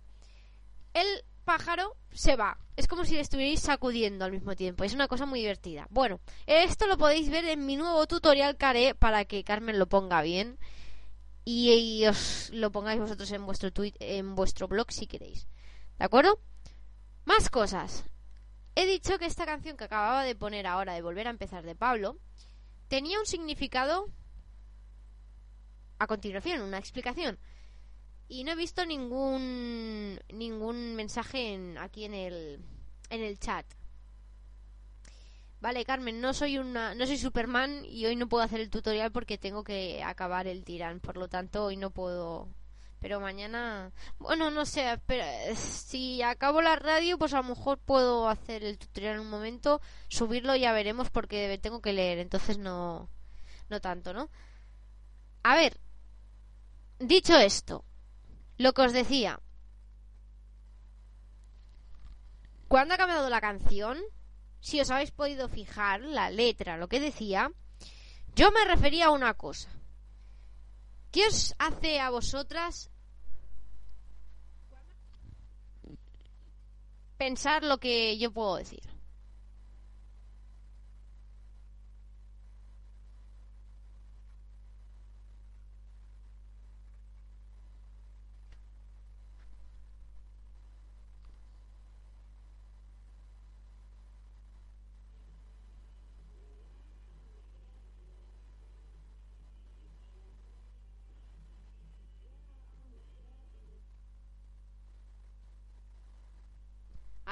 el 0.96 1.24
pájaro 1.42 1.96
se 2.12 2.36
va. 2.36 2.58
Es 2.76 2.88
como 2.88 3.06
si 3.06 3.16
le 3.16 3.22
estuvierais 3.22 3.60
sacudiendo 3.60 4.26
al 4.26 4.32
mismo 4.32 4.56
tiempo. 4.56 4.84
Es 4.84 4.94
una 4.94 5.08
cosa 5.08 5.26
muy 5.26 5.40
divertida. 5.40 5.88
Bueno, 5.90 6.20
esto 6.46 6.88
lo 6.88 6.98
podéis 6.98 7.30
ver 7.30 7.46
en 7.46 7.66
mi 7.66 7.76
nuevo 7.76 8.08
tutorial 8.08 8.58
que 8.58 8.66
haré 8.66 8.96
para 8.96 9.26
que 9.26 9.44
Carmen 9.44 9.80
lo 9.80 9.88
ponga 9.88 10.22
bien. 10.22 10.58
Y, 11.44 11.72
y 11.72 12.08
os 12.08 12.50
lo 12.52 12.72
pongáis 12.72 13.00
vosotros 13.00 13.32
en 13.32 13.46
vuestro 13.46 13.72
tweet, 13.72 13.94
en 14.00 14.36
vuestro 14.36 14.68
blog 14.68 14.92
si 14.92 15.08
queréis. 15.08 15.48
¿De 15.98 16.06
acuerdo? 16.06 16.40
Más 17.26 17.50
cosas. 17.50 18.04
He 18.76 18.86
dicho 18.86 19.18
que 19.18 19.26
esta 19.26 19.46
canción 19.46 19.76
que 19.76 19.84
acababa 19.84 20.24
de 20.24 20.36
poner 20.36 20.66
ahora 20.66 20.94
de 20.94 21.02
volver 21.02 21.28
a 21.28 21.32
empezar 21.32 21.66
de 21.66 21.76
Pablo 21.76 22.18
tenía 22.88 23.20
un 23.20 23.26
significado 23.26 24.08
a 26.00 26.08
continuación, 26.08 26.62
una 26.62 26.78
explicación. 26.78 27.38
Y 28.32 28.46
no 28.46 28.54
he 28.54 28.56
visto 28.56 28.86
ningún 28.86 30.18
ningún 30.30 30.96
mensaje 30.96 31.54
en, 31.54 31.78
aquí 31.78 32.06
en 32.06 32.14
el 32.14 32.62
en 33.10 33.22
el 33.22 33.38
chat. 33.38 33.66
Vale, 35.60 35.84
Carmen, 35.84 36.22
no 36.22 36.34
soy 36.34 36.58
una 36.58 36.96
no 36.96 37.06
soy 37.06 37.18
Superman 37.18 37.84
y 37.84 38.06
hoy 38.06 38.16
no 38.16 38.30
puedo 38.30 38.42
hacer 38.42 38.62
el 38.62 38.70
tutorial 38.70 39.12
porque 39.12 39.38
tengo 39.38 39.66
que 39.66 40.02
acabar 40.02 40.48
el 40.48 40.64
tirán, 40.64 41.02
por 41.02 41.18
lo 41.18 41.28
tanto 41.28 41.66
hoy 41.66 41.76
no 41.76 41.92
puedo 41.92 42.48
pero 43.02 43.20
mañana 43.20 43.92
bueno 44.18 44.50
no 44.50 44.66
sé 44.66 44.98
pero 45.08 45.26
eh, 45.26 45.56
si 45.58 46.22
acabo 46.22 46.62
la 46.62 46.78
radio 46.78 47.18
pues 47.18 47.34
a 47.34 47.42
lo 47.42 47.50
mejor 47.50 47.80
puedo 47.80 48.30
hacer 48.30 48.64
el 48.64 48.78
tutorial 48.78 49.16
en 49.16 49.22
un 49.22 49.30
momento 49.30 49.82
subirlo 50.08 50.56
ya 50.56 50.72
veremos 50.72 51.10
porque 51.10 51.60
tengo 51.62 51.82
que 51.82 51.94
leer 51.94 52.20
entonces 52.20 52.58
no 52.60 53.10
no 53.70 53.82
tanto 53.82 54.14
no 54.14 54.30
a 55.44 55.56
ver 55.56 55.78
dicho 57.00 57.38
esto 57.38 57.84
lo 58.62 58.74
que 58.74 58.84
os 58.84 58.94
decía. 58.94 59.40
Cuando 62.68 62.94
ha 62.94 62.98
cambiado 62.98 63.30
la 63.30 63.42
canción 63.42 63.98
si 64.60 64.80
os 64.80 64.92
habéis 64.92 65.12
podido 65.12 65.50
fijar 65.50 66.02
la 66.02 66.30
letra 66.30 66.78
lo 66.78 66.88
que 66.88 67.00
decía 67.00 67.52
yo 68.36 68.52
me 68.52 68.64
refería 68.66 69.08
a 69.08 69.12
una 69.12 69.34
cosa. 69.34 69.70
¿Qué 71.12 71.28
os 71.28 71.54
hace 71.60 72.00
a 72.00 72.10
vosotras 72.10 72.90
pensar 77.18 77.64
lo 77.64 77.80
que 77.80 78.18
yo 78.18 78.32
puedo 78.32 78.56
decir? 78.56 78.91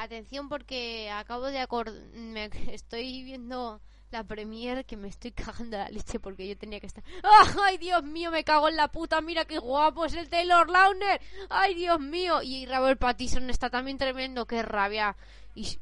Atención 0.02 0.48
porque 0.50 1.10
acabo 1.10 1.48
de 1.48 1.60
acordar... 1.60 1.94
Estoy 2.72 3.24
viendo 3.24 3.82
la 4.12 4.24
premier 4.24 4.86
que 4.86 4.98
me 4.98 5.08
estoy 5.08 5.32
cagando 5.32 5.78
la 5.78 5.90
leche 5.90 6.20
porque 6.20 6.48
yo 6.48 6.58
tenía 6.58 6.80
que 6.80 6.88
estar... 6.88 7.04
¡Ah! 7.24 7.54
¡Ay, 7.66 7.78
Dios 7.78 8.04
mío! 8.04 8.32
Me 8.32 8.44
cago 8.44 8.70
en 8.70 8.78
la 8.78 8.88
puta. 8.88 9.22
Mira 9.22 9.46
qué 9.46 9.60
guapo 9.60 10.06
es 10.06 10.14
el 10.14 10.30
Taylor 10.30 10.70
Lautner. 10.70 11.22
¡Ay, 11.50 11.76
Dios 11.76 12.00
mío! 12.00 12.42
Y 12.42 12.66
Robert 12.66 13.00
Pattinson 13.00 13.50
está 13.50 13.70
también 13.70 13.98
tremendo. 13.98 14.46
¡Qué 14.46 14.62
rabia! 14.62 15.16
Y... 15.54 15.80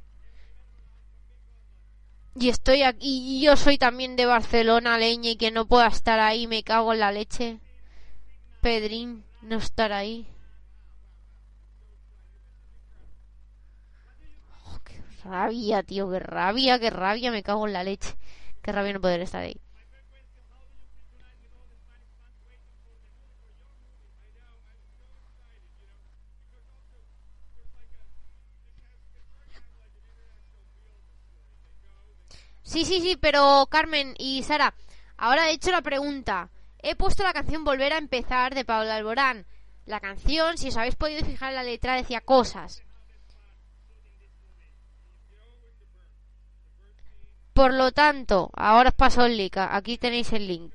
Y 2.40 2.50
estoy 2.50 2.84
aquí, 2.84 3.38
y 3.40 3.42
yo 3.42 3.56
soy 3.56 3.80
también 3.80 4.16
de 4.16 4.28
Barcelona, 4.28 5.00
leña, 5.00 5.32
y 5.32 5.38
que 5.38 5.50
no 5.50 5.66
pueda 5.66 5.88
estar 5.88 6.20
ahí, 6.20 6.46
me 6.46 6.62
cago 6.62 6.94
en 6.94 7.00
la 7.00 7.12
leche. 7.12 7.60
Pedrín, 8.62 9.24
no 9.42 9.58
estar 9.58 9.92
ahí. 9.92 10.28
Oh, 14.66 14.80
qué 14.84 15.02
rabia, 15.28 15.84
tío, 15.84 16.10
qué 16.10 16.20
rabia, 16.20 16.80
qué 16.80 16.90
rabia, 16.90 17.32
me 17.32 17.44
cago 17.44 17.68
en 17.68 17.74
la 17.74 17.84
leche. 17.84 18.16
Qué 18.62 18.72
rabia 18.72 18.94
no 18.94 19.02
poder 19.02 19.22
estar 19.22 19.44
ahí. 19.44 19.60
Sí, 32.64 32.84
sí, 32.84 33.00
sí, 33.00 33.18
pero 33.20 33.66
Carmen 33.72 34.14
y 34.20 34.44
Sara, 34.44 34.74
ahora 35.18 35.50
he 35.50 35.54
hecho 35.54 35.72
la 35.72 35.82
pregunta. 35.82 36.50
He 36.80 36.96
puesto 36.96 37.24
la 37.24 37.32
canción 37.32 37.64
Volver 37.64 37.94
a 37.94 37.98
empezar 37.98 38.54
de 38.54 38.66
Pablo 38.66 38.92
Alborán. 38.92 39.46
La 39.86 40.02
canción, 40.02 40.58
si 40.58 40.68
os 40.68 40.78
habéis 40.78 40.96
podido 40.96 41.26
fijar 41.26 41.50
en 41.50 41.56
la 41.56 41.64
letra, 41.64 41.96
decía 41.96 42.20
cosas. 42.20 42.84
Por 47.58 47.74
lo 47.74 47.92
tanto, 47.92 48.52
ahora 48.54 48.90
os 48.90 48.96
paso 48.96 49.26
el 49.26 49.36
link. 49.36 49.58
Aquí 49.58 49.98
tenéis 49.98 50.32
el 50.32 50.46
link. 50.46 50.74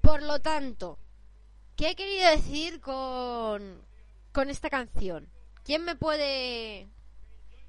Por 0.00 0.22
lo 0.22 0.38
tanto, 0.38 0.96
¿qué 1.74 1.90
he 1.90 1.96
querido 1.96 2.30
decir 2.30 2.80
con, 2.80 3.82
con 4.30 4.48
esta 4.48 4.70
canción? 4.70 5.28
¿Quién 5.64 5.84
me 5.84 5.96
puede... 5.96 6.88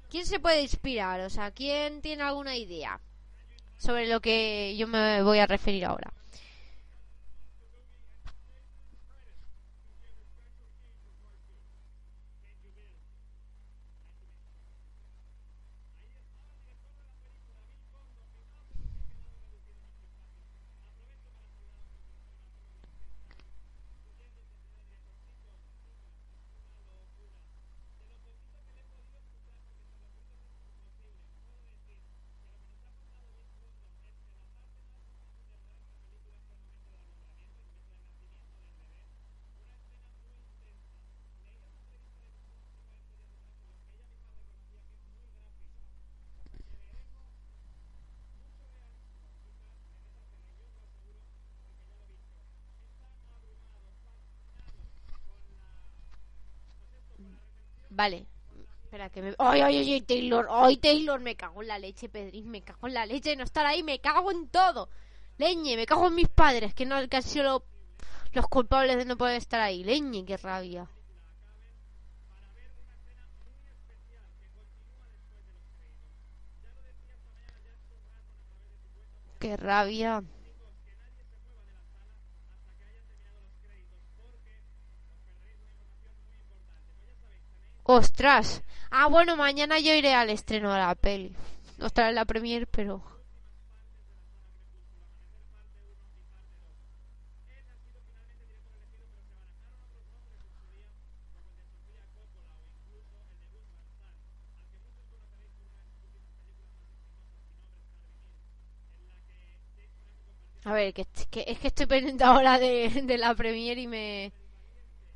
¿Quién 0.08 0.26
se 0.26 0.38
puede 0.38 0.62
inspirar? 0.62 1.20
O 1.22 1.28
sea, 1.28 1.50
¿quién 1.50 2.02
tiene 2.02 2.22
alguna 2.22 2.54
idea 2.54 3.00
sobre 3.78 4.06
lo 4.06 4.20
que 4.20 4.76
yo 4.76 4.86
me 4.86 5.24
voy 5.24 5.40
a 5.40 5.48
referir 5.48 5.86
ahora? 5.86 6.12
Vale. 58.02 58.26
Espera, 58.82 59.10
que 59.10 59.22
me... 59.22 59.34
¡Ay, 59.38 59.60
ay, 59.60 59.76
ay, 59.78 59.92
ay, 59.92 60.00
Taylor! 60.00 60.48
¡Ay, 60.50 60.76
Taylor! 60.78 61.20
Me 61.20 61.36
cago 61.36 61.62
en 61.62 61.68
la 61.68 61.78
leche, 61.78 62.08
Pedrín. 62.08 62.50
Me 62.50 62.62
cago 62.62 62.88
en 62.88 62.94
la 62.94 63.06
leche. 63.06 63.36
No 63.36 63.44
estar 63.44 63.64
ahí. 63.64 63.84
Me 63.84 64.00
cago 64.00 64.32
en 64.32 64.48
todo. 64.48 64.88
Leñe, 65.38 65.76
me 65.76 65.86
cago 65.86 66.08
en 66.08 66.16
mis 66.16 66.28
padres. 66.28 66.74
Que, 66.74 66.84
no, 66.84 66.96
que 67.08 67.16
han 67.16 67.22
sido 67.22 67.44
lo- 67.44 67.64
los 68.32 68.48
culpables 68.48 68.96
de 68.96 69.04
no 69.04 69.16
poder 69.16 69.36
estar 69.36 69.60
ahí. 69.60 69.84
Leñe, 69.84 70.24
qué 70.24 70.36
rabia. 70.36 70.88
Qué 79.38 79.56
rabia. 79.56 80.22
Ostras. 87.84 88.62
Ah, 88.90 89.06
bueno, 89.06 89.36
mañana 89.36 89.78
yo 89.78 89.94
iré 89.94 90.14
al 90.14 90.30
estreno 90.30 90.72
de 90.72 90.78
la 90.80 90.94
peli. 90.96 91.32
No 91.78 91.86
estaré 91.86 92.08
en 92.08 92.16
la 92.16 92.24
premier, 92.24 92.66
pero... 92.66 93.02
A 110.64 110.72
ver, 110.72 110.92
que, 110.94 111.04
que- 111.30 111.44
es 111.46 111.58
que 111.60 111.68
estoy 111.68 111.86
pendiente 111.86 112.24
ahora 112.24 112.58
de, 112.58 112.88
de 113.04 113.18
la 113.18 113.34
premier 113.34 113.78
y 113.78 113.86
me, 113.86 114.32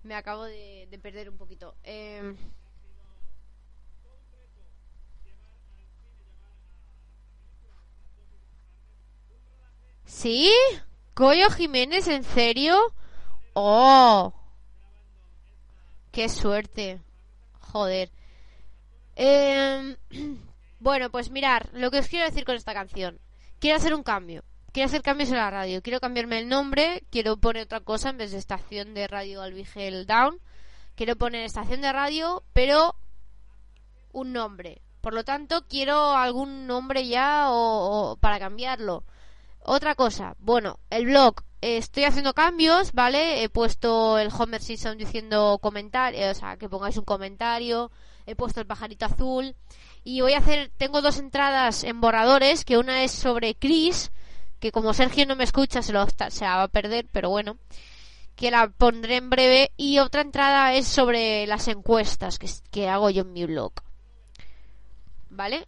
me 0.07 0.15
acabo 0.15 0.45
de, 0.45 0.87
de 0.91 0.99
perder 0.99 1.29
un 1.29 1.37
poquito. 1.37 1.77
Em, 1.83 2.37
¿Sí? 10.05 10.53
¿Goyo 11.15 11.51
Jiménez, 11.51 12.09
en 12.09 12.23
serio? 12.23 12.79
¡Oh! 13.55 14.33
¡Qué 16.13 16.29
suerte! 16.29 17.01
Joder. 17.61 18.11
Em, 19.17 19.97
bueno, 20.81 21.11
pues 21.11 21.31
mirar, 21.31 21.69
lo 21.73 21.91
que 21.91 21.99
os 21.99 22.09
quiero 22.09 22.27
decir 22.27 22.45
con 22.45 22.55
esta 22.55 22.73
canción. 22.75 23.21
Quiero 23.59 23.77
hacer 23.77 23.95
un 23.95 24.03
cambio. 24.03 24.45
Quiero 24.77 24.89
hacer 24.89 25.01
cambios 25.01 25.31
en 25.31 25.37
la 25.37 25.49
radio. 25.49 25.81
Quiero 25.81 26.01
cambiarme 26.01 26.39
el 26.39 26.51
nombre. 26.51 27.03
Quiero 27.11 27.39
poner 27.39 27.63
otra 27.63 27.81
cosa 27.81 28.11
en 28.11 28.19
vez 28.19 28.33
de 28.33 28.37
estación 28.37 28.93
de 28.93 29.07
radio 29.07 29.41
Alvigel 29.41 30.07
Down. 30.07 30.39
Quiero 30.95 31.17
poner 31.17 31.47
estación 31.47 31.81
de 31.81 31.91
radio, 31.91 32.43
pero 32.53 32.95
un 34.13 34.35
nombre. 34.35 34.83
Por 35.01 35.15
lo 35.15 35.25
tanto, 35.25 35.67
quiero 35.67 36.13
algún 36.13 36.67
nombre 36.67 37.09
ya 37.09 37.47
o, 37.49 38.19
para 38.21 38.39
cambiarlo. 38.39 39.05
Otra 39.61 39.95
cosa, 39.95 40.37
bueno, 40.41 40.79
el 40.91 41.07
blog. 41.07 41.37
eh, 41.63 41.79
estoy 41.79 42.05
haciendo 42.05 42.35
cambios, 42.35 42.93
¿vale? 42.93 43.43
He 43.43 43.49
puesto 43.49 44.19
el 44.19 44.29
Homer 44.31 44.61
Simpson 44.61 44.99
diciendo 44.99 45.59
comentario, 45.63 46.31
o 46.31 46.35
sea, 46.35 46.59
que 46.59 46.69
pongáis 46.69 46.99
un 46.99 47.07
comentario. 47.07 47.91
He 48.27 48.37
puesto 48.37 48.61
el 48.61 48.67
pajarito 48.67 49.07
azul. 49.07 49.57
Y 50.05 50.21
voy 50.21 50.35
a 50.35 50.39
hacer, 50.41 50.71
tengo 50.77 51.01
dos 51.01 51.17
entradas 51.19 51.83
en 51.83 52.03
borradores, 52.03 52.67
que 52.67 52.77
una 52.77 53.05
es 53.05 53.13
sobre 53.13 53.55
Chris, 53.55 54.13
que 54.61 54.73
como 54.73 54.95
Sergio 54.95 55.27
no 55.27 55.37
me 55.37 55.45
escucha 55.45 55.83
se 55.83 55.93
lo 55.93 56.07
se 56.09 56.45
va 56.45 56.63
a 56.63 56.69
perder, 56.69 57.07
pero 57.13 57.31
bueno, 57.31 57.59
que 58.37 58.51
la 58.51 58.69
pondré 58.69 59.17
en 59.17 59.31
breve. 59.31 59.73
Y 59.77 59.99
otra 59.99 60.23
entrada 60.23 60.75
es 60.75 60.87
sobre 60.87 61.47
las 61.47 61.69
encuestas 61.69 62.39
que, 62.39 62.49
que 62.71 62.89
hago 62.89 63.11
yo 63.11 63.23
en 63.23 63.33
mi 63.33 63.47
blog. 63.47 63.73
¿Vale? 65.31 65.65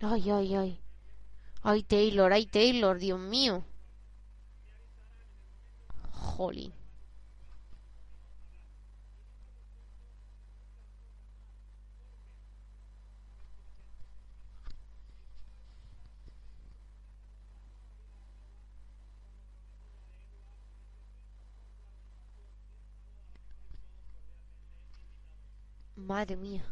Ay, 0.00 0.30
ay, 0.30 0.54
ay. 0.54 0.85
Ay, 1.68 1.82
Taylor, 1.82 2.32
ay, 2.32 2.46
Taylor, 2.46 2.96
Dios 2.96 3.18
mío. 3.18 3.64
Jolín. 6.12 6.72
Madre 25.96 26.36
mía. 26.36 26.64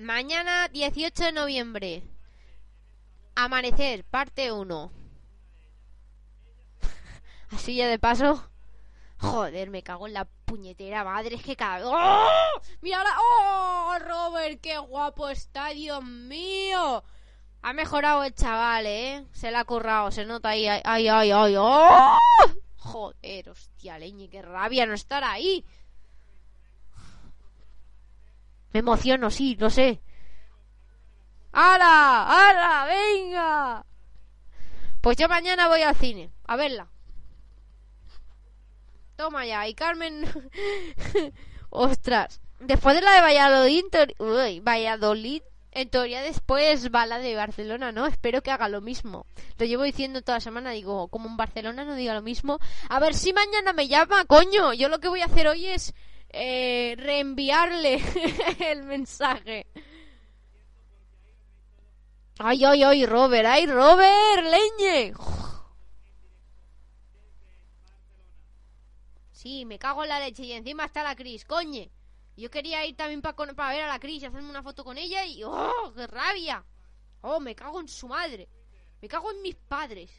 Mañana 0.00 0.68
18 0.68 1.24
de 1.24 1.32
noviembre. 1.32 2.02
Amanecer, 3.34 4.02
parte 4.02 4.50
1. 4.50 4.92
Así 7.50 7.76
ya 7.76 7.86
de 7.86 7.98
paso. 7.98 8.50
Joder, 9.18 9.68
me 9.68 9.82
cago 9.82 10.06
en 10.06 10.14
la 10.14 10.24
puñetera 10.24 11.04
madre. 11.04 11.34
Es 11.34 11.42
que 11.42 11.54
cada 11.54 11.86
¡Oh! 11.86 12.60
¡Mira 12.80 13.02
ahora! 13.02 13.16
¡Oh! 13.20 13.98
Robert, 13.98 14.58
qué 14.62 14.78
guapo 14.78 15.28
está, 15.28 15.68
Dios 15.68 16.02
mío. 16.02 17.04
Ha 17.60 17.72
mejorado 17.74 18.24
el 18.24 18.34
chaval, 18.34 18.86
¿eh? 18.86 19.26
Se 19.32 19.50
le 19.50 19.58
ha 19.58 19.64
currado, 19.66 20.10
se 20.10 20.24
nota 20.24 20.48
ahí. 20.48 20.66
Ay, 20.66 20.80
ay, 20.82 21.08
ay, 21.08 21.30
ay. 21.30 21.54
¡Oh! 21.58 22.16
Joder, 22.78 23.50
hostia, 23.50 23.98
leñe, 23.98 24.30
qué 24.30 24.40
rabia 24.40 24.86
no 24.86 24.94
estar 24.94 25.22
ahí. 25.24 25.62
Me 28.72 28.80
emociono, 28.80 29.30
sí, 29.30 29.56
lo 29.58 29.70
sé. 29.70 30.00
¡Hala! 31.52 32.26
¡Hala! 32.28 32.86
¡Venga! 32.86 33.84
Pues 35.00 35.16
yo 35.16 35.28
mañana 35.28 35.68
voy 35.68 35.82
al 35.82 35.96
cine, 35.96 36.30
a 36.46 36.56
verla. 36.56 36.88
Toma 39.16 39.46
ya, 39.46 39.66
y 39.66 39.74
Carmen... 39.74 40.24
Ostras. 41.70 42.40
Después 42.60 42.94
de 42.94 43.02
la 43.02 43.14
de 43.14 43.20
Valladolid, 43.20 43.84
Uy, 44.18 44.60
Valladolid, 44.60 45.42
en 45.72 45.88
teoría 45.88 46.20
después 46.20 46.90
va 46.92 47.06
la 47.06 47.18
de 47.18 47.36
Barcelona, 47.36 47.92
¿no? 47.92 48.06
Espero 48.06 48.42
que 48.42 48.50
haga 48.50 48.68
lo 48.68 48.80
mismo. 48.80 49.24
Lo 49.58 49.66
llevo 49.66 49.84
diciendo 49.84 50.20
toda 50.22 50.40
semana, 50.40 50.70
digo, 50.70 51.08
como 51.08 51.28
en 51.28 51.36
Barcelona 51.36 51.84
no 51.84 51.94
diga 51.94 52.12
lo 52.12 52.22
mismo. 52.22 52.58
A 52.88 52.98
ver 52.98 53.14
si 53.14 53.32
mañana 53.32 53.72
me 53.72 53.86
llama, 53.86 54.24
coño. 54.24 54.72
Yo 54.72 54.88
lo 54.88 54.98
que 54.98 55.08
voy 55.08 55.20
a 55.20 55.26
hacer 55.26 55.46
hoy 55.46 55.66
es 55.66 55.94
eh, 56.32 56.94
reenviarle 56.96 58.02
el 58.70 58.82
mensaje. 58.84 59.66
Ay, 62.38 62.64
ay, 62.64 62.82
ay, 62.82 63.06
Robert, 63.06 63.46
ay, 63.46 63.66
Robert, 63.66 64.44
leñe. 64.44 65.12
Sí, 69.32 69.64
me 69.64 69.78
cago 69.78 70.02
en 70.02 70.08
la 70.10 70.20
leche 70.20 70.44
y 70.44 70.52
encima 70.52 70.84
está 70.84 71.02
la 71.02 71.16
Cris, 71.16 71.44
coñe. 71.44 71.90
Yo 72.36 72.50
quería 72.50 72.84
ir 72.86 72.96
también 72.96 73.20
para 73.20 73.72
ver 73.72 73.82
a 73.82 73.88
la 73.88 73.98
Cris 73.98 74.22
y 74.22 74.26
hacerme 74.26 74.48
una 74.48 74.62
foto 74.62 74.84
con 74.84 74.96
ella 74.96 75.24
y 75.26 75.42
¡oh, 75.44 75.92
qué 75.94 76.06
rabia! 76.06 76.64
¡Oh, 77.22 77.40
me 77.40 77.54
cago 77.54 77.80
en 77.80 77.88
su 77.88 78.08
madre! 78.08 78.48
Me 79.02 79.08
cago 79.08 79.30
en 79.30 79.42
mis 79.42 79.56
padres. 79.56 80.10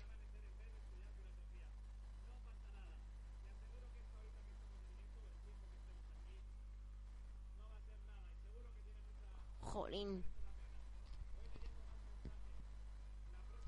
Jolín. 9.72 10.24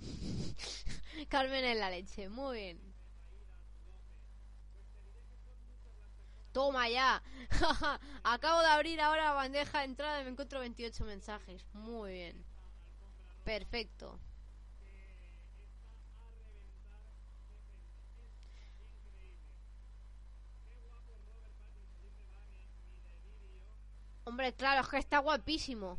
Carmen 1.30 1.63
en 1.63 1.80
la 1.80 1.89
leche, 1.89 2.27
muy 2.30 2.57
bien. 2.57 2.93
Toma 6.53 6.88
ya. 6.89 7.21
Acabo 8.23 8.61
de 8.61 8.67
abrir 8.67 9.01
ahora 9.01 9.23
la 9.25 9.34
bandeja 9.34 9.80
de 9.80 9.85
entrada 9.85 10.21
y 10.21 10.23
me 10.23 10.30
encuentro 10.31 10.59
28 10.59 11.03
mensajes. 11.05 11.65
Muy 11.73 12.13
bien. 12.13 12.45
Perfecto. 13.43 14.19
Hombre, 24.26 24.54
claro, 24.54 24.82
es 24.82 24.88
que 24.88 24.98
está 24.98 25.20
guapísimo. 25.20 25.98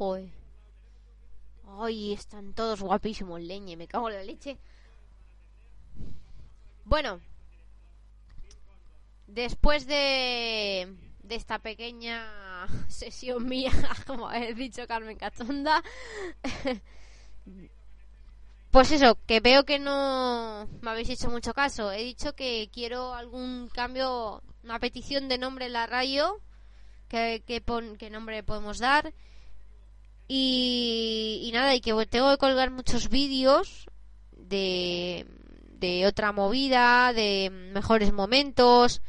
Joder. 0.00 0.30
Ay, 1.66 2.12
están 2.12 2.54
todos 2.54 2.80
guapísimos, 2.80 3.40
leñe. 3.40 3.76
Me 3.76 3.86
cago 3.86 4.08
en 4.08 4.16
la 4.16 4.24
leche. 4.24 4.58
Bueno. 6.84 7.20
Después 9.26 9.86
de, 9.86 10.96
de 11.22 11.34
esta 11.34 11.60
pequeña 11.60 12.49
sesión 12.88 13.46
mía, 13.46 13.72
como 14.06 14.28
ha 14.28 14.38
dicho 14.38 14.86
Carmen 14.86 15.16
Cachonda, 15.16 15.82
pues 18.70 18.92
eso, 18.92 19.18
que 19.26 19.40
veo 19.40 19.64
que 19.64 19.78
no 19.80 20.68
me 20.80 20.90
habéis 20.90 21.08
hecho 21.10 21.28
mucho 21.30 21.52
caso. 21.54 21.90
He 21.90 22.04
dicho 22.04 22.34
que 22.34 22.70
quiero 22.72 23.14
algún 23.14 23.68
cambio, 23.72 24.42
una 24.62 24.78
petición 24.78 25.28
de 25.28 25.38
nombre 25.38 25.66
en 25.66 25.72
la 25.72 25.86
radio, 25.86 26.40
que, 27.08 27.42
que, 27.46 27.60
pon- 27.60 27.96
qué 27.96 28.10
nombre 28.10 28.42
podemos 28.44 28.78
dar. 28.78 29.12
Y, 30.28 31.42
y 31.44 31.50
nada, 31.52 31.74
y 31.74 31.80
que 31.80 31.92
tengo 32.06 32.30
que 32.30 32.38
colgar 32.38 32.70
muchos 32.70 33.08
vídeos 33.08 33.86
de, 34.36 35.26
de 35.80 36.06
otra 36.06 36.30
movida, 36.30 37.12
de 37.12 37.50
mejores 37.50 38.12
momentos, 38.12 39.02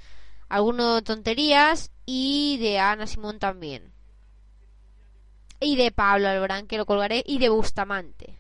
algunas 0.50 1.04
tonterías 1.04 1.92
y 2.14 2.58
de 2.58 2.78
Ana 2.78 3.08
Simón 3.08 3.40
también. 3.40 3.94
Y 5.62 5.78
de 5.78 5.92
Pablo 5.92 6.28
Alborán, 6.28 6.68
que 6.68 6.78
lo 6.78 6.86
colgaré, 6.86 7.24
y 7.26 7.40
de 7.40 7.48
Bustamante. 7.48 8.38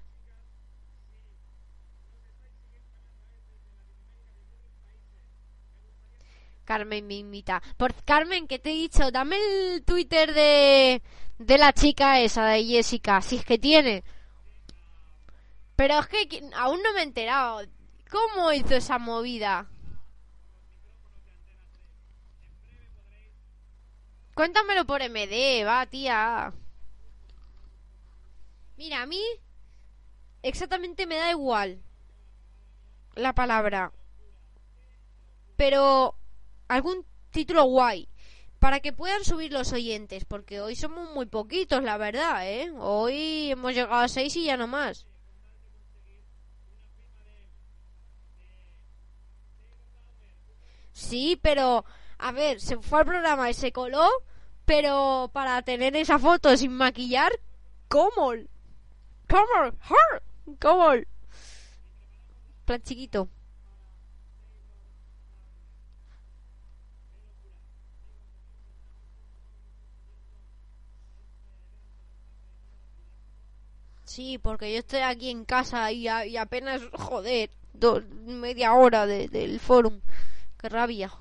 Carmen 6.66 7.08
me 7.08 7.16
invita. 7.16 7.64
Por 7.78 7.94
Carmen, 8.04 8.46
que 8.46 8.60
te 8.60 8.72
he 8.72 8.74
dicho, 8.74 9.10
dame 9.10 9.38
el 9.38 9.84
Twitter 9.86 10.34
de, 10.34 11.02
de 11.38 11.58
la 11.58 11.72
chica 11.72 12.20
esa, 12.20 12.48
de 12.48 12.66
Jessica, 12.66 13.22
si 13.22 13.38
es 13.38 13.46
que 13.46 13.58
tiene. 13.58 14.04
Pero 15.78 15.98
es 15.98 16.08
que 16.08 16.50
aún 16.56 16.84
no 16.84 16.94
me 16.94 17.00
he 17.00 17.04
enterado. 17.04 17.62
¿Cómo 18.10 18.52
hizo 18.52 18.76
esa 18.76 19.00
movida? 19.00 19.70
Cuéntamelo 24.42 24.86
por 24.86 25.04
MD, 25.04 25.64
va, 25.64 25.86
tía. 25.86 26.52
Mira, 28.76 29.04
a 29.04 29.06
mí 29.06 29.22
exactamente 30.42 31.06
me 31.06 31.18
da 31.18 31.30
igual 31.30 31.80
la 33.14 33.36
palabra. 33.36 33.92
Pero 35.58 36.16
algún 36.68 37.06
título 37.30 37.66
guay 37.66 38.10
para 38.58 38.80
que 38.80 38.94
puedan 38.94 39.24
subir 39.24 39.54
los 39.54 39.74
oyentes, 39.74 40.26
porque 40.26 40.60
hoy 40.60 40.76
somos 40.76 41.14
muy 41.14 41.28
poquitos, 41.28 41.84
la 41.84 41.98
verdad, 41.98 42.50
¿eh? 42.50 42.74
Hoy 42.80 43.52
hemos 43.52 43.76
llegado 43.76 44.02
a 44.02 44.08
seis 44.08 44.36
y 44.38 44.46
ya 44.46 44.58
no 44.58 44.66
más. 44.66 45.06
Sí, 50.94 51.40
pero 51.44 51.86
a 52.18 52.32
ver, 52.32 52.60
se 52.60 52.78
fue 52.78 53.02
al 53.02 53.06
programa 53.06 53.48
y 53.48 53.54
se 53.54 53.72
coló, 53.72 54.10
pero 54.72 55.30
para 55.34 55.62
tener 55.64 55.98
esa 55.98 56.18
foto 56.18 56.56
sin 56.56 56.72
maquillar, 56.72 57.32
¿cómo? 57.90 58.32
¿Cómo? 59.30 59.76
¿Cómo? 60.62 60.94
Plan 62.66 62.82
chiquito. 62.82 63.30
Sí, 74.04 74.38
porque 74.38 74.72
yo 74.74 74.80
estoy 74.80 75.00
aquí 75.02 75.30
en 75.32 75.44
casa 75.46 75.92
y, 75.92 76.08
apenas, 76.38 76.82
joder, 76.94 77.50
do- 77.74 78.02
media 78.26 78.74
hora 78.74 79.06
de- 79.08 79.28
del 79.28 79.60
forum. 79.60 80.02
Qué 80.60 80.70
rabia. 80.70 81.12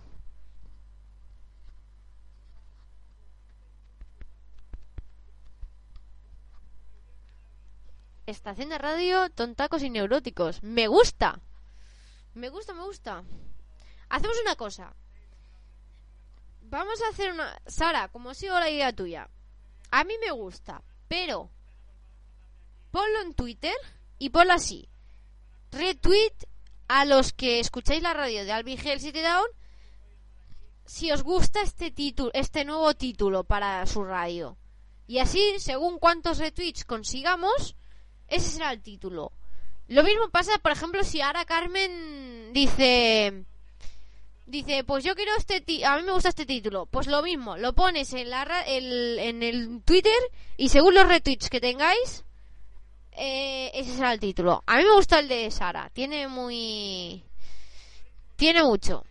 Estación 8.30 8.68
de 8.68 8.78
radio, 8.78 9.28
tontacos 9.30 9.82
y 9.82 9.90
neuróticos. 9.90 10.62
Me 10.62 10.86
gusta. 10.86 11.40
Me 12.34 12.48
gusta, 12.48 12.72
me 12.72 12.84
gusta. 12.84 13.24
Hacemos 14.08 14.36
una 14.40 14.54
cosa. 14.54 14.94
Vamos 16.62 17.02
a 17.02 17.08
hacer 17.08 17.32
una... 17.32 17.60
Sara, 17.66 18.06
como 18.08 18.34
sigo 18.34 18.54
la 18.54 18.70
idea 18.70 18.92
tuya. 18.92 19.28
A 19.90 20.04
mí 20.04 20.14
me 20.20 20.30
gusta, 20.30 20.82
pero... 21.08 21.50
Ponlo 22.92 23.20
en 23.22 23.34
Twitter 23.34 23.74
y 24.18 24.30
ponlo 24.30 24.52
así. 24.52 24.88
Retweet 25.72 26.46
a 26.86 27.04
los 27.04 27.32
que 27.32 27.58
escucháis 27.58 28.02
la 28.02 28.14
radio 28.14 28.44
de 28.44 28.52
Alvin 28.52 28.78
Hell 28.78 29.00
City 29.00 29.22
Down 29.22 29.46
si 30.84 31.10
os 31.10 31.22
gusta 31.24 31.62
este 31.62 31.90
título, 31.90 32.30
este 32.32 32.64
nuevo 32.64 32.94
título 32.94 33.42
para 33.42 33.84
su 33.86 34.04
radio. 34.04 34.56
Y 35.08 35.18
así, 35.18 35.54
según 35.58 35.98
cuántos 35.98 36.38
retweets 36.38 36.84
consigamos, 36.84 37.76
ese 38.30 38.48
será 38.48 38.72
el 38.72 38.80
título. 38.82 39.32
Lo 39.88 40.02
mismo 40.04 40.28
pasa, 40.30 40.52
por 40.58 40.72
ejemplo, 40.72 41.02
si 41.04 41.20
ahora 41.20 41.44
Carmen 41.44 42.52
dice 42.52 43.44
dice, 44.46 44.82
pues 44.82 45.04
yo 45.04 45.14
quiero 45.14 45.30
este 45.36 45.62
a 45.86 45.96
mí 45.96 46.02
me 46.02 46.12
gusta 46.12 46.28
este 46.30 46.44
título, 46.46 46.86
pues 46.86 47.06
lo 47.06 47.22
mismo, 47.22 47.56
lo 47.56 47.72
pones 47.72 48.12
en 48.14 48.30
la 48.30 48.44
ra- 48.44 48.62
el- 48.62 49.18
en 49.20 49.42
el 49.44 49.80
Twitter 49.84 50.12
y 50.56 50.70
según 50.70 50.94
los 50.94 51.06
retweets 51.06 51.48
que 51.48 51.60
tengáis 51.60 52.24
eh, 53.12 53.70
ese 53.74 53.94
será 53.94 54.12
el 54.12 54.18
título. 54.20 54.62
A 54.66 54.78
mí 54.78 54.84
me 54.84 54.94
gusta 54.94 55.18
el 55.20 55.28
de 55.28 55.50
Sara, 55.52 55.90
tiene 55.92 56.26
muy 56.28 57.22
tiene 58.36 58.62
mucho. 58.64 59.04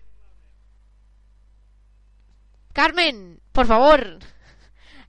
Carmen, 2.74 3.40
por 3.52 3.66
favor. 3.66 4.20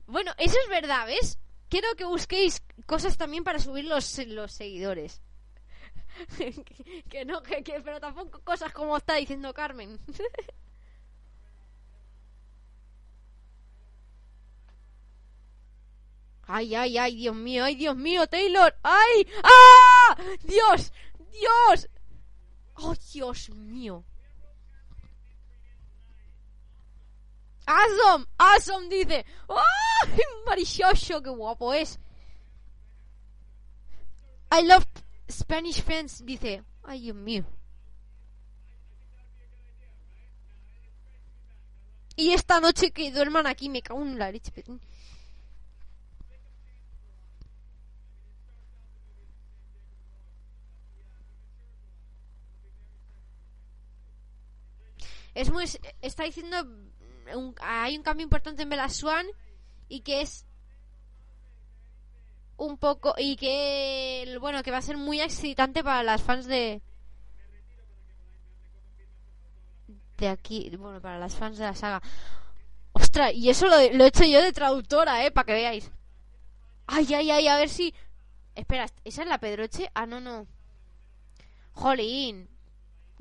Bueno, 0.07 0.31
eso 0.37 0.57
es 0.63 0.69
verdad, 0.69 1.05
¿ves? 1.07 1.37
Quiero 1.71 1.89
que 1.97 2.05
busquéis 2.15 2.53
cosas 2.91 3.15
también 3.21 3.43
para 3.45 3.59
subir 3.65 3.85
los, 3.85 4.05
los 4.27 4.51
seguidores. 4.51 5.21
que, 7.11 7.23
no, 7.29 7.41
que, 7.41 7.63
que- 7.63 7.81
pero 7.85 7.99
tampoco 8.05 8.41
cosas 8.51 8.71
como 8.73 8.97
está 8.97 9.13
diciendo 9.15 9.53
Carmen. 9.53 9.91
ay, 16.47 16.75
ay, 16.75 16.97
ay, 16.97 17.15
Dios 17.15 17.35
mío, 17.35 17.63
ay, 17.63 17.75
Dios 17.75 17.95
mío, 17.95 18.27
Taylor. 18.27 18.75
¡Ay! 18.83 19.27
¡Ah! 19.43 20.17
¡Dios! 20.43 20.91
¡Dios! 21.31 21.89
¡Oh, 22.75 22.93
Dios 23.13 23.49
mío! 23.51 24.03
¡Awesome! 27.71 28.25
¡Awesome! 28.37 28.89
Dice. 28.89 29.25
¡Ay! 29.47 30.19
Marichoso! 30.45 31.21
¡Qué 31.21 31.29
guapo 31.29 31.73
es! 31.73 31.97
I 34.51 34.65
love 34.65 34.85
Spanish 35.29 35.81
fans. 35.81 36.25
Dice. 36.25 36.63
¡Ay, 36.83 37.01
Dios 37.01 37.15
mío! 37.15 37.45
Y 42.17 42.33
esta 42.33 42.59
noche 42.59 42.91
que 42.91 43.09
duerman 43.09 43.47
aquí 43.47 43.69
me 43.69 43.81
cago 43.81 44.01
en 44.01 44.19
la 44.19 44.31
leche. 44.31 44.51
Es 55.33 55.49
muy. 55.49 55.63
Está 56.01 56.23
diciendo. 56.25 56.90
Hay 57.61 57.97
un 57.97 58.03
cambio 58.03 58.23
importante 58.23 58.63
en 58.63 58.69
Bella 58.69 58.89
Swan. 58.89 59.25
Y 59.87 60.01
que 60.01 60.21
es. 60.21 60.45
Un 62.57 62.77
poco. 62.77 63.15
Y 63.17 63.35
que. 63.35 64.37
Bueno, 64.39 64.63
que 64.63 64.71
va 64.71 64.77
a 64.77 64.81
ser 64.81 64.97
muy 64.97 65.19
excitante 65.21 65.83
para 65.83 66.03
las 66.03 66.21
fans 66.21 66.45
de. 66.45 66.81
De 70.17 70.27
aquí. 70.27 70.75
Bueno, 70.77 71.01
para 71.01 71.19
las 71.19 71.35
fans 71.35 71.57
de 71.57 71.65
la 71.65 71.75
saga. 71.75 72.01
Ostras, 72.93 73.33
y 73.33 73.49
eso 73.49 73.67
lo, 73.67 73.75
lo 73.93 74.03
he 74.03 74.07
hecho 74.07 74.25
yo 74.25 74.41
de 74.41 74.51
traductora, 74.51 75.25
eh, 75.25 75.31
para 75.31 75.45
que 75.45 75.53
veáis. 75.53 75.91
Ay, 76.87 77.13
ay, 77.13 77.31
ay, 77.31 77.47
a 77.47 77.55
ver 77.55 77.69
si. 77.69 77.93
Espera, 78.53 78.85
¿esa 79.05 79.21
es 79.21 79.27
la 79.27 79.39
Pedroche? 79.39 79.89
Ah, 79.93 80.05
no, 80.05 80.19
no. 80.19 80.45
Jolín. 81.71 82.50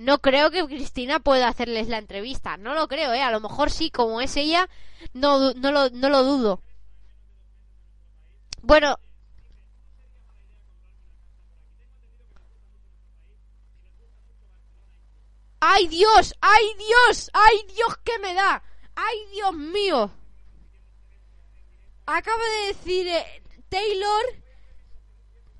No 0.01 0.18
creo 0.20 0.51
que 0.51 0.64
Cristina 0.64 1.20
pueda 1.20 1.48
hacerles 1.48 1.89
la 1.89 1.98
entrevista. 1.98 2.56
No 2.56 2.72
lo 2.72 2.89
creo, 2.89 3.12
¿eh? 3.12 3.20
A 3.20 3.31
lo 3.31 3.39
mejor 3.39 3.70
sí, 3.70 3.90
como 3.90 4.22
es 4.22 4.35
ella, 4.39 4.66
no, 5.12 5.52
no, 5.52 5.72
lo, 5.72 5.90
no 5.90 6.09
lo 6.09 6.22
dudo. 6.22 6.62
Bueno. 8.62 8.98
¡Ay, 15.60 15.86
Dios! 15.89 16.35
¡Ay, 16.40 16.64
Dios! 16.78 17.31
¡Ay, 17.35 17.66
Dios, 17.74 17.98
qué 18.02 18.18
me 18.20 18.32
da! 18.32 18.62
¡Ay, 18.97 19.18
Dios 19.35 19.52
mío! 19.52 20.10
Acaba 22.06 22.43
de 22.43 22.66
decir 22.68 23.06
eh, 23.06 23.43
Taylor 23.68 24.24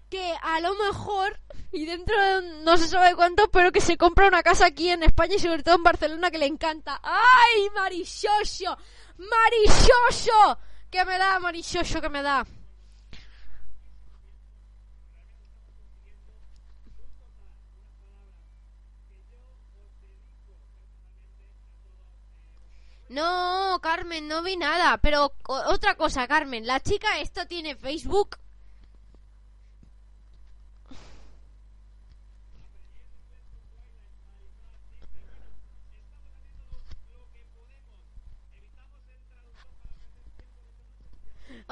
que 0.09 0.35
a 0.41 0.61
lo 0.61 0.75
mejor 0.77 1.40
y 1.73 1.87
dentro 1.87 2.21
de 2.21 2.63
no 2.65 2.77
se 2.77 2.89
sabe 2.89 3.15
cuánto 3.15 3.49
pero 3.51 3.73
que 3.73 3.81
se 3.81 3.97
compra 3.97 4.29
una 4.29 4.43
casa 4.43 4.67
aquí 4.67 4.91
en 4.91 5.03
España 5.03 5.37
y 5.37 5.39
sobre 5.39 5.63
todo 5.63 5.77
en 5.77 5.85
Barcelona 5.85 6.31
que 6.31 6.39
le 6.39 6.47
encanta. 6.47 7.01
Ay 7.03 7.69
marichoso 7.75 8.77
marichoso 9.17 10.59
que 10.91 11.05
me 11.05 11.19
da 11.19 11.39
marichoso 11.39 12.01
que 12.01 12.09
me 12.09 12.23
da 12.23 12.47
No, 23.11 23.81
Carmen, 23.83 24.29
no 24.29 24.41
vi 24.43 24.57
nada. 24.57 24.99
Pero 24.99 25.33
otra 25.45 25.97
cosa, 25.97 26.29
Carmen, 26.29 26.65
la 26.65 26.79
chica 26.79 27.19
esta 27.19 27.45
tiene 27.45 27.75
Facebook. 27.75 28.39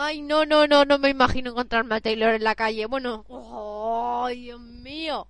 Ay, 0.01 0.23
no, 0.23 0.47
no, 0.47 0.69
no, 0.69 0.85
no 0.85 0.97
me 1.01 1.09
imagino 1.09 1.51
encontrarme 1.51 1.97
a 1.97 2.01
Taylor 2.01 2.33
en 2.33 2.45
la 2.45 2.55
calle. 2.55 2.87
Bueno, 2.87 3.25
¡ay, 4.25 4.43
Dios 4.43 4.61
mío! 4.61 5.27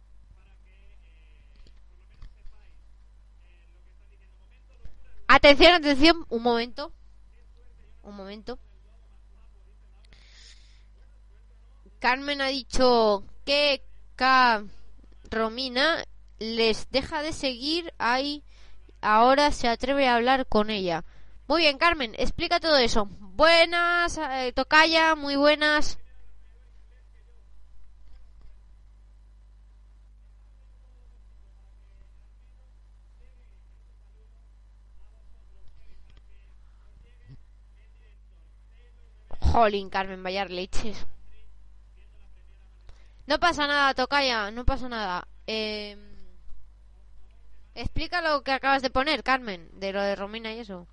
Atención, 5.26 5.72
atención, 5.72 6.26
un 6.28 6.42
momento. 6.42 6.92
Un 8.02 8.14
momento. 8.14 8.58
Carmen 11.98 12.42
ha 12.42 12.48
dicho 12.48 13.24
que 13.46 13.82
K. 14.16 14.64
Romina 15.30 16.04
les 16.38 16.90
deja 16.90 17.22
de 17.22 17.32
seguir 17.32 17.94
ahí. 17.96 18.44
Ahora 19.00 19.50
se 19.50 19.66
atreve 19.66 20.08
a 20.08 20.16
hablar 20.16 20.46
con 20.46 20.68
ella. 20.68 21.06
Muy 21.46 21.62
bien, 21.62 21.78
Carmen, 21.78 22.14
explica 22.18 22.60
todo 22.60 22.76
eso. 22.76 23.08
Buenas, 23.38 24.18
eh, 24.18 24.52
Tocaya, 24.52 25.14
muy 25.14 25.36
buenas. 25.36 25.96
Jolín, 39.40 39.88
Carmen, 39.88 40.20
vaya 40.24 40.44
leches. 40.46 41.06
No 43.28 43.38
pasa 43.38 43.68
nada, 43.68 43.94
Tocaya, 43.94 44.50
no 44.50 44.64
pasa 44.64 44.88
nada. 44.88 45.28
Eh, 45.46 45.96
explica 47.76 48.20
lo 48.20 48.42
que 48.42 48.50
acabas 48.50 48.82
de 48.82 48.90
poner, 48.90 49.22
Carmen, 49.22 49.70
de 49.78 49.92
lo 49.92 50.02
de 50.02 50.16
Romina 50.16 50.52
y 50.52 50.58
eso. 50.58 50.88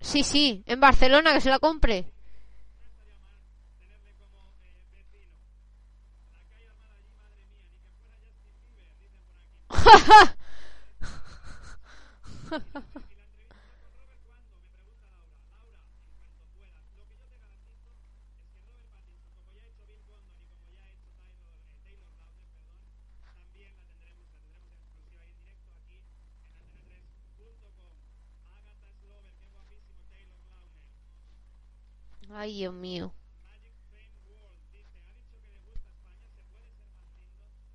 Sí, 0.00 0.24
sí, 0.24 0.64
en 0.66 0.80
Barcelona, 0.80 1.32
que 1.32 1.40
se 1.40 1.50
la 1.50 1.60
compre. 1.60 2.06
Ay, 32.30 32.54
Dios 32.54 32.74
mío. 32.74 33.14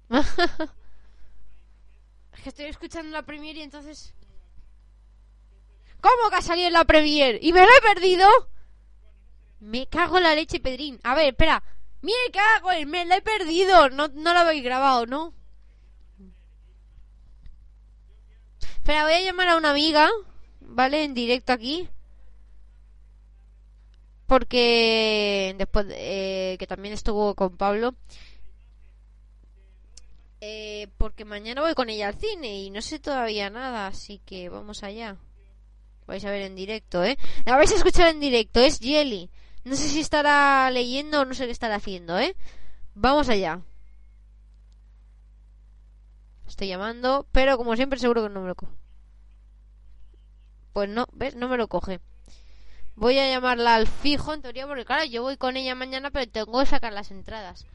es 2.33 2.41
que 2.43 2.49
estoy 2.49 2.65
escuchando 2.65 3.11
la 3.11 3.23
Premiere 3.23 3.59
y 3.59 3.63
entonces... 3.63 4.13
¿Cómo 6.01 6.29
que 6.29 6.35
ha 6.35 6.41
salido 6.41 6.69
la 6.69 6.85
Premiere? 6.85 7.39
¿Y 7.41 7.53
me 7.53 7.61
lo 7.61 7.67
he 7.67 7.81
perdido? 7.81 8.27
Me 9.59 9.87
cago 9.87 10.17
en 10.17 10.23
la 10.23 10.35
leche, 10.35 10.59
Pedrín. 10.59 10.99
A 11.03 11.15
ver, 11.15 11.29
espera. 11.29 11.63
Me 12.01 12.11
cago 12.31 12.71
en... 12.71 12.89
Me 12.89 13.05
la 13.05 13.17
he 13.17 13.21
perdido. 13.21 13.89
No, 13.89 14.09
no 14.09 14.33
lo 14.33 14.39
habéis 14.39 14.63
grabado, 14.63 15.05
¿no? 15.05 15.33
Espera, 18.75 19.03
voy 19.03 19.13
a 19.13 19.21
llamar 19.21 19.47
a 19.49 19.57
una 19.57 19.71
amiga. 19.71 20.09
¿Vale? 20.59 21.05
En 21.05 21.13
directo 21.13 21.53
aquí. 21.53 21.89
Porque... 24.27 25.55
Después... 25.57 25.87
eh, 25.89 26.55
que 26.59 26.67
también 26.67 26.93
estuvo 26.93 27.35
con 27.35 27.57
Pablo. 27.57 27.95
Eh, 30.41 30.89
porque 30.97 31.23
mañana 31.23 31.61
voy 31.61 31.73
con 31.73 31.89
ella 31.89 32.09
al 32.09 32.15
cine 32.15 32.59
y 32.59 32.69
no 32.69 32.81
sé 32.81 32.99
todavía 32.99 33.49
nada, 33.49 33.87
así 33.87 34.19
que 34.25 34.49
vamos 34.49 34.83
allá. 34.83 35.15
Vais 36.05 36.25
a 36.25 36.31
ver 36.31 36.41
en 36.41 36.55
directo, 36.55 37.01
¿eh? 37.03 37.17
La 37.45 37.55
vais 37.55 37.71
a 37.71 37.75
escuchar 37.75 38.09
en 38.09 38.19
directo, 38.19 38.59
es 38.59 38.79
Jelly. 38.79 39.29
No 39.63 39.75
sé 39.77 39.87
si 39.87 40.01
estará 40.01 40.69
leyendo 40.69 41.21
o 41.21 41.25
no 41.25 41.33
sé 41.33 41.45
qué 41.45 41.51
estará 41.51 41.75
haciendo, 41.75 42.19
¿eh? 42.19 42.35
Vamos 42.93 43.29
allá. 43.29 43.61
Estoy 46.45 46.67
llamando, 46.67 47.25
pero 47.31 47.57
como 47.57 47.77
siempre 47.77 47.97
seguro 47.97 48.23
que 48.23 48.29
no 48.29 48.41
me 48.41 48.49
lo 48.49 48.55
coge. 48.55 48.73
Pues 50.73 50.89
no, 50.89 51.07
¿ves? 51.13 51.35
No 51.35 51.47
me 51.47 51.55
lo 51.55 51.69
coge. 51.69 52.01
Voy 52.95 53.19
a 53.19 53.29
llamarla 53.29 53.75
al 53.75 53.87
fijo, 53.87 54.33
en 54.33 54.41
teoría, 54.41 54.67
porque 54.67 54.85
claro, 54.85 55.03
yo 55.05 55.21
voy 55.23 55.37
con 55.37 55.57
ella 55.57 55.75
mañana, 55.75 56.11
pero 56.11 56.29
tengo 56.31 56.59
que 56.59 56.65
sacar 56.65 56.93
las 56.93 57.11
entradas. 57.11 57.65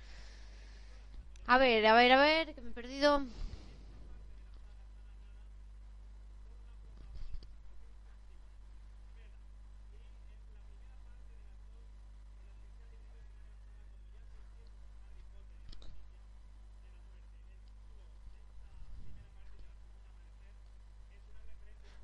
A 1.47 1.59
ver, 1.59 1.87
a 1.87 1.95
ver, 1.95 2.13
a 2.13 2.21
ver, 2.21 2.55
que 2.55 2.61
me 2.61 2.71
he 2.71 2.73
perdido. 2.73 3.23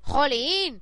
¡Jolín! 0.01 0.81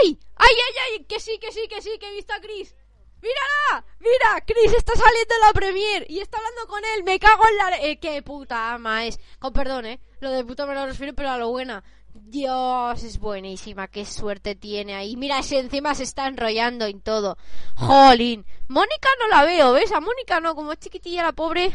¡Ay! 0.00 0.18
¡Ay, 0.36 0.54
ay, 0.54 0.74
ay! 0.98 1.04
Que 1.04 1.20
sí, 1.20 1.38
que 1.38 1.52
sí, 1.52 1.66
que 1.68 1.80
sí, 1.82 1.98
que 1.98 2.08
he 2.08 2.14
visto 2.14 2.32
a 2.32 2.40
Chris. 2.40 2.74
¡Mírala! 3.20 3.84
¡Mira! 3.98 4.44
Chris 4.46 4.72
está 4.72 4.94
saliendo 4.94 5.34
en 5.34 5.40
la 5.40 5.52
Premier 5.52 6.06
y 6.08 6.20
está 6.20 6.38
hablando 6.38 6.66
con 6.68 6.84
él. 6.84 7.04
Me 7.04 7.18
cago 7.18 7.42
en 7.48 7.56
la... 7.56 7.76
Eh, 7.78 7.98
¡Qué 7.98 8.22
puta 8.22 8.74
ama! 8.74 9.00
Con 9.38 9.52
perdón, 9.52 9.86
¿eh? 9.86 10.00
Lo 10.20 10.30
de 10.30 10.44
puta 10.44 10.66
me 10.66 10.74
lo 10.74 10.86
refiero, 10.86 11.14
pero 11.14 11.30
a 11.30 11.38
lo 11.38 11.48
buena. 11.48 11.82
Dios, 12.14 13.02
es 13.02 13.18
buenísima. 13.18 13.88
Qué 13.88 14.04
suerte 14.04 14.54
tiene 14.54 14.94
ahí. 14.94 15.16
Mira, 15.16 15.40
ese 15.40 15.58
encima 15.58 15.94
se 15.94 16.04
está 16.04 16.26
enrollando 16.28 16.86
en 16.86 17.00
todo. 17.00 17.36
¡Jolín! 17.74 18.46
Mónica 18.68 19.08
no 19.20 19.28
la 19.28 19.44
veo, 19.44 19.72
¿ves? 19.72 19.92
A 19.92 20.00
Mónica 20.00 20.40
no, 20.40 20.54
como 20.54 20.72
es 20.72 20.78
chiquitilla 20.78 21.24
la 21.24 21.32
pobre. 21.32 21.72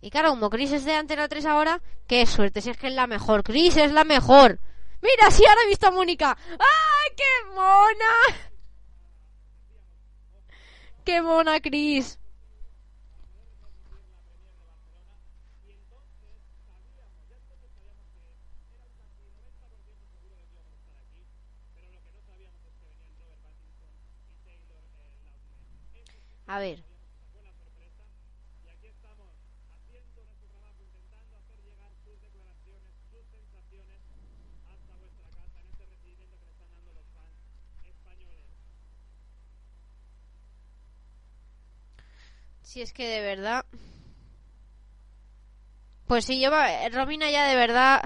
Y 0.00 0.10
claro, 0.10 0.30
como 0.30 0.48
Chris 0.48 0.72
es 0.72 0.84
de 0.84 0.94
Antena 0.94 1.26
3 1.26 1.44
ahora, 1.46 1.82
qué 2.06 2.24
suerte, 2.24 2.60
si 2.60 2.70
es 2.70 2.76
que 2.76 2.86
es 2.86 2.92
la 2.92 3.08
mejor. 3.08 3.42
Chris 3.42 3.76
es 3.76 3.90
la 3.92 4.04
mejor. 4.04 4.60
Mira, 5.00 5.30
sí, 5.30 5.44
ahora 5.46 5.62
he 5.64 5.68
visto 5.68 5.86
a 5.86 5.90
Mónica. 5.90 6.36
¡Ay, 6.50 7.14
qué 7.16 7.50
mona! 7.54 8.50
¡Qué 11.04 11.22
mona, 11.22 11.60
Chris! 11.60 12.18
A 26.48 26.58
ver. 26.58 26.87
Si 42.68 42.82
es 42.82 42.92
que 42.92 43.08
de 43.08 43.22
verdad. 43.22 43.64
Pues 46.06 46.26
sí, 46.26 46.38
yo, 46.38 46.50
Romina 46.92 47.30
ya 47.30 47.46
de 47.46 47.56
verdad... 47.56 48.02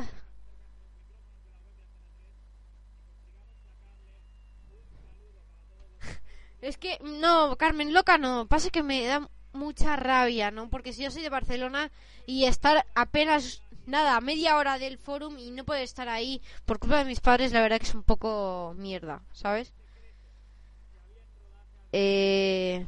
Es 6.61 6.79
que, 6.79 7.01
no, 7.03 7.57
Carmen, 7.57 7.93
loca 7.93 8.19
no. 8.19 8.47
Pasa 8.47 8.71
que 8.71 8.85
me 8.85 9.05
da 9.05 9.29
mucha 9.53 9.97
rabia, 9.97 10.53
¿no? 10.53 10.71
Porque 10.71 10.93
si 10.93 11.03
yo 11.03 11.11
soy 11.11 11.23
de 11.23 11.29
Barcelona 11.29 11.91
y 12.25 12.45
estar 12.45 12.87
apenas, 12.95 13.63
nada, 13.87 14.21
media 14.21 14.57
hora 14.57 14.79
del 14.79 14.97
forum 14.97 15.41
y 15.41 15.51
no 15.51 15.65
poder 15.65 15.83
estar 15.83 16.09
ahí 16.09 16.41
por 16.67 16.79
culpa 16.79 16.99
de 16.99 17.07
mis 17.07 17.19
padres, 17.19 17.51
la 17.51 17.63
verdad 17.63 17.79
que 17.79 17.87
es 17.87 17.97
un 17.97 18.05
poco 18.05 18.77
mierda, 18.79 19.25
¿sabes? 19.33 19.75
Eh... 21.91 22.87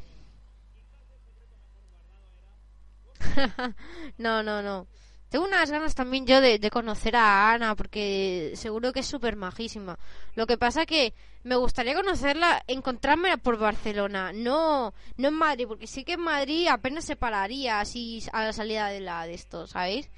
no, 4.17 4.43
no, 4.43 4.61
no. 4.61 4.87
Tengo 5.29 5.45
unas 5.45 5.69
ganas 5.69 5.95
también 5.95 6.25
yo 6.25 6.39
de, 6.39 6.69
conocer 6.69 7.15
a 7.15 7.51
Ana, 7.51 7.75
porque 7.75 8.53
seguro 8.55 8.93
que 8.93 9.01
es 9.01 9.05
súper 9.05 9.35
majísima. 9.35 9.97
Lo 10.35 10.47
que 10.47 10.57
pasa 10.57 10.85
que 10.85 11.13
me 11.43 11.55
gustaría 11.55 11.93
conocerla, 11.93 12.63
encontrarme 12.67 13.37
por 13.37 13.57
Barcelona, 13.57 14.31
no, 14.33 14.93
no 15.17 15.27
en 15.27 15.33
Madrid, 15.33 15.65
porque 15.67 15.87
sí 15.87 16.03
que 16.03 16.13
en 16.13 16.21
Madrid 16.21 16.67
apenas 16.69 17.05
se 17.05 17.15
pararía 17.15 17.79
así 17.79 18.23
a 18.31 18.45
la 18.45 18.53
salida 18.53 18.87
de 18.87 19.01
la 19.01 19.25
de 19.25 19.33
esto, 19.33 19.67
¿sabéis? 19.67 20.09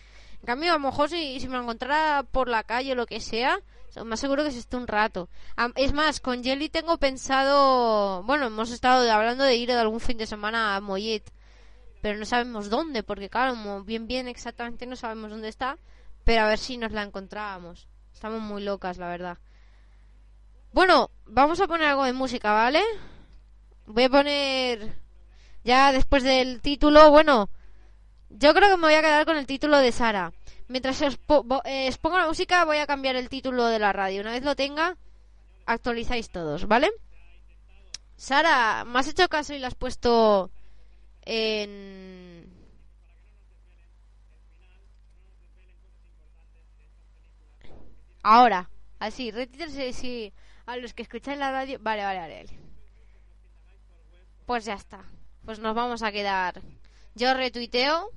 En 0.41 0.45
cambio, 0.45 0.71
a 0.71 0.75
lo 0.75 0.81
mejor 0.81 1.09
si, 1.09 1.39
si 1.39 1.47
me 1.47 1.57
encontrara 1.57 2.23
por 2.23 2.47
la 2.47 2.63
calle 2.63 2.91
o 2.91 2.95
lo 2.95 3.07
que 3.07 3.19
sea, 3.19 3.59
más 4.05 4.19
seguro 4.19 4.43
que 4.43 4.51
se 4.51 4.59
esté 4.59 4.77
un 4.77 4.87
rato. 4.87 5.29
Es 5.75 5.93
más, 5.93 6.19
con 6.19 6.43
Jelly 6.43 6.69
tengo 6.69 6.97
pensado, 6.97 8.23
bueno, 8.23 8.47
hemos 8.47 8.71
estado 8.71 9.09
hablando 9.11 9.43
de 9.43 9.55
ir 9.55 9.69
de 9.69 9.75
algún 9.75 9.99
fin 9.99 10.17
de 10.17 10.27
semana 10.27 10.75
a 10.75 10.81
Mollet, 10.81 11.23
pero 12.07 12.19
no 12.19 12.25
sabemos 12.25 12.69
dónde, 12.69 13.03
porque 13.03 13.29
claro, 13.29 13.83
bien 13.83 14.07
bien 14.07 14.29
exactamente 14.29 14.85
no 14.85 14.95
sabemos 14.95 15.29
dónde 15.29 15.49
está, 15.49 15.77
pero 16.23 16.43
a 16.43 16.47
ver 16.47 16.57
si 16.57 16.77
nos 16.77 16.93
la 16.93 17.03
encontrábamos. 17.03 17.85
Estamos 18.13 18.39
muy 18.39 18.63
locas, 18.63 18.97
la 18.97 19.09
verdad. 19.09 19.37
Bueno, 20.71 21.11
vamos 21.25 21.59
a 21.59 21.67
poner 21.67 21.89
algo 21.89 22.05
de 22.05 22.13
música, 22.13 22.53
¿vale? 22.53 22.81
Voy 23.87 24.03
a 24.05 24.09
poner 24.09 24.95
ya 25.65 25.91
después 25.91 26.23
del 26.23 26.61
título, 26.61 27.11
bueno, 27.11 27.49
yo 28.29 28.53
creo 28.53 28.69
que 28.69 28.77
me 28.77 28.87
voy 28.87 28.93
a 28.93 29.01
quedar 29.01 29.25
con 29.25 29.35
el 29.35 29.45
título 29.45 29.77
de 29.79 29.91
Sara. 29.91 30.31
Mientras 30.69 31.01
os, 31.01 31.19
eh, 31.65 31.89
os 31.89 31.97
pongo 31.97 32.17
la 32.17 32.27
música, 32.27 32.63
voy 32.63 32.77
a 32.77 32.87
cambiar 32.87 33.17
el 33.17 33.27
título 33.27 33.65
de 33.65 33.79
la 33.79 33.91
radio. 33.91 34.21
Una 34.21 34.31
vez 34.31 34.45
lo 34.45 34.55
tenga, 34.55 34.95
actualizáis 35.65 36.29
todos, 36.29 36.69
¿vale? 36.69 36.89
Sara, 38.15 38.85
¿me 38.85 38.97
has 38.97 39.09
hecho 39.09 39.27
caso 39.27 39.53
y 39.53 39.59
la 39.59 39.67
has 39.67 39.75
puesto 39.75 40.51
Ahora, 48.23 48.69
así, 48.99 49.31
retírense 49.31 49.93
si 49.93 50.33
a 50.65 50.77
los 50.77 50.93
que 50.93 51.03
escucháis 51.03 51.37
la 51.37 51.51
radio... 51.51 51.79
Vale, 51.81 52.03
vale, 52.03 52.19
vale. 52.19 52.35
vale. 52.35 52.59
Pues 54.45 54.65
ya 54.65 54.73
está. 54.75 55.03
Pues 55.45 55.59
nos 55.59 55.75
vamos 55.75 56.03
a 56.03 56.11
quedar... 56.11 56.61
Yo 57.15 57.33
retuiteo 57.33 58.11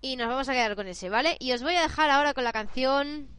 y 0.00 0.16
nos 0.16 0.28
vamos 0.28 0.48
a 0.48 0.52
quedar 0.52 0.76
con 0.76 0.86
ese, 0.86 1.10
¿vale? 1.10 1.36
Y 1.40 1.52
os 1.52 1.62
voy 1.62 1.74
a 1.74 1.82
dejar 1.82 2.10
ahora 2.10 2.32
con 2.32 2.44
la 2.44 2.52
canción... 2.52 3.35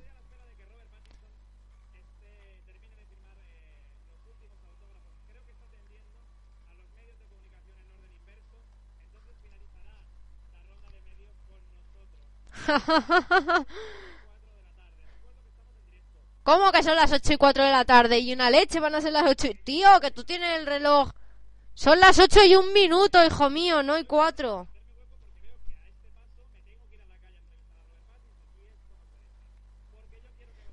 ¿Cómo 16.44 16.72
que 16.72 16.84
son 16.84 16.96
las 16.96 17.12
8 17.12 17.34
y 17.34 17.38
4 17.38 17.64
de 17.64 17.72
la 17.72 17.84
tarde? 17.86 18.20
Y 18.20 18.32
una 18.34 18.50
leche 18.50 18.80
van 18.80 18.96
a 18.96 19.02
ser 19.02 19.12
las 19.14 19.26
8. 19.28 19.48
y- 19.48 19.56
Tío, 19.56 20.00
que 20.00 20.12
tú 20.12 20.24
tienes 20.24 20.58
el 20.60 20.66
reloj. 20.66 21.12
Son 21.74 22.00
las 22.00 22.18
8 22.20 22.44
y 22.46 22.56
un 22.56 22.72
minuto, 22.74 23.24
hijo 23.26 23.50
mío, 23.50 23.84
no 23.84 23.98
y 24.00 24.06
4. 24.06 24.68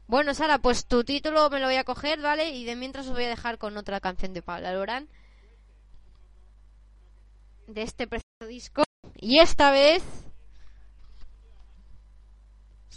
Bueno, 0.07 0.35
Sara, 0.35 0.59
pues 0.59 0.87
tu 0.87 1.03
título 1.03 1.49
me 1.51 1.61
lo 1.61 1.67
voy 1.67 1.77
a 1.77 1.85
coger, 1.85 2.21
¿vale? 2.21 2.51
Y 2.51 2.65
de 2.65 2.77
mientras 2.77 3.07
os 3.07 3.15
voy 3.15 3.25
a 3.25 3.29
dejar 3.29 3.59
con 3.59 3.77
otra 3.77 4.01
canción 4.01 4.33
de 4.35 4.43
Paula 4.43 4.73
Lorán. 4.73 5.09
De 7.67 7.83
este 7.83 8.07
precioso 8.07 8.47
disco. 8.47 8.85
Y 9.17 9.39
esta 9.41 9.71
vez... 9.71 10.03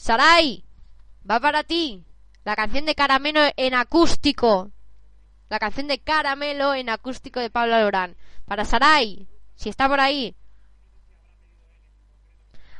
Sarai, 0.07 0.63
va 1.29 1.38
para 1.41 1.63
ti. 1.65 2.05
La 2.45 2.55
canción 2.55 2.85
de 2.85 2.95
Caramelo 2.95 3.41
en 3.57 3.73
acústico. 3.73 4.71
La 5.49 5.59
canción 5.59 5.89
de 5.89 5.99
Caramelo 5.99 6.73
en 6.73 6.88
acústico 6.89 7.41
de 7.41 7.49
Pablo 7.49 7.77
Lorán. 7.77 8.15
Para 8.45 8.63
Sarai, 8.63 9.27
si 9.55 9.67
está 9.67 9.89
por 9.89 9.99
ahí. 9.99 10.34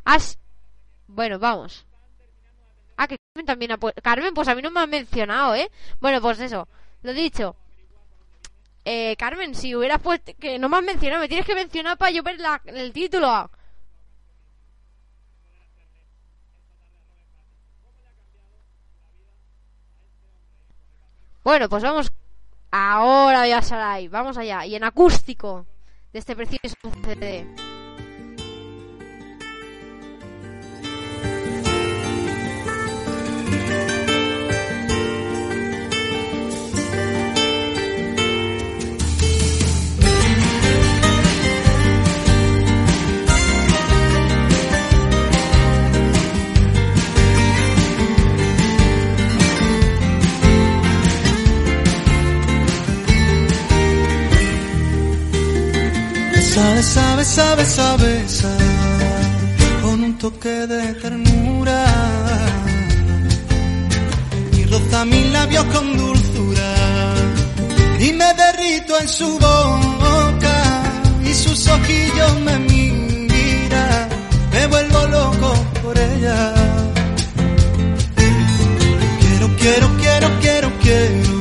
Has... 0.06 0.40
Bueno, 1.08 1.38
vamos. 1.38 1.86
Ah, 2.96 3.10
que 3.10 3.18
Carmen 3.18 3.46
también 3.46 3.72
ha 3.74 3.78
puesto... 3.78 4.02
Carmen, 4.02 4.34
pues 4.34 4.48
a 4.48 4.56
mí 4.56 4.62
no 4.62 4.72
me 4.72 4.80
ha 4.80 4.88
mencionado, 4.88 5.54
¿eh? 5.54 5.70
Bueno, 6.00 6.22
pues 6.22 6.40
eso. 6.40 6.70
Lo 7.02 7.12
dicho. 7.12 7.58
Eh, 8.86 9.18
Carmen, 9.18 9.54
si 9.54 9.76
hubieras 9.76 10.00
puesto... 10.00 10.32
Que 10.40 10.58
no 10.60 10.70
me 10.70 10.78
has 10.78 10.84
mencionado, 10.84 11.22
me 11.24 11.28
tienes 11.28 11.46
que 11.46 11.56
mencionar 11.56 11.98
para 11.98 12.12
yo 12.12 12.24
ver 12.24 12.40
la- 12.40 12.62
el 12.68 12.94
título. 12.94 13.52
Bueno, 21.48 21.70
pues 21.70 21.82
vamos. 21.82 22.12
Ahora 22.72 23.48
ya 23.48 23.62
Sarai, 23.62 24.10
vamos 24.10 24.38
allá. 24.38 24.66
Y 24.66 24.76
en 24.76 24.84
acústico 24.84 25.66
de 26.12 26.20
este 26.20 26.36
precioso 26.36 26.76
CD. 27.06 27.48
Sabe, 56.58 56.82
sabe, 56.82 57.66
sabe, 57.66 57.66
sabe, 57.66 58.28
con 59.84 60.04
un 60.04 60.18
toque 60.18 60.50
de 60.50 60.94
ternura. 60.96 61.86
Y 64.54 64.64
roza 64.66 65.06
mis 65.06 65.32
labios 65.32 65.66
con 65.66 65.96
dulzura. 65.96 66.74
Y 68.00 68.12
me 68.12 68.34
derrito 68.34 69.00
en 69.00 69.08
su 69.08 69.38
boca. 69.38 70.84
Y 71.24 71.32
sus 71.32 71.68
ojillos 71.68 72.40
me 72.40 72.58
miran. 72.58 74.10
Me 74.52 74.66
vuelvo 74.66 75.06
loco 75.08 75.54
por 75.84 75.96
ella. 75.96 76.54
Quiero, 79.20 79.48
quiero, 79.60 79.88
quiero, 80.02 80.28
quiero, 80.42 80.72
quiero. 80.82 81.34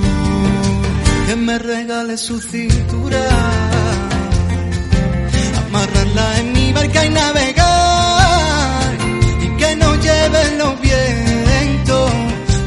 Que 1.26 1.36
me 1.36 1.58
regale 1.58 2.18
su 2.18 2.38
cintura 2.38 3.66
amarrarla 5.76 6.38
en 6.40 6.52
mi 6.52 6.72
barca 6.72 7.04
y 7.04 7.10
navegar 7.10 8.94
y 9.42 9.48
que 9.60 9.76
nos 9.76 9.94
lleven 10.06 10.58
los 10.58 10.80
vientos 10.80 12.10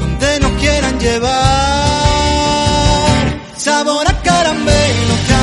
donde 0.02 0.40
nos 0.42 0.52
quieran 0.62 1.00
llevar. 1.00 1.40
Sabor 3.58 4.08
a 4.08 4.14
caramelo, 4.22 5.16
te 5.28 5.34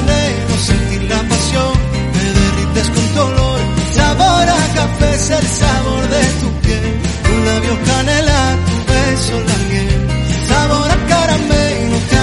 anhelo, 0.00 0.56
sentir 0.68 1.02
la 1.12 1.20
pasión, 1.30 1.72
me 2.14 2.24
derrites 2.38 2.88
con 2.94 3.06
tu 3.14 3.20
olor. 3.20 3.60
Sabor 3.94 4.48
a 4.58 4.60
café 4.78 5.14
es 5.14 5.30
el 5.30 5.46
sabor 5.60 6.02
de 6.14 6.22
tu 6.40 6.48
piel, 6.64 6.92
tu 7.24 7.34
labio 7.48 7.74
canela, 7.88 8.40
tu 8.66 8.76
beso 8.92 9.34
la 9.48 9.56
miel. 9.70 10.02
Sabor 10.48 10.88
a 10.90 10.98
caramelo, 11.12 11.96
te 12.10 12.16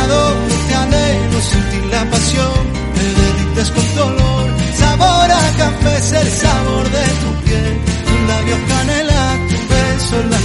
anhelo, 0.84 1.38
sentir 1.54 1.84
la 1.96 2.02
pasión, 2.12 2.62
me 2.96 3.06
derrites 3.22 3.70
con 3.72 3.86
tu 3.96 4.02
labio 8.28 8.58
canela, 8.68 9.22
tu 9.50 9.58
beso 9.70 10.18
la 10.32 10.41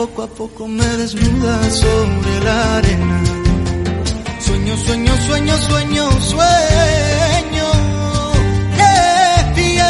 poco 0.00 0.22
a 0.22 0.26
poco 0.28 0.66
me 0.66 0.86
desnuda 0.96 1.70
sobre 1.70 2.40
la 2.46 2.76
arena. 2.76 3.20
Sueño, 4.46 4.74
sueño, 4.86 5.12
sueño, 5.26 5.54
sueño, 5.68 6.10
sueño. 6.32 7.66
Despierto 8.80 9.84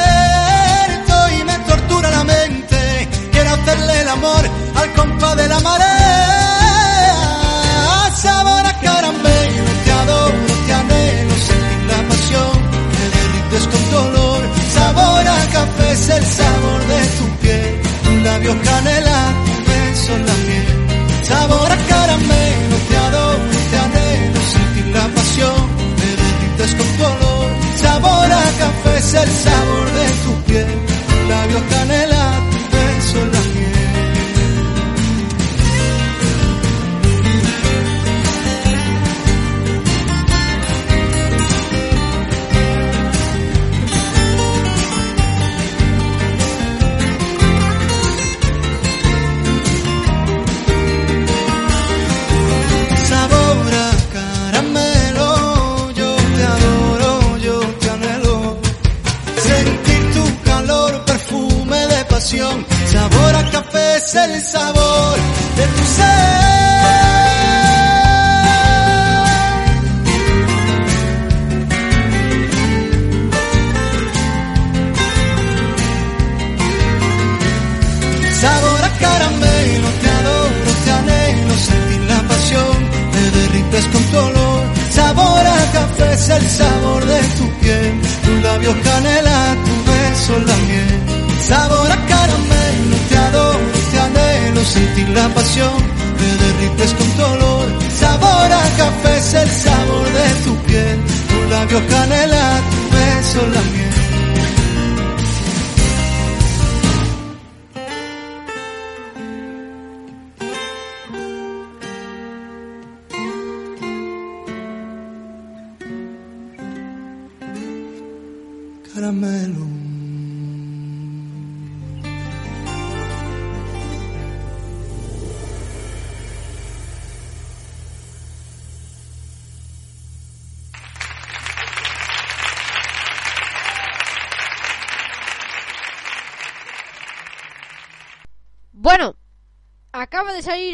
y 1.37 1.45
me 1.45 1.57
tortura 1.71 2.11
la 2.11 2.25
mente. 2.25 3.09
Quiero 3.31 3.51
hacerle 3.51 4.01
el 4.01 4.09
amor 4.09 4.45
al 4.81 4.93
compa 4.95 5.37
de 5.37 5.47
la 5.47 5.61
marea. 5.61 6.41
Sabor 8.17 8.67
a 8.67 8.81
caramelo, 8.81 9.65
te 9.85 9.93
adoro, 9.93 10.39
te 10.67 10.73
anhelo, 10.73 11.35
sentir 11.49 11.83
la 11.93 11.99
pasión. 12.09 12.55
Me 12.95 13.05
derrites 13.15 13.65
con 13.73 13.85
dolor. 13.93 14.41
Sabor 14.75 15.25
a 15.29 15.41
café 15.57 15.93
es 15.93 16.09
el 16.09 16.25
sabor 16.25 16.81
de 16.93 17.01
tu 17.17 17.27
piel. 17.43 17.81
Un 18.09 18.25
labio 18.25 18.53
canela, 18.65 19.21
en 20.13 20.27
la 20.27 21.90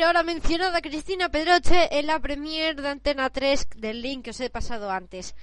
ahora 0.02 0.22
mencionada 0.22 0.80
Cristina 0.80 1.28
Pedroche 1.30 1.88
en 1.98 2.06
la 2.06 2.18
premier 2.20 2.76
de 2.80 2.88
Antena 2.88 3.30
3 3.30 3.66
del 3.76 4.02
link 4.02 4.24
que 4.24 4.30
os 4.30 4.40
he 4.40 4.50
pasado 4.50 4.90
antes. 4.90 5.34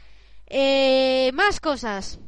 Eh, 0.47 1.31
más 1.33 1.59
cosas. 1.59 2.19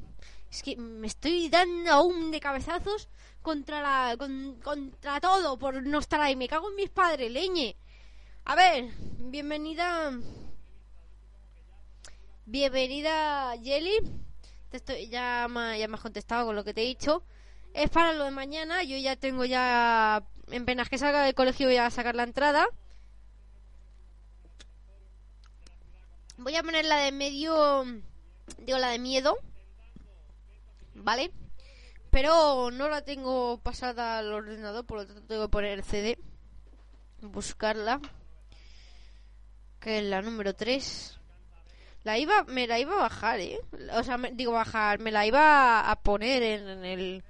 Es 0.51 0.63
que 0.63 0.75
me 0.77 1.07
estoy 1.07 1.49
dando 1.49 1.91
aún 1.91 2.31
de 2.31 2.39
cabezazos 2.39 3.09
contra 3.41 3.81
la, 3.81 4.17
con- 4.17 4.59
contra 4.63 5.19
todo 5.19 5.57
por 5.59 5.81
no 5.83 5.99
estar 5.99 6.21
ahí. 6.21 6.35
Me 6.35 6.47
cago 6.47 6.69
en 6.69 6.75
mis 6.75 6.89
padres, 6.89 7.31
leñe. 7.31 7.75
A 8.45 8.55
ver, 8.55 8.85
bienvenida. 9.19 10.11
Bienvenida, 12.45 13.55
Jelly. 13.63 13.97
Te 14.69 14.77
estoy, 14.77 15.07
ya, 15.09 15.47
me, 15.49 15.77
ya 15.79 15.87
me 15.87 15.95
has 15.95 16.01
contestado 16.01 16.45
con 16.47 16.55
lo 16.55 16.63
que 16.63 16.73
te 16.73 16.81
he 16.83 16.85
dicho. 16.85 17.23
Es 17.73 17.89
para 17.89 18.13
lo 18.13 18.23
de 18.25 18.31
mañana. 18.31 18.83
Yo 18.83 18.97
ya 18.97 19.15
tengo 19.15 19.45
ya. 19.45 20.23
En 20.51 20.65
penas 20.65 20.89
que 20.89 20.97
salga 20.97 21.23
del 21.23 21.33
colegio 21.35 21.67
voy 21.67 21.77
a 21.77 21.89
sacar 21.89 22.15
la 22.15 22.23
entrada. 22.23 22.67
Voy 26.37 26.55
a 26.55 26.63
poner 26.63 26.85
la 26.85 26.97
de 26.97 27.11
medio. 27.11 27.83
Digo, 28.59 28.77
la 28.77 28.89
de 28.89 28.99
miedo. 28.99 29.37
¿Vale? 30.93 31.31
Pero 32.11 32.71
no 32.71 32.87
la 32.89 33.01
tengo 33.03 33.57
pasada 33.59 34.19
al 34.19 34.31
ordenador, 34.31 34.85
por 34.85 34.99
lo 34.99 35.05
tanto 35.07 35.23
tengo 35.23 35.43
que 35.43 35.49
poner 35.51 35.71
el 35.79 35.83
CD. 35.83 36.17
Buscarla. 37.21 37.99
Que 39.79 39.99
es 39.99 40.05
la 40.05 40.21
número 40.21 40.55
3. 40.55 41.19
La 42.03 42.17
iba, 42.19 42.43
me 42.43 42.67
la 42.67 42.79
iba 42.79 42.93
a 42.93 43.01
bajar, 43.01 43.39
¿eh? 43.39 43.59
O 43.93 44.03
sea, 44.03 44.17
me- 44.17 44.31
digo 44.31 44.51
bajar, 44.51 44.99
me 44.99 45.11
la 45.11 45.25
iba 45.25 45.89
a 45.89 45.95
poner 46.01 46.43
en, 46.43 46.67
en 46.69 46.85
el 46.85 47.23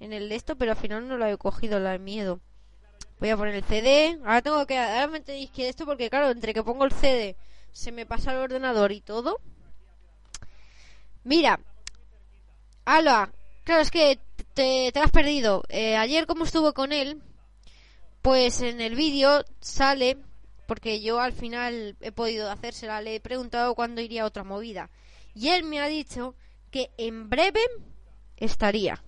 en 0.00 0.12
el 0.12 0.28
de 0.28 0.34
esto, 0.36 0.56
pero 0.56 0.72
al 0.72 0.76
final 0.76 1.08
no 1.08 1.16
la 1.16 1.30
he 1.30 1.38
cogido, 1.38 1.80
la 1.80 1.92
de 1.92 1.98
miedo. 1.98 2.40
Voy 3.18 3.30
a 3.30 3.36
poner 3.36 3.54
el 3.54 3.64
CD. 3.64 4.18
Ahora 4.24 4.42
tengo 4.42 4.66
que, 4.66 4.78
ahora 4.78 5.06
me 5.06 5.20
tenéis 5.20 5.50
que 5.50 5.68
esto 5.68 5.84
porque 5.86 6.10
claro, 6.10 6.30
entre 6.30 6.52
que 6.52 6.62
pongo 6.62 6.84
el 6.84 6.92
CD, 6.92 7.36
se 7.72 7.92
me 7.92 8.06
pasa 8.06 8.32
el 8.32 8.38
ordenador 8.38 8.92
y 8.92 9.00
todo. 9.00 9.40
Mira, 11.24 11.58
Alba, 12.84 13.32
claro, 13.64 13.82
es 13.82 13.90
que 13.90 14.20
te, 14.54 14.92
has 14.94 15.10
perdido. 15.10 15.64
Eh, 15.68 15.96
ayer 15.96 16.26
como 16.26 16.44
estuve 16.44 16.72
con 16.72 16.92
él, 16.92 17.22
pues 18.22 18.60
en 18.60 18.80
el 18.80 18.94
vídeo 18.94 19.44
sale, 19.60 20.18
porque 20.66 21.00
yo 21.00 21.20
al 21.20 21.32
final 21.32 21.96
he 22.00 22.12
podido 22.12 22.50
hacérsela, 22.50 23.00
le 23.00 23.16
he 23.16 23.20
preguntado 23.20 23.74
cuándo 23.74 24.00
iría 24.00 24.22
a 24.22 24.26
otra 24.26 24.44
movida. 24.44 24.90
Y 25.34 25.48
él 25.48 25.64
me 25.64 25.80
ha 25.80 25.88
dicho 25.88 26.34
que 26.70 26.90
en 26.96 27.28
breve 27.28 27.60
estaría. 28.36 29.02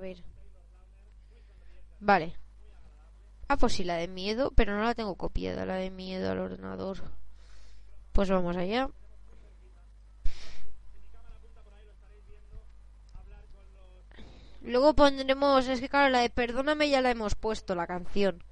Ver. 0.00 0.22
Vale. 2.00 2.36
Ah, 3.48 3.56
pues 3.56 3.72
sí, 3.72 3.84
la 3.84 3.96
de 3.96 4.08
miedo, 4.08 4.52
pero 4.54 4.76
no 4.76 4.82
la 4.84 4.94
tengo 4.94 5.16
copiada, 5.16 5.64
la 5.66 5.76
de 5.76 5.90
miedo 5.90 6.30
al 6.30 6.38
ordenador. 6.38 6.98
Pues 8.12 8.28
vamos 8.28 8.56
allá. 8.56 8.90
Luego 14.62 14.94
pondremos, 14.94 15.66
es 15.66 15.80
que 15.80 15.88
claro, 15.88 16.10
la 16.10 16.20
de 16.20 16.30
Perdóname 16.30 16.90
ya 16.90 17.00
la 17.00 17.10
hemos 17.10 17.34
puesto, 17.34 17.74
la 17.74 17.86
canción. 17.86 18.44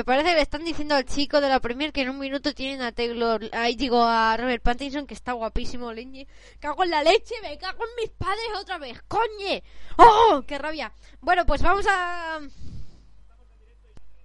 Me 0.00 0.04
parece 0.04 0.30
que 0.30 0.36
le 0.36 0.40
están 0.40 0.64
diciendo 0.64 0.94
al 0.94 1.04
chico 1.04 1.42
de 1.42 1.50
la 1.50 1.60
Premier 1.60 1.92
que 1.92 2.00
en 2.00 2.08
un 2.08 2.18
minuto 2.18 2.54
tienen 2.54 2.80
a 2.80 2.90
Taylor, 2.90 3.50
ahí 3.52 3.76
digo 3.76 4.02
a 4.02 4.34
Robert 4.34 4.62
Pattinson 4.62 5.06
que 5.06 5.12
está 5.12 5.32
guapísimo, 5.32 5.92
leñe. 5.92 6.26
Cago 6.58 6.84
en 6.84 6.90
la 6.90 7.02
leche, 7.02 7.34
me 7.42 7.58
cago 7.58 7.84
en 7.84 7.90
mis 8.02 8.08
padres 8.08 8.46
otra 8.58 8.78
vez, 8.78 8.98
coñe. 9.06 9.62
¡Oh! 9.98 10.42
¡Qué 10.46 10.56
rabia! 10.56 10.90
Bueno, 11.20 11.44
pues 11.44 11.60
vamos 11.60 11.84
a... 11.86 12.40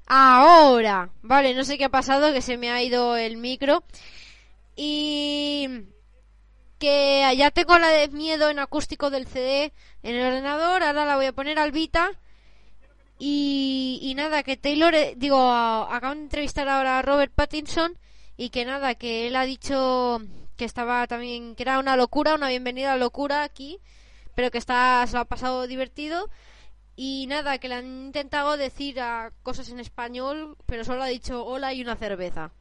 Ahora. 0.07 1.09
Vale, 1.21 1.53
no 1.53 1.65
sé 1.65 1.77
qué 1.77 1.83
ha 1.83 1.89
pasado, 1.89 2.31
que 2.31 2.41
se 2.41 2.55
me 2.55 2.71
ha 2.71 2.81
ido 2.81 3.17
el 3.17 3.35
micro. 3.35 3.83
Y... 4.77 5.67
Que 6.79 7.33
ya 7.35 7.51
tengo 7.51 7.77
la 7.79 7.89
de 7.89 8.07
miedo 8.07 8.49
en 8.49 8.59
acústico 8.59 9.09
del 9.09 9.27
CD 9.27 9.73
en 10.03 10.15
el 10.15 10.25
ordenador, 10.25 10.83
ahora 10.83 11.03
la 11.03 11.17
voy 11.17 11.25
a 11.25 11.33
poner 11.33 11.59
al 11.59 11.73
Vita. 11.73 12.13
Y, 13.17 13.99
y 14.01 14.13
nada, 14.15 14.43
que 14.43 14.57
Taylor, 14.57 14.93
eh, 14.93 15.13
digo, 15.17 15.37
acaban 15.51 16.17
de 16.17 16.23
entrevistar 16.25 16.67
ahora 16.67 16.99
a 16.99 17.01
Robert 17.01 17.31
Pattinson 17.33 17.97
y 18.37 18.49
que 18.49 18.65
nada, 18.65 18.95
que 18.95 19.27
él 19.27 19.35
ha 19.37 19.45
dicho 19.45 20.21
que 20.57 20.65
estaba 20.65 21.07
también, 21.07 21.55
que 21.55 21.63
era 21.63 21.79
una 21.79 21.95
locura, 21.95 22.35
una 22.35 22.49
bienvenida 22.49 22.97
locura 22.97 23.43
aquí, 23.43 23.79
pero 24.35 24.51
que 24.51 24.57
está, 24.57 25.05
se 25.07 25.13
lo 25.13 25.19
ha 25.21 25.25
pasado 25.25 25.67
divertido. 25.67 26.29
Y 26.97 27.25
nada, 27.27 27.57
que 27.57 27.67
le 27.67 27.75
han 27.75 28.05
intentado 28.05 28.55
decir 28.57 28.99
a 29.01 29.31
cosas 29.43 29.69
en 29.69 29.79
español, 29.81 30.57
pero 30.65 30.85
solo 30.85 31.03
ha 31.03 31.07
dicho 31.07 31.45
hola 31.45 31.73
y 31.73 31.81
una 31.81 31.95
cerveza. 31.97 32.51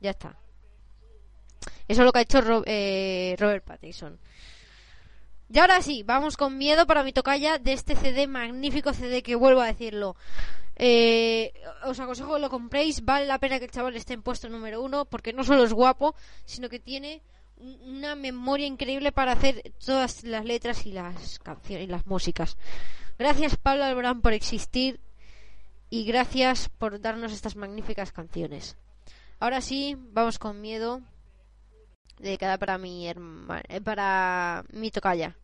Ya 0.00 0.10
está. 0.10 0.36
Eso 1.88 2.02
es 2.02 2.06
lo 2.06 2.12
que 2.12 2.18
ha 2.20 2.22
hecho 2.22 2.40
Ro- 2.40 2.62
eh, 2.66 3.36
Robert 3.38 3.64
Pattinson. 3.64 4.18
Y 5.52 5.58
ahora 5.58 5.82
sí, 5.82 6.02
vamos 6.04 6.36
con 6.36 6.56
miedo 6.56 6.86
para 6.86 7.02
mi 7.02 7.12
tocaya 7.12 7.58
de 7.58 7.72
este 7.72 7.96
CD, 7.96 8.26
magnífico 8.28 8.92
CD 8.92 9.22
que 9.22 9.34
vuelvo 9.34 9.60
a 9.60 9.66
decirlo. 9.66 10.14
Eh, 10.76 11.52
os 11.84 11.98
aconsejo 11.98 12.34
que 12.34 12.40
lo 12.40 12.48
compréis, 12.50 13.04
vale 13.04 13.26
la 13.26 13.38
pena 13.38 13.58
que 13.58 13.64
el 13.64 13.70
chaval 13.70 13.96
esté 13.96 14.14
en 14.14 14.22
puesto 14.22 14.48
número 14.48 14.80
uno, 14.80 15.04
porque 15.06 15.32
no 15.32 15.42
solo 15.44 15.64
es 15.64 15.72
guapo, 15.72 16.14
sino 16.44 16.68
que 16.68 16.78
tiene 16.78 17.20
un- 17.56 17.78
una 17.98 18.14
memoria 18.14 18.66
increíble 18.66 19.10
para 19.12 19.32
hacer 19.32 19.72
todas 19.84 20.22
las 20.22 20.44
letras 20.44 20.86
y 20.86 20.92
las 20.92 21.38
canciones 21.40 21.84
y 21.84 21.90
las 21.90 22.06
músicas. 22.06 22.56
Gracias 23.18 23.56
Pablo 23.56 23.84
Alborán 23.84 24.22
por 24.22 24.32
existir 24.32 25.00
y 25.90 26.04
gracias 26.04 26.68
por 26.70 27.00
darnos 27.00 27.32
estas 27.32 27.56
magníficas 27.56 28.12
canciones. 28.12 28.76
Ahora 29.40 29.60
sí, 29.60 29.96
vamos 29.98 30.38
con 30.38 30.60
miedo 30.60 31.02
dedicada 32.18 32.56
para 32.56 32.78
mi 32.78 33.06
herma- 33.08 33.62
eh, 33.68 33.80
para 33.80 34.64
mi 34.72 34.90
tocaya. 34.90 35.36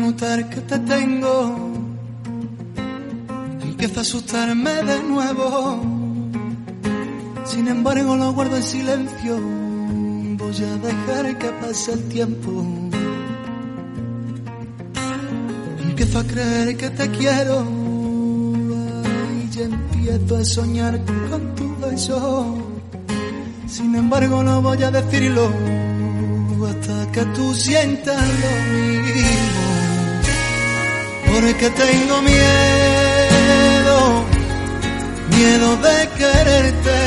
Notar 0.00 0.48
que 0.48 0.60
te 0.62 0.78
tengo. 0.78 1.32
Empieza 3.62 4.00
a 4.00 4.02
asustarme 4.02 4.74
de 4.90 5.02
nuevo. 5.02 5.80
Sin 7.44 7.68
embargo, 7.68 8.16
lo 8.16 8.32
guardo 8.32 8.56
en 8.56 8.62
silencio. 8.62 9.38
Voy 10.40 10.58
a 10.70 10.76
dejar 10.88 11.38
que 11.38 11.48
pase 11.60 11.92
el 11.92 12.08
tiempo. 12.08 12.50
Empiezo 15.82 16.18
a 16.18 16.24
creer 16.24 16.76
que 16.76 16.90
te 16.90 17.10
quiero. 17.10 17.66
Y 19.38 19.50
ya 19.54 19.64
empiezo 19.64 20.36
a 20.36 20.44
soñar 20.44 20.94
con 21.30 21.54
tu 21.54 21.76
beso. 21.78 22.58
Sin 23.66 23.94
embargo, 23.94 24.42
no 24.42 24.62
voy 24.62 24.82
a 24.82 24.90
decirlo 24.90 25.50
hasta 26.68 27.10
que 27.12 27.24
tú 27.36 27.54
sientas 27.54 28.16
lo 28.16 28.52
mismo. 28.74 29.69
Porque 31.32 31.70
tengo 31.70 32.22
miedo, 32.22 33.98
miedo 35.30 35.76
de 35.76 36.08
quererte, 36.18 36.98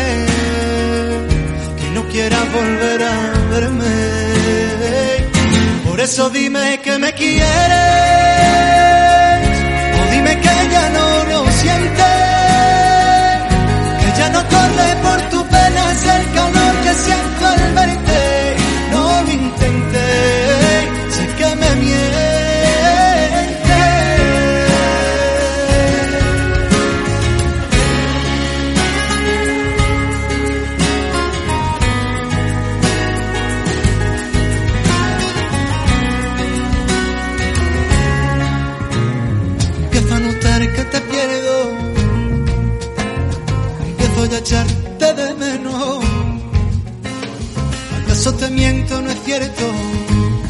que 1.77 1.87
no 1.91 2.01
quieras 2.07 2.51
volver 2.53 3.03
a 3.03 3.15
verme. 3.51 3.97
Por 5.87 5.99
eso 5.99 6.29
dime 6.29 6.79
que 6.81 6.97
me 6.97 7.13
quieres, 7.13 7.43
o 9.99 10.11
dime 10.11 10.39
que 10.39 10.55
ya 10.71 10.89
no 10.97 11.23
lo 11.31 11.39
sientes, 11.51 12.05
que 13.99 14.09
ya 14.19 14.29
no 14.29 14.41
corre 14.53 14.95
por 15.03 15.19
tu 15.31 15.39
pena 15.47 15.91
el 15.91 16.25
calor 16.33 16.73
que 16.83 16.93
siento 16.93 17.47
al 17.47 17.73
verte. 17.75 17.92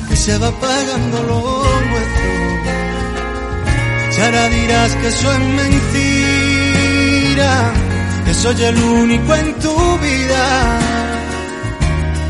Que 0.10 0.16
se 0.18 0.38
va 0.38 0.52
pagando 0.52 1.24
lo 1.24 1.64
nuestro. 1.90 2.24
Y 4.16 4.22
ahora 4.22 4.50
dirás 4.50 4.92
que 4.96 5.08
eso 5.08 5.32
es 5.32 5.40
mentira, 5.62 7.52
que 8.26 8.34
soy 8.34 8.62
el 8.64 8.78
único 8.78 9.36
en 9.36 9.54
tu 9.60 9.98
vida. 10.00 10.80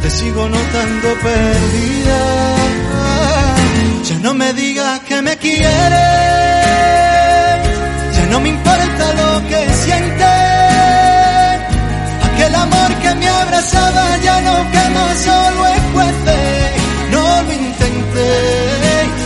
Te 0.01 0.09
sigo 0.11 0.47
notando 0.47 1.07
perdida. 1.23 2.19
Ya 4.03 4.17
no 4.19 4.33
me 4.35 4.53
digas 4.53 4.99
que 5.07 5.21
me 5.21 5.35
quieres, 5.37 5.71
ya 8.15 8.25
no 8.29 8.39
me 8.41 8.49
importa 8.49 9.13
lo 9.21 9.47
que 9.47 9.73
sientes. 9.85 10.27
Aquel 12.27 12.55
amor 12.55 12.93
que 13.01 13.15
me 13.15 13.27
abrazaba 13.27 14.17
ya 14.17 14.41
no 14.41 14.71
quema, 14.71 15.15
solo 15.15 15.72
No 15.95 17.41
lo 17.43 17.53
intenté, 17.53 18.31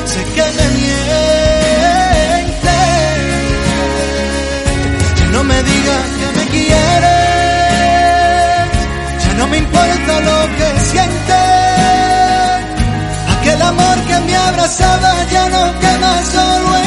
sé 0.06 0.22
que 0.36 0.46
me 0.58 0.66
mientes. 0.78 1.08
Ya 5.18 5.26
no 5.32 5.42
me 5.46 5.64
digas 5.64 6.06
que 6.20 6.28
me 6.38 6.46
quieres, 6.52 6.88
ya 9.24 9.32
no 9.38 9.48
me 9.48 9.58
importa 9.58 10.14
lo 10.28 10.38
que 10.58 10.68
sientes. 10.92 11.46
Aquel 13.38 13.62
amor 13.62 13.98
que 14.08 14.20
me 14.20 14.36
abrazaba 14.36 15.12
ya 15.32 15.48
no 15.50 15.80
quema, 15.80 16.14
solo 16.34 16.70
es 16.78 16.87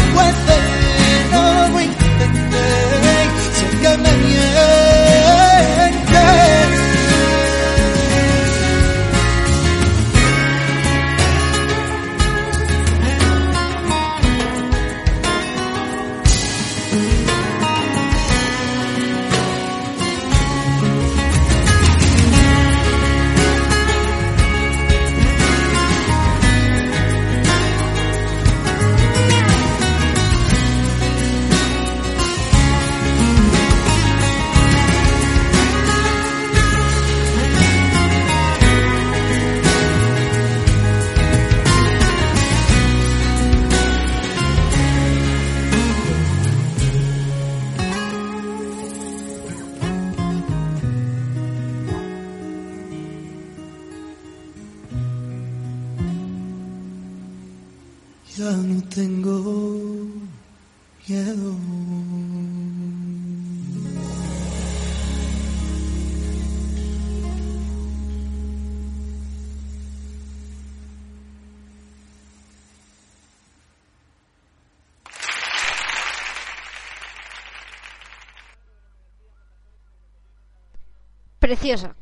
Preciosa. 81.51 81.97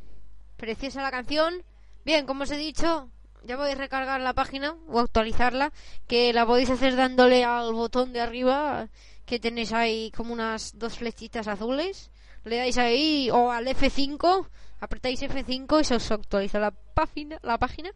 Preciosa 0.59 1.01
la 1.01 1.11
canción. 1.11 1.65
Bien, 2.05 2.27
como 2.27 2.43
os 2.43 2.51
he 2.51 2.59
dicho, 2.59 3.09
ya 3.45 3.57
podéis 3.57 3.79
recargar 3.79 4.21
la 4.21 4.35
página 4.35 4.77
o 4.89 5.01
actualizarla, 5.01 5.73
que 6.07 6.35
la 6.35 6.45
podéis 6.45 6.69
hacer 6.69 6.97
dándole 6.97 7.45
al 7.45 7.73
botón 7.73 8.13
de 8.13 8.21
arriba, 8.21 8.91
que 9.25 9.41
tenéis 9.41 9.73
ahí 9.73 10.13
como 10.15 10.35
unas 10.35 10.79
dos 10.79 10.99
flechitas 10.99 11.49
azules. 11.49 12.11
Le 12.45 12.59
dais 12.59 12.77
ahí 12.77 13.31
o 13.31 13.51
al 13.51 13.67
F5, 13.69 14.47
apretáis 14.81 15.23
F5 15.23 15.81
y 15.81 15.85
se 15.85 15.95
os 15.95 16.11
actualiza 16.11 16.59
la 16.59 16.73
página, 16.73 17.39
la 17.41 17.57
página. 17.57 17.91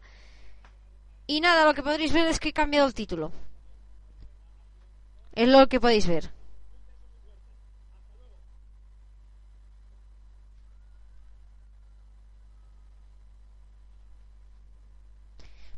Y 1.27 1.39
nada, 1.39 1.65
lo 1.65 1.75
que 1.75 1.83
podréis 1.83 2.13
ver 2.13 2.25
es 2.29 2.39
que 2.39 2.49
he 2.49 2.53
cambiado 2.53 2.87
el 2.87 2.95
título. 2.95 3.31
Es 5.33 5.47
lo 5.47 5.67
que 5.67 5.79
podéis 5.79 6.07
ver. 6.07 6.31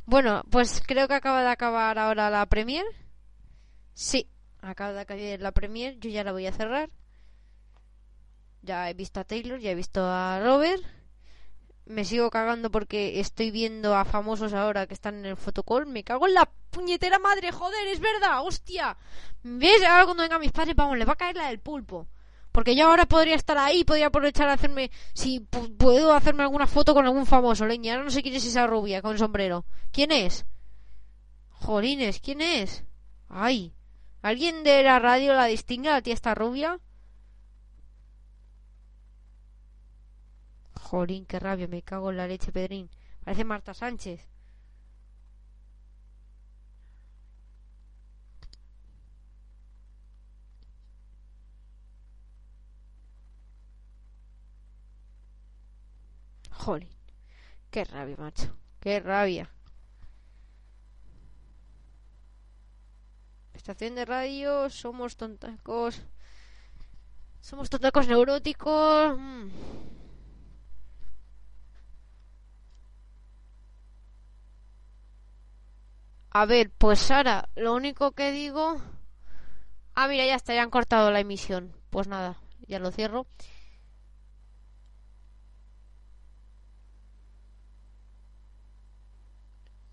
Bueno, 0.05 0.43
pues 0.51 0.83
creo 0.85 1.07
que 1.07 1.15
acaba 1.15 1.41
de 1.41 1.49
acabar 1.49 1.97
ahora 1.97 2.29
la 2.29 2.45
Premier. 2.45 2.85
Sí, 3.93 4.29
acaba 4.61 4.93
de 4.93 4.99
acabar 5.01 5.39
la 5.39 5.51
Premier. 5.51 5.97
Yo 5.99 6.09
ya 6.09 6.23
la 6.23 6.31
voy 6.31 6.45
a 6.45 6.51
cerrar. 6.51 6.89
Ya 8.61 8.89
he 8.89 8.93
visto 8.93 9.19
a 9.19 9.23
Taylor, 9.23 9.59
ya 9.59 9.71
he 9.71 9.75
visto 9.75 10.05
a 10.05 10.39
Robert. 10.43 10.83
Me 11.85 12.03
sigo 12.03 12.29
cagando 12.31 12.71
porque 12.71 13.19
estoy 13.19 13.51
viendo 13.51 13.95
a 13.95 14.05
famosos 14.05 14.53
ahora 14.53 14.87
que 14.87 14.95
están 14.95 15.15
en 15.15 15.25
el 15.25 15.37
fotocall. 15.37 15.85
Me 15.85 16.03
cago 16.03 16.27
en 16.27 16.33
la 16.33 16.51
puñetera 16.71 17.19
madre, 17.19 17.51
joder, 17.51 17.87
es 17.87 17.99
verdad, 17.99 18.43
hostia. 18.43 18.97
¿Ves? 19.43 19.83
Ahora 19.83 20.05
cuando 20.05 20.23
vengan 20.23 20.41
mis 20.41 20.51
padres, 20.51 20.75
vamos, 20.75 20.97
le 20.97 21.05
va 21.05 21.13
a 21.13 21.17
caer 21.17 21.35
la 21.35 21.47
del 21.47 21.59
pulpo. 21.59 22.07
Porque 22.55 22.73
yo 22.73 22.87
ahora 22.87 23.05
podría 23.05 23.35
estar 23.35 23.57
ahí, 23.57 23.83
podría 23.83 24.07
aprovechar 24.07 24.47
a 24.47 24.53
hacerme, 24.53 24.89
si 25.13 25.41
pu- 25.41 25.75
puedo 25.75 26.13
hacerme 26.13 26.43
alguna 26.43 26.67
foto 26.67 26.93
con 26.93 27.03
algún 27.05 27.25
famoso, 27.25 27.65
leña. 27.65 27.91
Ahora 27.93 28.05
no 28.05 28.09
sé 28.11 28.23
quién 28.23 28.33
es 28.33 28.45
esa 28.45 28.65
rubia 28.65 29.01
con 29.01 29.17
sombrero. 29.17 29.65
¿Quién 29.91 30.13
es? 30.13 30.45
Jolines, 31.49 32.21
¿quién 32.21 32.39
es? 32.39 32.85
Ay, 33.27 33.73
¿alguien 34.21 34.63
de 34.63 34.83
la 34.83 34.99
radio 34.99 35.33
la 35.33 35.47
distingue, 35.47 35.89
la 35.89 36.01
tía 36.01 36.13
esta 36.13 36.33
rubia? 36.33 36.79
Jolín, 40.79 41.25
qué 41.25 41.39
rabia, 41.39 41.67
me 41.67 41.81
cago 41.81 42.11
en 42.11 42.17
la 42.17 42.27
leche, 42.27 42.53
Pedrín. 42.53 42.89
Parece 43.25 43.43
Marta 43.43 43.73
Sánchez. 43.73 44.29
Jolín, 56.65 56.89
qué 57.69 57.83
rabia, 57.83 58.15
macho. 58.17 58.47
Qué 58.79 58.99
rabia. 58.99 59.51
Estación 63.53 63.93
de 63.93 64.03
radio, 64.05 64.67
somos 64.71 65.15
tontacos. 65.15 66.01
Somos 67.39 67.69
tontacos 67.69 68.07
neuróticos. 68.07 69.15
mm. 69.15 69.49
A 76.31 76.45
ver, 76.47 76.71
pues 76.71 76.99
Sara, 76.99 77.47
lo 77.55 77.75
único 77.75 78.11
que 78.13 78.31
digo. 78.31 78.81
Ah, 79.93 80.07
mira, 80.07 80.25
ya 80.25 80.35
está, 80.35 80.53
ya 80.55 80.63
han 80.63 80.69
cortado 80.71 81.11
la 81.11 81.19
emisión. 81.19 81.73
Pues 81.91 82.07
nada, 82.07 82.37
ya 82.67 82.79
lo 82.79 82.91
cierro. 82.91 83.27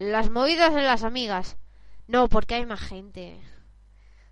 Las 0.02 0.30
movidas 0.30 0.74
de 0.74 0.82
las 0.82 1.04
amigas. 1.04 1.56
No, 2.08 2.28
porque 2.28 2.56
hay 2.56 2.66
más 2.66 2.80
gente. 2.80 3.40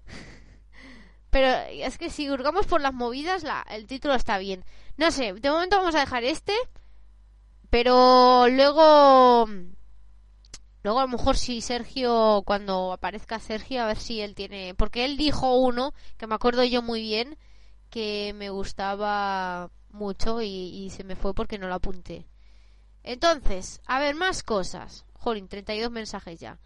Pero 1.30 1.46
es 1.70 1.96
que 1.96 2.10
si 2.10 2.28
hurgamos 2.28 2.66
por 2.66 2.80
las 2.80 2.92
movidas, 2.92 3.44
la, 3.44 3.64
el 3.70 3.86
título 3.86 4.14
está 4.14 4.38
bien. 4.38 4.64
No 4.96 5.12
sé, 5.12 5.32
de 5.32 5.50
momento 5.50 5.76
vamos 5.76 5.94
a 5.94 6.00
dejar 6.00 6.24
este. 6.24 6.54
Pero 7.70 8.48
luego. 8.48 9.46
Luego 10.82 10.98
a 10.98 11.02
lo 11.02 11.08
mejor 11.08 11.36
si 11.36 11.60
Sergio, 11.60 12.42
cuando 12.44 12.92
aparezca 12.92 13.38
Sergio, 13.38 13.82
a 13.82 13.86
ver 13.86 13.98
si 13.98 14.22
él 14.22 14.34
tiene... 14.34 14.74
Porque 14.74 15.04
él 15.04 15.18
dijo 15.18 15.54
uno, 15.56 15.92
que 16.16 16.26
me 16.26 16.34
acuerdo 16.34 16.64
yo 16.64 16.80
muy 16.80 17.02
bien, 17.02 17.36
que 17.90 18.32
me 18.34 18.48
gustaba 18.48 19.70
mucho 19.90 20.40
y, 20.40 20.46
y 20.48 20.88
se 20.88 21.04
me 21.04 21.16
fue 21.16 21.34
porque 21.34 21.58
no 21.58 21.68
lo 21.68 21.74
apunté. 21.74 22.26
Entonces, 23.02 23.82
a 23.86 24.00
ver, 24.00 24.14
más 24.14 24.42
cosas. 24.42 25.04
Jolín, 25.20 25.48
32 25.48 25.90
mensajes 25.90 26.40
ya. 26.40 26.58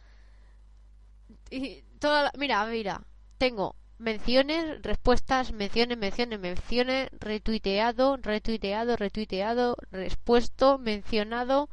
Y 1.50 1.82
toda 1.98 2.24
la- 2.24 2.32
Mira, 2.38 2.64
mira, 2.66 3.02
tengo 3.38 3.76
menciones, 3.98 4.82
respuestas, 4.82 5.52
menciones, 5.52 5.98
menciones, 5.98 6.38
menciones, 6.40 7.08
retuiteado, 7.18 8.16
retuiteado, 8.16 8.96
retuiteado, 8.96 9.76
respuesto, 9.90 10.78
mencionado. 10.78 11.68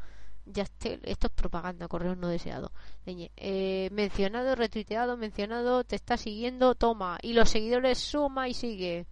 Ya 0.46 0.64
este- 0.64 1.00
esto 1.04 1.28
es 1.28 1.34
propaganda, 1.34 1.88
correo 1.88 2.16
no 2.16 2.28
deseado. 2.28 2.72
Eh, 3.06 3.90
mencionado, 3.92 4.56
retuiteado, 4.56 5.18
mencionado, 5.18 5.84
te 5.84 5.96
está 5.96 6.18
siguiendo, 6.18 6.76
toma. 6.76 7.18
Y 7.22 7.34
los 7.34 7.50
seguidores 7.50 8.00
suma 8.00 8.50
y 8.50 8.54
sigue. 8.54 9.06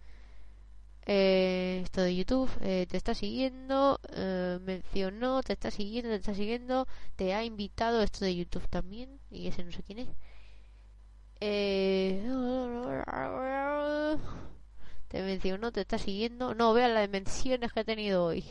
Eh, 1.12 1.80
esto 1.84 2.02
de 2.02 2.14
YouTube, 2.14 2.48
eh, 2.60 2.86
te 2.88 2.96
está 2.96 3.14
siguiendo, 3.14 3.98
eh, 4.14 4.60
mencionó, 4.62 5.42
te 5.42 5.54
está 5.54 5.70
siguiendo, 5.72 6.10
te 6.10 6.16
está 6.16 6.34
siguiendo, 6.34 6.86
te 7.16 7.34
ha 7.34 7.42
invitado, 7.44 8.00
esto 8.02 8.24
de 8.24 8.36
YouTube 8.36 8.68
también, 8.68 9.18
y 9.30 9.48
ese 9.48 9.64
no 9.64 9.72
sé 9.72 9.82
quién 9.82 9.98
es. 10.00 10.08
Eh, 11.40 12.22
te 15.08 15.22
mencionó, 15.22 15.72
te 15.72 15.80
está 15.80 15.98
siguiendo. 15.98 16.54
No, 16.54 16.72
vean 16.72 16.94
las 16.94 17.08
menciones 17.10 17.72
que 17.72 17.80
he 17.80 17.84
tenido 17.84 18.24
hoy. 18.24 18.44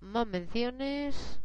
Más 0.00 0.26
menciones. 0.26 1.38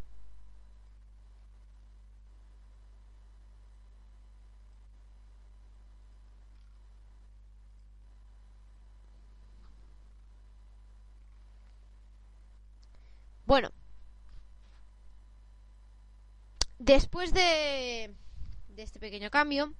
Bueno. 13.45 13.69
Después 16.79 17.33
de, 17.33 18.15
de 18.67 18.83
este 18.83 18.99
pequeño 18.99 19.29
cambio, 19.29 19.73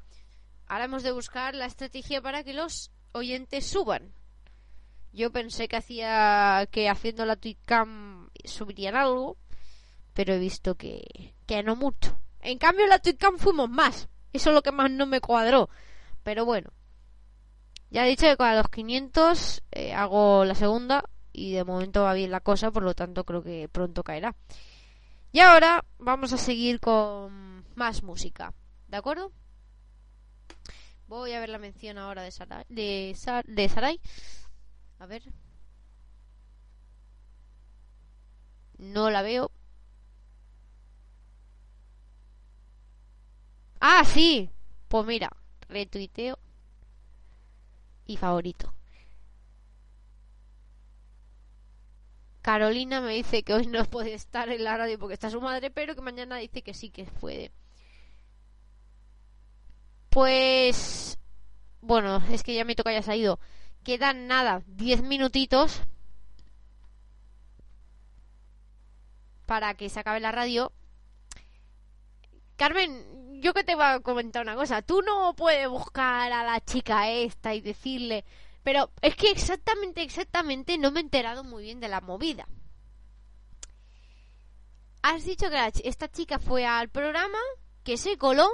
ahora 0.67 0.85
hemos 0.85 1.03
de 1.03 1.11
buscar 1.11 1.55
la 1.55 1.65
estrategia 1.65 2.21
para 2.21 2.43
que 2.43 2.53
los 2.53 2.91
oyentes 3.11 3.65
suban. 3.65 4.13
Yo 5.11 5.31
pensé 5.31 5.67
que 5.67 5.77
hacía 5.77 6.67
que 6.71 6.89
haciendo 6.89 7.25
la 7.25 7.35
tweetcam 7.35 8.29
subirían 8.45 8.95
algo, 8.95 9.37
pero 10.13 10.33
he 10.33 10.39
visto 10.39 10.75
que, 10.75 11.35
que 11.45 11.61
no 11.61 11.75
mucho. 11.75 12.19
En 12.39 12.57
cambio, 12.57 12.85
en 12.85 12.89
la 12.89 12.99
tweetcam 12.99 13.37
fuimos 13.37 13.69
más. 13.69 14.09
Eso 14.33 14.49
es 14.49 14.55
lo 14.55 14.63
que 14.63 14.71
más 14.71 14.89
no 14.89 15.05
me 15.05 15.21
cuadró. 15.21 15.69
Pero 16.23 16.45
bueno, 16.45 16.71
ya 17.91 18.05
he 18.05 18.09
dicho 18.09 18.25
que 18.35 18.43
a 18.43 18.55
los 18.55 18.69
500 18.69 19.61
eh, 19.71 19.93
hago 19.93 20.45
la 20.45 20.55
segunda 20.55 21.03
y 21.33 21.53
de 21.53 21.63
momento 21.63 22.03
va 22.03 22.13
bien 22.13 22.31
la 22.31 22.39
cosa, 22.39 22.71
por 22.71 22.83
lo 22.83 22.93
tanto 22.93 23.25
creo 23.25 23.43
que 23.43 23.67
pronto 23.67 24.03
caerá. 24.03 24.35
Y 25.31 25.39
ahora 25.39 25.83
vamos 25.97 26.31
a 26.31 26.37
seguir 26.37 26.79
con 26.79 27.65
más 27.75 28.03
música, 28.03 28.53
¿de 28.87 28.97
acuerdo? 28.97 29.31
Voy 31.07 31.33
a 31.33 31.39
ver 31.39 31.49
la 31.49 31.57
mención 31.57 31.97
ahora 31.97 32.21
de 32.21 32.31
Sarai. 33.15 33.99
A 34.99 35.05
ver. 35.05 35.23
No 38.77 39.09
la 39.09 39.21
veo. 39.21 39.51
Ah, 43.79 44.03
sí. 44.05 44.49
Pues 44.87 45.05
mira, 45.05 45.29
retuiteo 45.67 46.37
y 48.05 48.17
favorito. 48.17 48.73
Carolina 52.43 52.99
me 52.99 53.13
dice 53.13 53.41
que 53.41 53.53
hoy 53.53 53.67
no 53.67 53.85
puede 53.85 54.13
estar 54.13 54.49
en 54.49 54.65
la 54.65 54.77
radio 54.77 54.99
porque 54.99 55.13
está 55.13 55.29
su 55.29 55.39
madre, 55.39 55.71
pero 55.71 55.95
que 55.95 56.01
mañana 56.01 56.35
dice 56.35 56.61
que 56.61 56.73
sí 56.73 56.89
que 56.89 57.05
puede. 57.05 57.51
Pues 60.09 61.17
bueno, 61.79 62.21
es 62.29 62.43
que 62.43 62.53
ya 62.53 62.65
me 62.65 62.75
toca 62.75 62.91
ya 62.91 63.01
se 63.01 63.13
ha 63.13 63.15
ido. 63.15 63.39
Quedan 63.85 64.27
nada, 64.27 64.61
10 64.67 65.03
minutitos 65.03 65.81
para 69.45 69.73
que 69.75 69.87
se 69.87 70.01
acabe 70.01 70.19
la 70.19 70.33
radio. 70.33 70.73
Carmen, 72.57 73.41
yo 73.41 73.53
que 73.53 73.63
te 73.63 73.75
voy 73.75 73.85
a 73.85 74.01
comentar 74.01 74.41
una 74.41 74.55
cosa. 74.55 74.81
Tú 74.81 75.01
no 75.01 75.33
puedes 75.33 75.69
buscar 75.69 76.33
a 76.33 76.43
la 76.43 76.59
chica 76.59 77.09
esta 77.09 77.53
y 77.55 77.61
decirle... 77.61 78.25
Pero 78.63 78.91
es 79.01 79.15
que 79.15 79.29
exactamente, 79.29 80.01
exactamente 80.01 80.77
no 80.77 80.91
me 80.91 80.99
he 80.99 81.03
enterado 81.03 81.43
muy 81.43 81.63
bien 81.63 81.79
de 81.79 81.89
la 81.89 82.01
movida. 82.01 82.47
Has 85.01 85.25
dicho 85.25 85.49
que 85.49 85.71
esta 85.83 86.09
chica 86.09 86.39
fue 86.39 86.65
al 86.65 86.89
programa, 86.89 87.37
que 87.83 87.97
se 87.97 88.17
coló, 88.17 88.47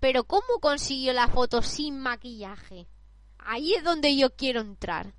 pero 0.00 0.24
¿cómo 0.24 0.58
consiguió 0.60 1.12
la 1.12 1.28
foto 1.28 1.62
sin 1.62 2.00
maquillaje? 2.00 2.88
Ahí 3.38 3.74
es 3.74 3.84
donde 3.84 4.16
yo 4.16 4.34
quiero 4.34 4.60
entrar. 4.60 5.14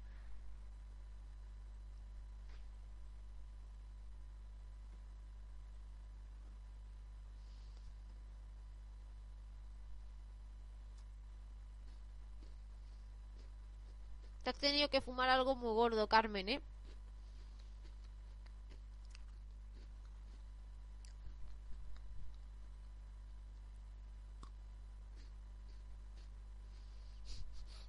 Te 14.43 14.49
has 14.51 14.59
tenido 14.59 14.89
que 14.89 15.01
fumar 15.01 15.29
algo 15.29 15.55
muy 15.55 15.73
gordo, 15.73 16.07
Carmen, 16.07 16.47
¿eh? 16.49 16.61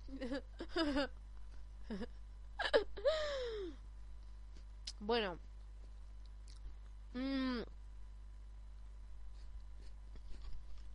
Bueno. 5.00 5.38
Mm. 7.14 7.62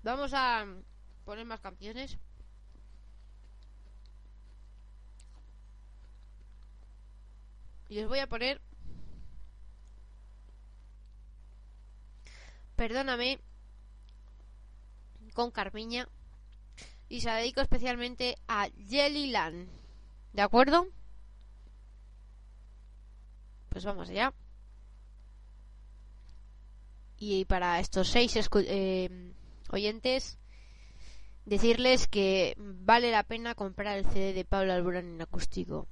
Vamos 0.04 0.32
a 0.34 0.66
poner 1.26 1.46
más 1.46 1.62
canciones. 1.62 2.18
Y 7.90 8.02
os 8.02 8.08
voy 8.08 8.20
a 8.20 8.28
poner... 8.28 8.62
Perdóname 12.76 13.40
con 15.34 15.52
Carmiña 15.52 16.08
y 17.10 17.20
se 17.22 17.28
la 17.28 17.36
dedico 17.38 17.60
especialmente 17.60 18.38
a 18.48 18.70
Jellyland. 18.88 19.68
¿De 20.32 20.42
acuerdo? 20.42 20.88
Pues 23.68 23.84
vamos 23.84 24.10
allá. 24.10 24.34
Y 27.18 27.44
para 27.46 27.80
estos 27.80 28.08
seis 28.08 28.34
eh, 28.38 29.34
oyentes, 29.72 30.38
decirles 31.46 32.08
que 32.08 32.56
vale 32.58 33.12
la 33.12 33.24
pena 33.24 33.56
comprar 33.56 33.98
el 33.98 34.06
CD 34.06 34.32
de 34.32 34.46
Pablo 34.46 34.72
Alborán 34.72 35.16
en 35.16 35.22
acústico. 35.22 35.88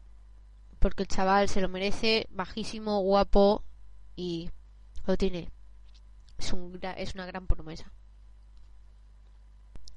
Porque 0.79 1.03
el 1.03 1.09
chaval 1.09 1.49
se 1.49 1.61
lo 1.61 1.69
merece, 1.69 2.27
bajísimo, 2.29 3.01
guapo 3.01 3.63
y 4.15 4.49
lo 5.05 5.17
tiene. 5.17 5.51
Es, 6.37 6.53
un, 6.53 6.79
es 6.97 7.15
una 7.15 7.25
gran 7.25 7.47
promesa. 7.47 7.91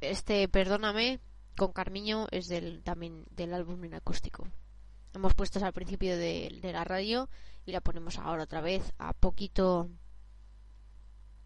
Este, 0.00 0.48
perdóname, 0.48 1.20
con 1.56 1.72
Carmiño 1.72 2.26
es 2.30 2.48
del 2.48 2.82
también 2.82 3.26
del 3.30 3.52
álbum 3.52 3.84
en 3.84 3.94
acústico. 3.94 4.48
Hemos 5.12 5.34
puesto 5.34 5.62
al 5.64 5.72
principio 5.72 6.16
de, 6.16 6.58
de 6.62 6.72
la 6.72 6.84
radio 6.84 7.28
y 7.66 7.72
la 7.72 7.80
ponemos 7.80 8.18
ahora 8.18 8.44
otra 8.44 8.60
vez 8.60 8.94
a 8.98 9.12
poquito 9.12 9.90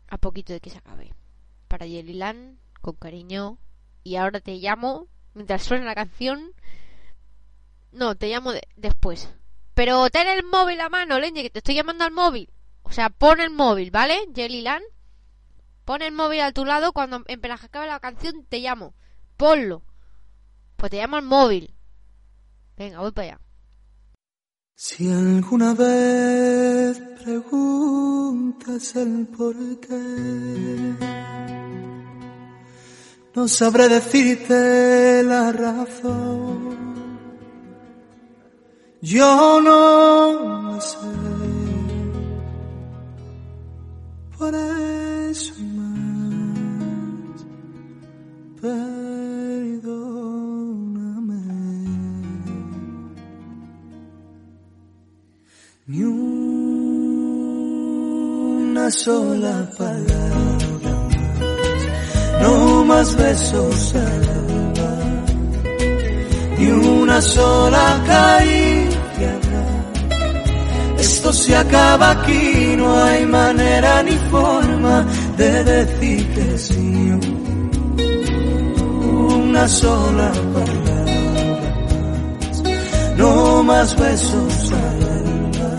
a 0.09 0.19
poquito 0.19 0.53
de 0.53 0.61
que 0.61 0.71
se 0.71 0.79
acabe. 0.79 1.15
Para 1.67 1.87
Yelilan, 1.87 2.59
con 2.81 2.95
cariño. 2.95 3.59
Y 4.05 4.17
ahora 4.17 4.41
te 4.41 4.57
llamo 4.59 5.09
mientras 5.35 5.63
suena 5.63 5.87
la 5.87 5.95
canción. 5.95 6.53
No, 7.95 8.15
te 8.17 8.29
llamo 8.29 8.53
de- 8.53 8.67
después. 8.77 9.29
Pero 9.75 10.09
ten 10.11 10.27
el 10.29 10.45
móvil 10.45 10.81
a 10.81 10.89
mano, 10.89 11.19
Lenny, 11.19 11.43
que 11.43 11.51
te 11.51 11.59
estoy 11.61 11.75
llamando 11.77 12.05
al 12.05 12.13
móvil. 12.13 12.51
O 12.83 12.93
sea, 12.93 13.09
pon 13.09 13.41
el 13.41 13.51
móvil, 13.51 13.91
¿vale? 13.91 14.29
Jellyland. 14.35 14.85
Pon 15.85 16.03
el 16.03 16.13
móvil 16.13 16.41
a 16.41 16.53
tu 16.53 16.65
lado 16.65 16.93
cuando 16.93 17.17
apenas 17.17 17.65
acabe 17.65 17.87
la 17.87 18.01
canción 18.01 18.45
te 18.49 18.59
llamo. 18.59 18.95
Ponlo. 19.37 19.83
Pues 20.77 20.91
te 20.91 20.99
llamo 20.99 21.17
al 21.17 21.25
móvil. 21.25 21.75
Venga, 22.77 23.01
voy 23.01 23.13
para 23.13 23.29
allá. 23.29 23.41
Si 24.77 25.09
alguna 25.11 25.73
vez 25.75 26.99
preguntas 27.23 28.97
el 28.97 29.29
por 29.29 29.55
qué, 29.81 30.95
no 33.37 33.47
sabré 33.49 33.89
decirte 33.89 35.23
la 35.23 35.53
razón. 35.53 36.94
Yo 39.05 39.61
no 39.61 40.33
lo 40.63 40.81
sé. 40.81 40.97
Por 44.39 44.55
eso 44.55 45.53
más, 45.77 47.45
perdóname. 48.63 49.05
Ni 55.87 56.03
una 56.03 56.51
sola 58.91 59.69
palabra 59.77 60.69
más, 60.83 61.83
no 62.41 62.85
más 62.87 63.15
besos 63.17 63.95
al 63.97 64.25
ni 66.57 66.71
una 66.71 67.21
sola 67.21 68.03
caricia 68.07 68.64
Esto 70.99 71.33
se 71.33 71.57
acaba 71.57 72.11
aquí, 72.11 72.75
no 72.77 72.95
hay 73.05 73.27
manera 73.27 74.03
ni 74.03 74.17
forma 74.31 75.07
de 75.37 75.65
decir 75.65 76.35
que 76.35 76.59
sí. 76.59 77.11
Una 79.37 79.69
sola 79.69 80.33
palabra 80.53 80.95
no 83.17 83.63
más 83.63 83.97
besos 83.97 84.73
al 84.73 85.03
alba, 85.19 85.77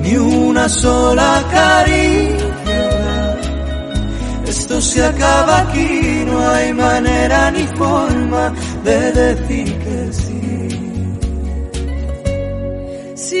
ni 0.00 0.16
una 0.16 0.68
sola 0.68 1.44
caricia. 1.50 2.44
Esto 4.46 4.80
se 4.80 5.04
acaba 5.04 5.60
aquí, 5.60 6.24
no 6.26 6.48
hay 6.50 6.72
manera 6.72 7.50
ni 7.50 7.66
forma 7.76 8.52
de 8.84 9.12
decir 9.12 9.83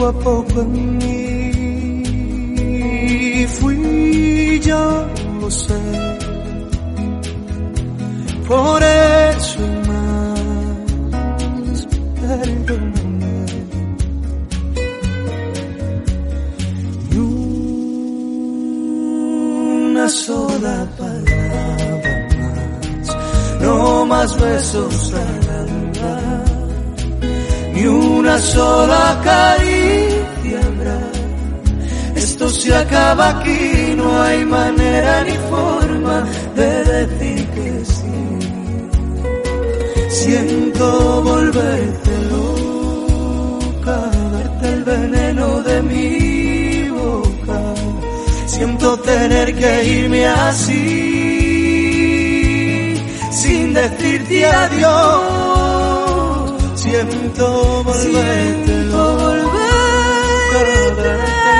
poco 0.00 0.08
a 0.08 0.12
poco 0.12 0.60
en 0.62 0.98
mí. 0.98 1.16
Fui 3.58 4.58
yo, 4.60 5.06
lo 5.40 5.50
sé. 5.50 5.74
Por 8.48 8.82
eso 8.82 9.60
más, 9.88 11.86
perdóname. 12.20 13.64
Y 17.12 17.16
una 17.16 17.68
sola 20.08 20.88
palabra 20.98 22.28
más, 22.38 23.08
no 23.60 24.06
más 24.06 24.30
besos 24.40 25.12
al 25.12 25.48
alba 25.60 26.14
ni 27.74 27.84
una 27.86 28.38
sola 28.38 29.20
caricia 29.24 29.79
se 32.50 32.74
acaba 32.74 33.28
aquí, 33.30 33.94
no 33.96 34.22
hay 34.22 34.44
manera 34.44 35.24
ni 35.24 35.36
forma 35.48 36.26
de 36.56 36.84
decir 36.84 37.48
que 37.54 37.84
sí. 37.84 38.20
Siento 40.08 41.22
volverte 41.22 42.10
loca, 42.32 43.98
darte 44.32 44.68
el 44.68 44.84
veneno 44.84 45.62
de 45.62 45.82
mi 45.82 46.88
boca. 46.88 47.60
Siento 48.46 48.98
tener 48.98 49.54
que 49.56 49.84
irme 49.84 50.26
así, 50.26 50.74
sin 53.30 53.74
decirte 53.74 54.44
adiós. 54.46 55.00
Siento 56.74 57.84
volverte 57.84 58.84
loca, 58.86 60.62
darte 60.96 61.59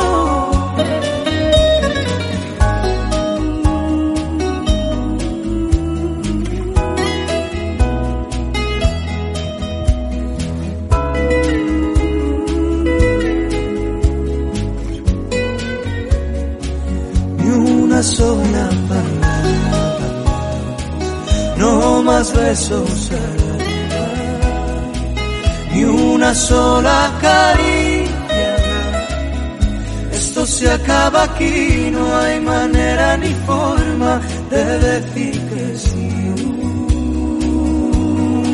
No 22.03 22.11
más 22.11 22.33
besos 22.33 23.11
ni 25.73 25.83
una 25.83 26.33
sola 26.33 27.11
caricia. 27.21 28.55
Esto 30.11 30.45
se 30.45 30.69
acaba 30.69 31.23
aquí, 31.23 31.89
no 31.91 32.17
hay 32.17 32.39
manera 32.39 33.17
ni 33.17 33.33
forma 33.45 34.21
de 34.49 34.63
decir 34.79 35.39
que 35.49 35.77
sí. 35.77 36.09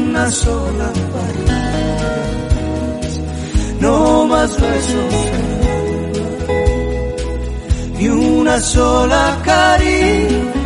Una 0.09 0.31
sola 0.31 0.91
palabra, 1.13 2.25
no 3.79 4.25
más 4.27 4.51
besos 4.61 5.13
ni 7.97 8.07
una 8.09 8.59
sola 8.59 9.41
caricia. 9.43 10.56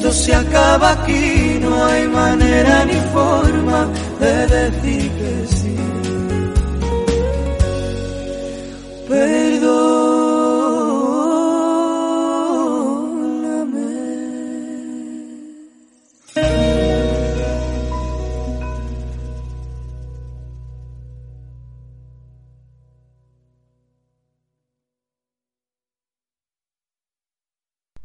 Esto 0.00 0.12
se 0.12 0.34
acaba 0.34 0.92
aquí, 0.92 1.58
no 1.60 1.84
hay 1.84 2.08
manera 2.08 2.86
ni 2.86 2.94
forma 3.12 3.86
de 4.18 4.46
decir 4.46 5.10
que 5.12 5.46
sí. 5.46 5.76
Perdóname. 9.06 9.90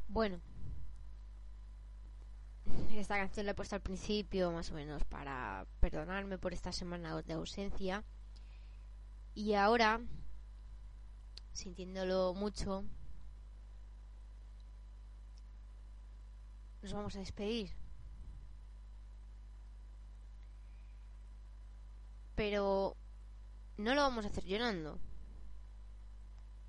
Bueno. 0.09 0.54
Esta 3.05 3.17
canción 3.17 3.45
la 3.45 3.51
he 3.51 3.55
puesto 3.55 3.75
al 3.75 3.83
principio, 3.83 4.51
más 4.51 4.71
o 4.71 4.73
menos, 4.73 5.03
para 5.03 5.67
perdonarme 5.79 6.39
por 6.39 6.53
esta 6.53 6.71
semana 6.71 7.21
de 7.21 7.33
ausencia. 7.33 8.03
Y 9.35 9.53
ahora, 9.53 10.01
sintiéndolo 11.53 12.33
mucho, 12.33 12.83
nos 16.81 16.93
vamos 16.93 17.15
a 17.15 17.19
despedir. 17.19 17.75
Pero 22.33 22.97
no 23.77 23.93
lo 23.93 24.01
vamos 24.01 24.25
a 24.25 24.29
hacer 24.29 24.45
llorando. 24.45 24.99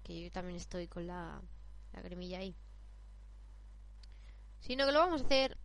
Que 0.02 0.24
yo 0.24 0.30
también 0.30 0.58
estoy 0.58 0.86
con 0.86 1.06
la, 1.06 1.40
la 1.94 2.02
cremilla 2.02 2.40
ahí 2.40 2.54
sino 4.60 4.84
que 4.84 4.90
lo 4.90 4.98
vamos 4.98 5.22
a 5.22 5.24
hacer 5.24 5.56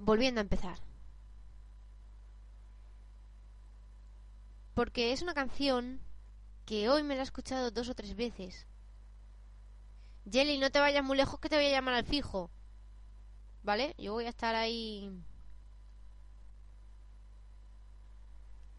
volviendo 0.00 0.40
a 0.40 0.42
empezar. 0.42 0.78
Porque 4.74 5.12
es 5.12 5.22
una 5.22 5.34
canción 5.34 6.00
que 6.64 6.88
hoy 6.88 7.02
me 7.02 7.14
la 7.14 7.20
he 7.20 7.24
escuchado 7.24 7.70
dos 7.70 7.88
o 7.88 7.94
tres 7.94 8.16
veces. 8.16 8.66
Jelly, 10.30 10.58
no 10.58 10.70
te 10.70 10.80
vayas 10.80 11.04
muy 11.04 11.16
lejos 11.16 11.40
que 11.40 11.48
te 11.48 11.56
voy 11.56 11.66
a 11.66 11.70
llamar 11.70 11.94
al 11.94 12.04
fijo. 12.04 12.50
¿Vale? 13.62 13.94
Yo 13.98 14.12
voy 14.14 14.24
a 14.24 14.30
estar 14.30 14.54
ahí. 14.54 15.10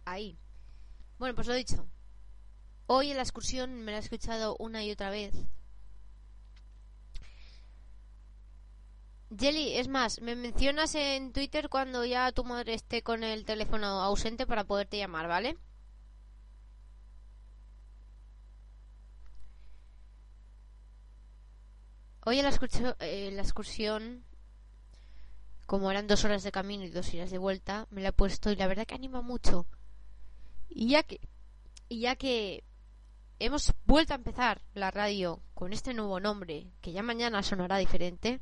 Ahí. 0.06 0.40
Bueno, 1.20 1.36
pues 1.36 1.48
lo 1.48 1.54
dicho. 1.54 1.88
Hoy 2.88 3.12
en 3.12 3.18
la 3.18 3.24
excursión 3.24 3.74
me 3.84 3.92
la 3.92 3.98
he 3.98 4.02
escuchado 4.02 4.56
una 4.60 4.84
y 4.84 4.92
otra 4.92 5.12
vez. 5.12 5.34
Jelly, 9.38 9.78
es 9.78 9.88
más, 9.88 10.20
me 10.22 10.36
mencionas 10.36 10.94
en 10.96 11.32
Twitter 11.32 11.70
cuando 11.70 12.04
ya 12.04 12.32
tu 12.34 12.44
madre 12.44 12.74
esté 12.74 13.02
con 13.02 13.24
el 13.24 13.46
teléfono 13.46 13.88
ausente 14.02 14.46
para 14.46 14.66
poderte 14.66 14.98
llamar, 14.98 15.28
¿vale? 15.28 15.58
Hoy 22.26 22.40
en 22.40 22.44
la, 22.44 22.52
la 22.52 23.42
excursión, 23.42 24.26
como 25.66 25.90
eran 25.90 26.08
dos 26.08 26.26
horas 26.26 26.44
de 26.44 26.52
camino 26.52 26.84
y 26.84 26.90
dos 26.90 27.14
horas 27.14 27.32
de 27.32 27.38
vuelta, 27.38 27.88
me 27.90 28.02
la 28.02 28.10
he 28.10 28.14
puesto 28.14 28.52
y 28.52 28.58
la 28.58 28.68
verdad 28.68 28.86
que 28.86 28.96
anima 28.96 29.22
mucho. 29.22 29.66
Y 30.68 30.90
ya 30.90 31.04
que, 31.04 31.22
y 31.88 32.02
ya 32.02 32.18
que 32.18 32.66
hemos 33.40 33.74
vuelto 33.86 34.14
a 34.14 34.18
empezar 34.18 34.62
la 34.74 34.92
radio 34.92 35.42
con 35.54 35.72
este 35.72 35.94
nuevo 35.94 36.20
nombre, 36.20 36.68
que 36.82 36.92
ya 36.92 37.02
mañana 37.02 37.42
sonará 37.44 37.78
diferente, 37.78 38.42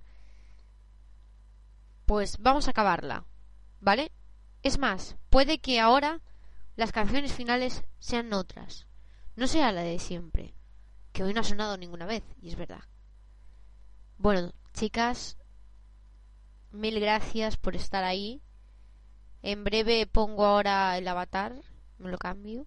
pues 2.09 2.39
vamos 2.39 2.65
a 2.65 2.71
acabarla, 2.71 3.23
¿vale? 3.81 4.11
Es 4.63 4.79
más, 4.79 5.15
puede 5.29 5.59
que 5.59 5.79
ahora 5.79 6.21
las 6.75 6.91
canciones 6.91 7.31
finales 7.31 7.83
sean 7.99 8.33
otras, 8.33 8.87
no 9.35 9.45
sea 9.45 9.71
la 9.71 9.83
de 9.83 9.99
siempre, 9.99 10.55
que 11.11 11.23
hoy 11.23 11.35
no 11.35 11.41
ha 11.41 11.43
sonado 11.43 11.77
ninguna 11.77 12.07
vez, 12.07 12.23
y 12.41 12.49
es 12.49 12.55
verdad. 12.55 12.81
Bueno, 14.17 14.53
chicas, 14.73 15.37
mil 16.71 16.99
gracias 16.99 17.57
por 17.57 17.75
estar 17.75 18.03
ahí. 18.03 18.41
En 19.43 19.63
breve 19.63 20.07
pongo 20.07 20.45
ahora 20.45 20.97
el 20.97 21.07
avatar, 21.07 21.61
me 21.99 22.09
lo 22.09 22.17
cambio. 22.17 22.65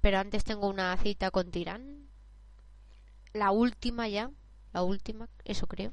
Pero 0.00 0.18
antes 0.18 0.42
tengo 0.42 0.66
una 0.68 0.96
cita 0.96 1.30
con 1.30 1.52
Tirán. 1.52 2.08
La 3.32 3.52
última 3.52 4.08
ya. 4.08 4.32
La 4.72 4.82
última, 4.82 5.28
eso 5.44 5.68
creo. 5.68 5.92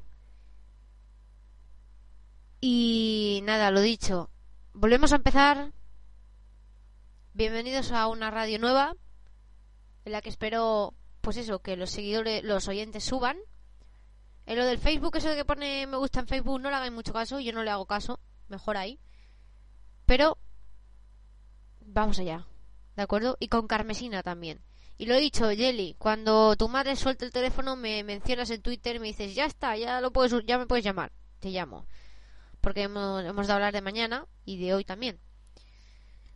Y 2.66 3.42
nada, 3.44 3.70
lo 3.70 3.82
dicho. 3.82 4.30
Volvemos 4.72 5.12
a 5.12 5.16
empezar. 5.16 5.74
Bienvenidos 7.34 7.92
a 7.92 8.06
una 8.06 8.30
radio 8.30 8.58
nueva. 8.58 8.96
En 10.06 10.12
la 10.12 10.22
que 10.22 10.30
espero, 10.30 10.94
pues 11.20 11.36
eso, 11.36 11.58
que 11.58 11.76
los 11.76 11.90
seguidores, 11.90 12.42
los 12.42 12.66
oyentes 12.66 13.04
suban. 13.04 13.36
En 14.46 14.56
lo 14.56 14.64
del 14.64 14.78
Facebook, 14.78 15.14
eso 15.14 15.28
de 15.28 15.36
que 15.36 15.44
pone 15.44 15.86
me 15.86 15.98
gusta 15.98 16.20
en 16.20 16.26
Facebook, 16.26 16.58
no 16.58 16.70
le 16.70 16.76
hagáis 16.76 16.90
mucho 16.90 17.12
caso. 17.12 17.38
Yo 17.38 17.52
no 17.52 17.62
le 17.64 17.70
hago 17.70 17.84
caso. 17.84 18.18
Mejor 18.48 18.78
ahí. 18.78 18.98
Pero. 20.06 20.38
Vamos 21.82 22.18
allá. 22.18 22.46
¿De 22.96 23.02
acuerdo? 23.02 23.36
Y 23.40 23.48
con 23.48 23.66
Carmesina 23.66 24.22
también. 24.22 24.62
Y 24.96 25.04
lo 25.04 25.16
he 25.16 25.20
dicho, 25.20 25.50
Jelly, 25.50 25.96
cuando 25.98 26.56
tu 26.56 26.70
madre 26.70 26.96
suelte 26.96 27.26
el 27.26 27.30
teléfono 27.30 27.76
me 27.76 28.02
mencionas 28.04 28.48
en 28.48 28.62
Twitter 28.62 29.00
me 29.00 29.08
dices, 29.08 29.34
ya 29.34 29.44
está, 29.44 29.76
ya 29.76 30.00
lo 30.00 30.14
puedes, 30.14 30.32
ya 30.46 30.56
me 30.56 30.64
puedes 30.64 30.82
llamar. 30.82 31.12
Te 31.40 31.50
llamo. 31.50 31.84
Porque 32.64 32.84
hemos, 32.84 33.22
hemos 33.22 33.46
de 33.46 33.52
hablar 33.52 33.74
de 33.74 33.82
mañana 33.82 34.26
y 34.46 34.56
de 34.56 34.72
hoy 34.72 34.86
también. 34.86 35.20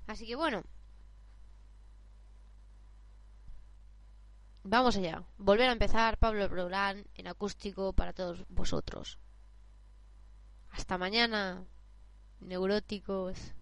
Así 0.07 0.27
que 0.27 0.37
bueno. 0.37 0.63
Vamos 4.63 4.95
allá. 4.99 5.25
Volver 5.39 5.71
a 5.71 5.73
empezar 5.73 6.19
Pablo 6.19 6.47
Brolán 6.51 7.07
en 7.15 7.29
acústico 7.29 7.95
para 7.95 8.13
todos 8.13 8.45
vosotros. 8.51 9.19
Hasta 10.69 10.99
mañana, 10.99 11.65
neuróticos. 12.41 13.55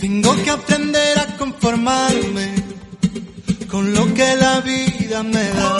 Tengo 0.00 0.32
que 0.44 0.50
aprender 0.50 1.18
a 1.18 1.36
conformarme 1.36 2.54
con 3.68 3.92
lo 3.92 4.14
que 4.14 4.36
la 4.36 4.60
vida 4.60 5.24
me 5.24 5.44
da. 5.48 5.76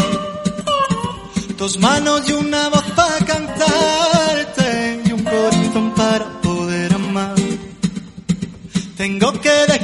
Dos 1.57 1.79
manos 1.79 2.29
y 2.29 2.33
una 2.33 2.69
voz 2.69 2.85
para 2.97 3.25
cantarte 3.25 5.03
y 5.07 5.13
un 5.13 5.23
corazón 5.23 5.95
para 5.95 6.41
poder 6.41 6.93
amar. 6.95 7.37
Tengo 8.97 9.33
que 9.41 9.51
dejar 9.51 9.78